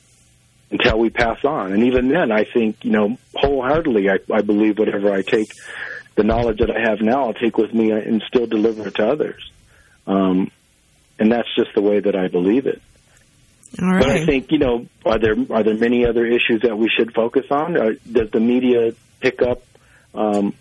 until 0.71 0.99
we 0.99 1.11
pass 1.11 1.45
on. 1.45 1.73
And 1.73 1.85
even 1.85 2.09
then, 2.09 2.31
I 2.31 2.45
think 2.45 2.85
you 2.85 2.93
know 2.93 3.19
wholeheartedly, 3.35 4.09
I, 4.09 4.19
I 4.33 4.43
believe 4.43 4.79
whatever 4.79 5.13
I 5.13 5.23
take, 5.23 5.53
the 6.15 6.25
knowledge 6.25 6.59
that 6.59 6.71
I 6.71 6.89
have 6.89 7.01
now, 7.01 7.27
I'll 7.27 7.35
take 7.35 7.57
with 7.57 7.73
me 7.73 7.91
and 7.91 8.23
still 8.27 8.47
deliver 8.47 8.89
it 8.89 8.95
to 8.97 9.09
others. 9.09 9.51
Um, 10.07 10.51
and 11.19 11.31
that's 11.31 11.49
just 11.57 11.75
the 11.75 11.83
way 11.83 12.01
that 12.01 12.17
I 12.17 12.29
believe 12.29 12.67
it. 12.67 12.81
All 13.81 13.89
right. 13.89 14.03
But 14.03 14.11
I 14.11 14.27
think 14.27 14.51
you 14.51 14.59
know, 14.59 14.87
are 15.05 15.19
there 15.19 15.37
are 15.51 15.63
there 15.63 15.77
many 15.77 16.07
other 16.07 16.27
issues 16.27 16.63
that 16.63 16.77
we 16.77 16.89
should 16.89 17.15
focus 17.15 17.47
on? 17.51 17.77
Or 17.77 17.93
does 17.93 18.31
the 18.31 18.41
media 18.41 18.95
pick 19.21 19.43
up 19.43 19.63
um, 20.15 20.55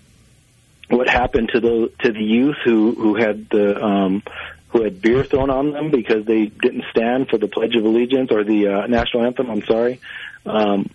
what 0.89 1.09
happened 1.09 1.49
to 1.53 1.59
the 1.59 1.91
to 2.03 2.11
the 2.11 2.23
youth 2.23 2.57
who 2.63 2.93
who 2.93 3.15
had 3.15 3.49
the 3.49 3.81
um, 3.81 4.23
who 4.69 4.83
had 4.83 5.01
beer 5.01 5.23
thrown 5.23 5.49
on 5.49 5.71
them 5.71 5.91
because 5.91 6.25
they 6.25 6.45
didn't 6.45 6.85
stand 6.91 7.29
for 7.29 7.37
the 7.37 7.47
Pledge 7.47 7.75
of 7.75 7.85
Allegiance 7.85 8.31
or 8.31 8.43
the 8.43 8.67
uh, 8.67 8.87
national 8.87 9.25
anthem? 9.25 9.49
I'm 9.49 9.63
sorry. 9.63 9.99
Um, 10.45 10.89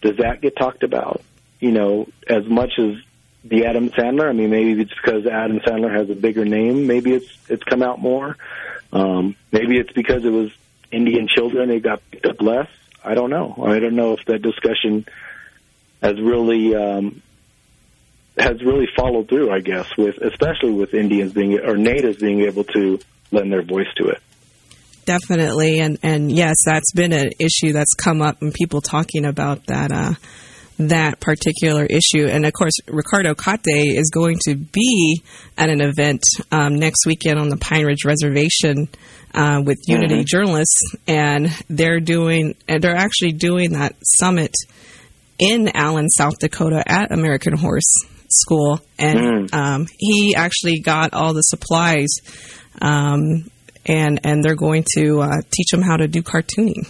does 0.00 0.16
that 0.18 0.40
get 0.40 0.56
talked 0.56 0.82
about? 0.82 1.22
You 1.58 1.72
know, 1.72 2.08
as 2.26 2.46
much 2.46 2.78
as 2.78 2.96
the 3.44 3.66
Adam 3.66 3.90
Sandler. 3.90 4.28
I 4.28 4.32
mean, 4.32 4.50
maybe 4.50 4.80
it's 4.80 4.94
because 4.94 5.26
Adam 5.26 5.60
Sandler 5.60 5.94
has 5.94 6.10
a 6.10 6.14
bigger 6.14 6.44
name. 6.44 6.86
Maybe 6.86 7.14
it's 7.14 7.30
it's 7.48 7.62
come 7.64 7.82
out 7.82 7.98
more. 7.98 8.36
Um, 8.92 9.36
maybe 9.52 9.78
it's 9.78 9.92
because 9.92 10.24
it 10.24 10.30
was 10.30 10.50
Indian 10.90 11.28
children. 11.28 11.68
They 11.68 11.80
got 11.80 12.02
picked 12.10 12.26
up 12.26 12.40
less. 12.42 12.68
I 13.02 13.14
don't 13.14 13.30
know. 13.30 13.62
I 13.64 13.78
don't 13.78 13.96
know 13.96 14.14
if 14.14 14.24
that 14.26 14.42
discussion 14.42 15.06
has 16.02 16.20
really 16.20 16.74
um, 16.74 17.22
has 18.40 18.62
really 18.62 18.88
followed 18.96 19.28
through. 19.28 19.50
I 19.50 19.60
guess 19.60 19.88
with 19.96 20.16
especially 20.18 20.72
with 20.72 20.94
Indians 20.94 21.32
being 21.32 21.58
or 21.58 21.76
natives 21.76 22.18
being 22.18 22.40
able 22.42 22.64
to 22.64 22.98
lend 23.30 23.52
their 23.52 23.62
voice 23.62 23.92
to 23.96 24.08
it. 24.08 24.18
Definitely, 25.04 25.80
and 25.80 25.98
and 26.02 26.30
yes, 26.30 26.56
that's 26.64 26.92
been 26.92 27.12
an 27.12 27.30
issue 27.38 27.72
that's 27.72 27.94
come 27.94 28.22
up, 28.22 28.42
and 28.42 28.52
people 28.52 28.80
talking 28.80 29.24
about 29.24 29.66
that. 29.66 29.92
Uh, 29.92 30.14
that 30.88 31.20
particular 31.20 31.84
issue. 31.84 32.26
And 32.26 32.46
of 32.46 32.54
course, 32.54 32.72
Ricardo 32.86 33.34
Cate 33.34 33.58
is 33.66 34.10
going 34.10 34.38
to 34.46 34.54
be 34.56 35.22
at 35.58 35.68
an 35.68 35.82
event 35.82 36.22
um, 36.50 36.76
next 36.76 37.04
weekend 37.06 37.38
on 37.38 37.50
the 37.50 37.58
Pine 37.58 37.84
Ridge 37.84 38.06
Reservation 38.06 38.88
uh, 39.34 39.60
with 39.64 39.78
Unity 39.86 40.14
Mm-hmm. 40.14 40.24
Journalists, 40.24 40.80
and 41.06 41.48
they're 41.68 42.00
doing 42.00 42.54
and 42.66 42.82
they're 42.82 42.96
actually 42.96 43.32
doing 43.32 43.72
that 43.72 43.94
summit 44.02 44.54
in 45.38 45.70
Allen, 45.74 46.08
South 46.08 46.38
Dakota, 46.38 46.82
at 46.86 47.12
American 47.12 47.56
Horse 47.56 47.92
School, 48.30 48.80
and 48.98 49.52
um, 49.54 49.86
he 49.98 50.34
actually 50.34 50.80
got 50.80 51.12
all 51.14 51.34
the 51.34 51.42
supplies. 51.42 52.08
Um, 52.80 53.50
and 53.86 54.20
and 54.24 54.44
they're 54.44 54.56
going 54.56 54.84
to 54.96 55.20
uh, 55.22 55.40
teach 55.50 55.70
them 55.70 55.82
how 55.82 55.96
to 55.96 56.06
do 56.06 56.22
cartooning, 56.22 56.86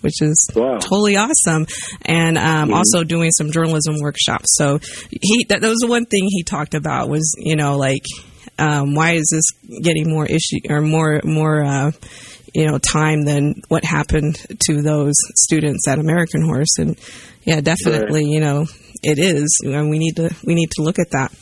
which 0.00 0.22
is 0.22 0.48
Wow. 0.54 0.78
totally 0.78 1.16
awesome. 1.16 1.66
And 2.04 2.38
um, 2.38 2.72
also 2.72 3.04
doing 3.04 3.30
some 3.32 3.50
journalism 3.50 3.96
workshops. 4.00 4.46
So 4.56 4.78
he 5.10 5.44
that, 5.48 5.60
that 5.60 5.68
was 5.68 5.78
the 5.80 5.88
one 5.88 6.06
thing 6.06 6.24
he 6.28 6.44
talked 6.44 6.74
about 6.74 7.08
was 7.08 7.34
you 7.38 7.56
know 7.56 7.76
like 7.76 8.04
um, 8.58 8.94
why 8.94 9.12
is 9.12 9.28
this 9.32 9.80
getting 9.82 10.08
more 10.08 10.26
issue 10.26 10.60
or 10.70 10.80
more 10.80 11.20
more 11.24 11.64
uh, 11.64 11.90
you 12.54 12.66
know 12.66 12.78
time 12.78 13.24
than 13.24 13.62
what 13.68 13.84
happened 13.84 14.36
to 14.66 14.82
those 14.82 15.14
students 15.34 15.86
at 15.88 15.98
American 15.98 16.42
Horse? 16.42 16.78
And 16.78 16.98
yeah, 17.44 17.60
definitely 17.60 18.24
you 18.24 18.40
know 18.40 18.66
it 19.02 19.18
is, 19.18 19.60
and 19.64 19.90
we 19.90 19.98
need 19.98 20.16
to 20.16 20.34
we 20.44 20.54
need 20.54 20.70
to 20.72 20.82
look 20.82 20.98
at 20.98 21.10
that. 21.10 21.32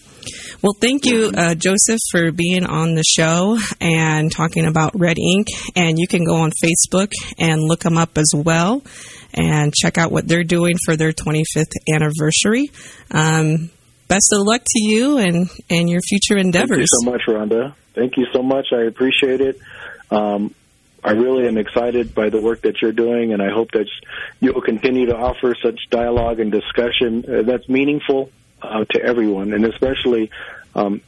Well, 0.62 0.72
thank 0.80 1.06
you, 1.06 1.30
uh, 1.36 1.54
Joseph, 1.54 2.00
for 2.10 2.32
being 2.32 2.64
on 2.64 2.94
the 2.94 3.04
show 3.04 3.58
and 3.80 4.32
talking 4.32 4.66
about 4.66 4.98
Red 4.98 5.18
Ink. 5.18 5.48
And 5.76 5.98
you 5.98 6.08
can 6.08 6.24
go 6.24 6.36
on 6.36 6.50
Facebook 6.62 7.12
and 7.38 7.62
look 7.62 7.80
them 7.80 7.96
up 7.96 8.18
as 8.18 8.32
well 8.34 8.82
and 9.34 9.72
check 9.74 9.98
out 9.98 10.10
what 10.10 10.26
they're 10.26 10.44
doing 10.44 10.76
for 10.84 10.96
their 10.96 11.12
25th 11.12 11.72
anniversary. 11.92 12.70
Um, 13.10 13.70
best 14.08 14.32
of 14.32 14.46
luck 14.46 14.62
to 14.64 14.82
you 14.82 15.18
and, 15.18 15.48
and 15.70 15.88
your 15.88 16.00
future 16.00 16.38
endeavors. 16.38 16.68
Thank 16.68 16.80
you 16.80 16.86
so 17.04 17.10
much, 17.10 17.22
Rhonda. 17.28 17.74
Thank 17.94 18.16
you 18.16 18.26
so 18.32 18.42
much. 18.42 18.66
I 18.72 18.82
appreciate 18.82 19.40
it. 19.40 19.60
Um, 20.10 20.54
I 21.06 21.12
really 21.12 21.46
am 21.46 21.56
excited 21.56 22.16
by 22.16 22.30
the 22.30 22.40
work 22.40 22.62
that 22.62 22.82
you're 22.82 22.90
doing, 22.90 23.32
and 23.32 23.40
I 23.40 23.50
hope 23.50 23.70
that 23.70 23.86
you 24.40 24.52
will 24.52 24.60
continue 24.60 25.06
to 25.06 25.16
offer 25.16 25.54
such 25.62 25.88
dialogue 25.88 26.40
and 26.40 26.50
discussion 26.50 27.24
uh, 27.28 27.42
that's 27.42 27.68
meaningful 27.68 28.32
uh, 28.60 28.84
to 28.86 29.00
everyone, 29.00 29.52
and 29.52 29.64
especially 29.64 30.32
um, 30.74 31.00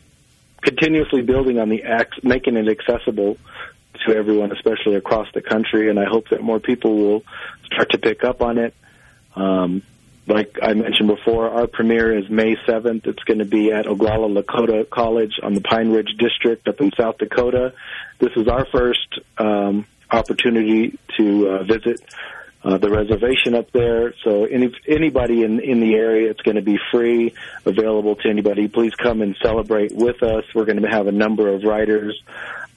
continuously 0.60 1.22
building 1.22 1.58
on 1.58 1.68
the 1.68 1.82
ac- 1.82 2.20
making 2.22 2.56
it 2.56 2.68
accessible 2.68 3.38
to 4.06 4.14
everyone, 4.14 4.52
especially 4.52 4.94
across 4.94 5.26
the 5.34 5.42
country. 5.42 5.90
And 5.90 5.98
I 5.98 6.04
hope 6.04 6.28
that 6.28 6.42
more 6.42 6.60
people 6.60 6.96
will 6.96 7.24
start 7.66 7.90
to 7.90 7.98
pick 7.98 8.22
up 8.22 8.40
on 8.40 8.58
it. 8.58 8.74
Um, 9.34 9.82
like 10.28 10.58
I 10.62 10.74
mentioned 10.74 11.08
before, 11.08 11.48
our 11.48 11.66
premiere 11.66 12.16
is 12.16 12.28
May 12.28 12.56
7th. 12.68 13.06
It's 13.06 13.22
going 13.24 13.38
to 13.38 13.46
be 13.46 13.72
at 13.72 13.86
Oglala 13.86 14.42
Lakota 14.42 14.88
College 14.88 15.40
on 15.42 15.54
the 15.54 15.60
Pine 15.60 15.90
Ridge 15.90 16.14
District 16.18 16.66
up 16.68 16.80
in 16.80 16.92
South 16.98 17.18
Dakota. 17.18 17.72
This 18.18 18.32
is 18.36 18.46
our 18.46 18.66
first 18.66 19.20
um, 19.38 19.86
opportunity 20.10 20.98
to 21.16 21.48
uh, 21.48 21.62
visit 21.64 22.00
uh, 22.62 22.76
the 22.76 22.90
reservation 22.90 23.54
up 23.54 23.70
there. 23.72 24.12
So 24.24 24.44
any 24.44 24.70
anybody 24.86 25.44
in 25.44 25.60
in 25.60 25.80
the 25.80 25.94
area, 25.94 26.30
it's 26.30 26.42
going 26.42 26.56
to 26.56 26.62
be 26.62 26.78
free, 26.92 27.34
available 27.64 28.16
to 28.16 28.28
anybody. 28.28 28.68
Please 28.68 28.94
come 28.94 29.22
and 29.22 29.36
celebrate 29.42 29.92
with 29.92 30.22
us. 30.22 30.44
We're 30.54 30.66
going 30.66 30.82
to 30.82 30.88
have 30.88 31.06
a 31.06 31.12
number 31.12 31.48
of 31.48 31.62
writers, 31.62 32.20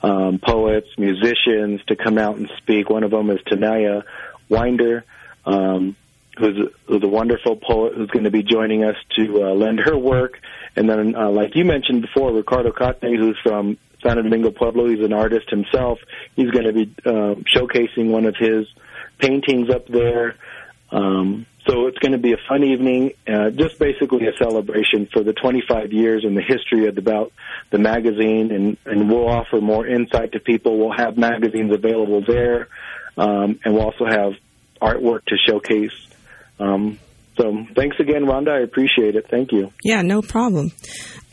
um, 0.02 0.40
poets, 0.40 0.88
musicians 0.98 1.82
to 1.88 1.96
come 1.96 2.18
out 2.18 2.38
and 2.38 2.50
speak. 2.58 2.90
One 2.90 3.04
of 3.04 3.12
them 3.12 3.30
is 3.30 3.40
Tanaya 3.42 4.04
Winder. 4.48 5.04
Um, 5.46 5.96
who's, 6.38 6.70
who's 6.88 7.04
a 7.04 7.08
wonderful 7.08 7.56
poet 7.56 7.94
who's 7.96 8.10
going 8.10 8.26
to 8.26 8.32
be 8.32 8.44
joining 8.44 8.84
us 8.84 8.96
to 9.18 9.44
uh, 9.44 9.54
lend 9.54 9.80
her 9.80 9.98
work. 9.98 10.40
And 10.76 10.90
then, 10.90 11.16
uh, 11.16 11.30
like 11.30 11.56
you 11.56 11.66
mentioned 11.66 12.02
before, 12.02 12.32
Ricardo 12.32 12.72
Cate, 12.72 13.18
who's 13.18 13.38
from 13.44 13.78
Santo 14.02 14.24
Domingo 14.24 14.52
Pueblo, 14.52 14.88
he's 14.88 15.04
an 15.04 15.14
artist 15.14 15.50
himself. 15.50 16.00
He's 16.36 16.50
going 16.52 16.66
to 16.66 16.74
be 16.74 16.96
uh, 17.06 17.36
showcasing 17.56 18.10
one 18.10 18.26
of 18.26 18.36
his 18.38 18.68
paintings 19.20 19.70
up 19.70 19.88
there. 19.88 20.36
Um, 20.92 21.46
so 21.68 21.88
it's 21.88 22.00
going 22.00 22.14
to 22.14 22.18
be 22.18 22.34
a 22.34 22.38
fun 22.50 22.64
evening, 22.64 23.12
uh, 23.28 23.52
just 23.52 23.78
basically 23.78 24.26
a 24.28 24.36
celebration 24.38 25.08
for 25.14 25.24
the 25.24 25.34
25 25.34 25.94
years 25.94 26.24
and 26.26 26.36
the 26.36 26.42
history 26.42 26.88
of 26.88 26.96
the, 26.96 27.02
about 27.02 27.32
the 27.70 27.78
magazine, 27.78 28.52
and, 28.52 28.78
and 28.86 29.10
we'll 29.10 29.30
offer 29.30 29.62
more 29.62 29.86
insight 29.86 30.32
to 30.32 30.40
people. 30.40 30.80
We'll 30.80 30.98
have 30.98 31.18
magazines 31.18 31.72
available 31.72 32.24
there, 32.26 32.68
um, 33.16 33.60
and 33.64 33.76
we'll 33.76 33.86
also 33.86 34.06
have 34.06 34.34
artwork 34.82 35.26
to 35.26 35.38
showcase. 35.38 35.94
Um, 36.60 37.00
so 37.38 37.66
thanks 37.76 37.98
again, 38.00 38.24
Rhonda. 38.24 38.50
I 38.50 38.62
appreciate 38.62 39.16
it. 39.16 39.28
Thank 39.30 39.52
you. 39.52 39.72
Yeah, 39.84 40.02
no 40.02 40.22
problem. 40.22 40.72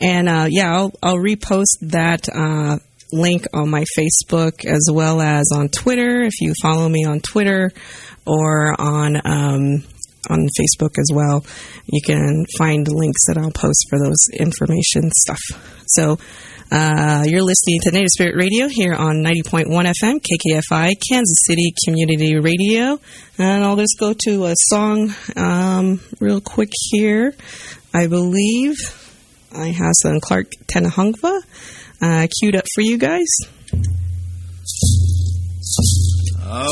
And 0.01 0.29
uh, 0.29 0.47
yeah, 0.49 0.73
I'll, 0.75 0.91
I'll 1.03 1.17
repost 1.17 1.77
that 1.81 2.27
uh, 2.33 2.79
link 3.11 3.45
on 3.53 3.69
my 3.69 3.85
Facebook 3.97 4.65
as 4.65 4.89
well 4.91 5.21
as 5.21 5.51
on 5.53 5.69
Twitter. 5.69 6.21
If 6.21 6.41
you 6.41 6.53
follow 6.61 6.87
me 6.87 7.05
on 7.05 7.19
Twitter 7.19 7.71
or 8.25 8.79
on 8.79 9.17
um, 9.25 9.83
on 10.29 10.47
Facebook 10.59 10.97
as 10.97 11.09
well. 11.13 11.43
You 11.85 12.01
can 12.01 12.45
find 12.57 12.87
links 12.87 13.25
that 13.27 13.37
I'll 13.37 13.51
post 13.51 13.85
for 13.89 13.99
those 13.99 14.19
information 14.33 15.09
stuff. 15.11 15.39
So, 15.87 16.19
uh, 16.71 17.23
you're 17.25 17.41
listening 17.41 17.79
to 17.81 17.91
Native 17.91 18.09
Spirit 18.09 18.35
Radio 18.35 18.67
here 18.67 18.93
on 18.93 19.23
90.1 19.23 19.65
FM, 19.67 20.21
KKFI, 20.21 20.93
Kansas 21.09 21.39
City 21.47 21.73
Community 21.85 22.37
Radio. 22.37 22.99
And 23.39 23.63
I'll 23.63 23.75
just 23.75 23.97
go 23.99 24.13
to 24.25 24.45
a 24.45 24.53
song 24.55 25.11
um, 25.35 25.99
real 26.19 26.41
quick 26.41 26.69
here. 26.91 27.33
I 27.93 28.05
believe 28.05 28.75
I 29.51 29.67
have 29.67 29.93
some 30.03 30.19
Clark 30.19 30.51
Tenakhongva 30.71 31.41
uh, 32.01 32.27
queued 32.39 32.55
up 32.55 32.65
for 32.75 32.81
you 32.81 32.99
guys. 32.99 33.25
All 36.45 36.65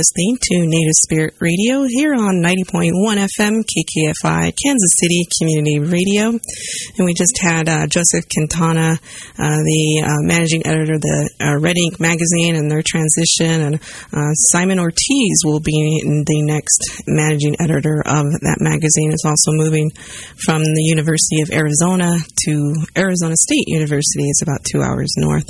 listening 0.00 0.38
to 0.40 0.64
Native 0.64 0.96
Spirit 1.04 1.34
Radio 1.40 1.84
here 1.84 2.14
on 2.14 2.40
90.1 2.40 3.20
FM 3.36 3.60
KKFI, 3.68 4.48
Kansas 4.56 4.92
City 4.96 5.28
Community 5.36 5.78
Radio. 5.78 6.28
And 6.96 7.04
we 7.04 7.12
just 7.12 7.36
had 7.36 7.68
uh, 7.68 7.86
Joseph 7.86 8.24
Quintana, 8.32 8.96
uh, 8.96 9.60
the 9.60 10.00
uh, 10.00 10.24
managing 10.24 10.64
editor 10.64 10.94
of 10.94 11.02
the 11.02 11.28
uh, 11.38 11.60
Red 11.60 11.76
Ink 11.76 12.00
magazine, 12.00 12.56
and 12.56 12.70
their 12.70 12.80
transition. 12.80 13.60
And 13.60 13.74
uh, 13.76 14.32
Simon 14.56 14.78
Ortiz 14.78 15.44
will 15.44 15.60
be 15.60 16.00
the 16.00 16.40
next 16.48 17.04
managing 17.06 17.60
editor 17.60 18.00
of 18.00 18.24
that 18.40 18.56
magazine. 18.64 19.12
It's 19.12 19.28
also 19.28 19.52
moving 19.52 19.90
from 20.40 20.64
the 20.64 20.84
University 20.88 21.42
of 21.42 21.50
Arizona 21.52 22.16
to 22.48 22.72
Arizona 22.96 23.36
State 23.36 23.68
University. 23.68 24.24
It's 24.32 24.40
about 24.40 24.64
two 24.64 24.80
hours 24.80 25.12
north. 25.18 25.44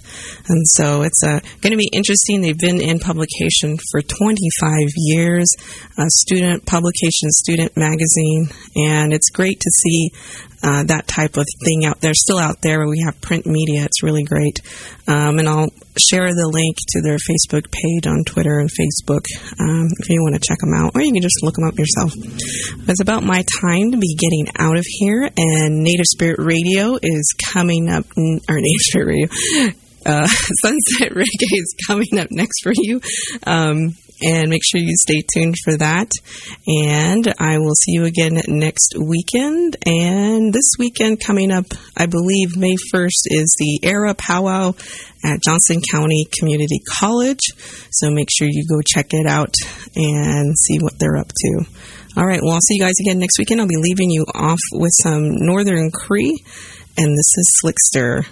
And 0.48 0.66
so 0.74 1.02
it's 1.02 1.22
uh, 1.22 1.38
going 1.62 1.70
to 1.70 1.78
be 1.78 1.90
interesting. 1.92 2.42
They've 2.42 2.58
been 2.58 2.80
in 2.80 2.98
publication 2.98 3.78
for 3.92 4.02
25 4.40 4.88
years, 4.96 5.46
a 5.98 6.04
student 6.08 6.66
publication, 6.66 7.30
student 7.30 7.76
magazine, 7.76 8.48
and 8.76 9.12
it's 9.12 9.30
great 9.30 9.60
to 9.60 9.70
see 9.70 10.10
uh, 10.62 10.84
that 10.84 11.06
type 11.06 11.36
of 11.36 11.46
thing 11.64 11.84
out 11.86 12.00
there, 12.00 12.12
still 12.14 12.38
out 12.38 12.60
there. 12.62 12.86
We 12.86 13.02
have 13.04 13.20
print 13.20 13.46
media. 13.46 13.84
It's 13.84 14.02
really 14.02 14.24
great. 14.24 14.60
Um, 15.08 15.38
and 15.38 15.48
I'll 15.48 15.70
share 15.98 16.28
the 16.28 16.50
link 16.52 16.76
to 16.90 17.02
their 17.02 17.16
Facebook 17.16 17.70
page 17.72 18.06
on 18.06 18.24
Twitter 18.24 18.58
and 18.58 18.68
Facebook 18.68 19.24
um, 19.58 19.88
if 19.98 20.08
you 20.08 20.22
want 20.22 20.34
to 20.34 20.46
check 20.46 20.58
them 20.58 20.74
out, 20.74 20.92
or 20.94 21.02
you 21.02 21.12
can 21.12 21.22
just 21.22 21.42
look 21.42 21.54
them 21.54 21.66
up 21.66 21.78
yourself. 21.78 22.12
It's 22.88 23.00
about 23.00 23.22
my 23.22 23.44
time 23.60 23.92
to 23.92 23.98
be 23.98 24.16
getting 24.16 24.46
out 24.58 24.76
of 24.76 24.84
here, 24.86 25.28
and 25.36 25.82
Native 25.82 26.06
Spirit 26.06 26.38
Radio 26.38 26.98
is 27.02 27.34
coming 27.52 27.88
up, 27.88 28.04
or 28.16 28.56
Native 28.60 28.84
Spirit 28.92 29.06
Radio. 29.06 29.72
Uh, 30.04 30.26
Sunset 30.62 31.12
Reggae 31.12 31.52
is 31.52 31.74
coming 31.86 32.18
up 32.18 32.28
next 32.30 32.62
for 32.62 32.72
you. 32.74 33.00
Um, 33.46 33.94
and 34.22 34.50
make 34.50 34.62
sure 34.64 34.80
you 34.80 34.94
stay 34.96 35.22
tuned 35.34 35.56
for 35.64 35.76
that. 35.76 36.10
And 36.66 37.32
I 37.38 37.58
will 37.58 37.74
see 37.74 37.92
you 37.92 38.04
again 38.04 38.40
next 38.48 38.94
weekend. 38.98 39.76
And 39.86 40.52
this 40.52 40.72
weekend 40.78 41.20
coming 41.20 41.50
up, 41.50 41.66
I 41.96 42.06
believe 42.06 42.56
May 42.56 42.76
1st 42.92 43.26
is 43.26 43.54
the 43.58 43.80
ERA 43.82 44.14
Powwow 44.14 44.74
at 45.24 45.42
Johnson 45.42 45.80
County 45.90 46.26
Community 46.38 46.80
College. 46.88 47.40
So 47.90 48.10
make 48.10 48.28
sure 48.30 48.48
you 48.50 48.66
go 48.68 48.80
check 48.86 49.12
it 49.12 49.26
out 49.26 49.54
and 49.96 50.56
see 50.58 50.78
what 50.78 50.98
they're 50.98 51.16
up 51.16 51.28
to. 51.28 51.64
All 52.16 52.26
right, 52.26 52.40
well, 52.42 52.54
I'll 52.54 52.60
see 52.60 52.74
you 52.74 52.80
guys 52.80 52.98
again 53.00 53.20
next 53.20 53.38
weekend. 53.38 53.60
I'll 53.60 53.68
be 53.68 53.76
leaving 53.76 54.10
you 54.10 54.26
off 54.34 54.58
with 54.72 54.90
some 55.00 55.22
Northern 55.24 55.92
Cree, 55.92 56.42
and 56.96 57.16
this 57.16 57.32
is 57.36 57.62
Slickster. 57.62 58.26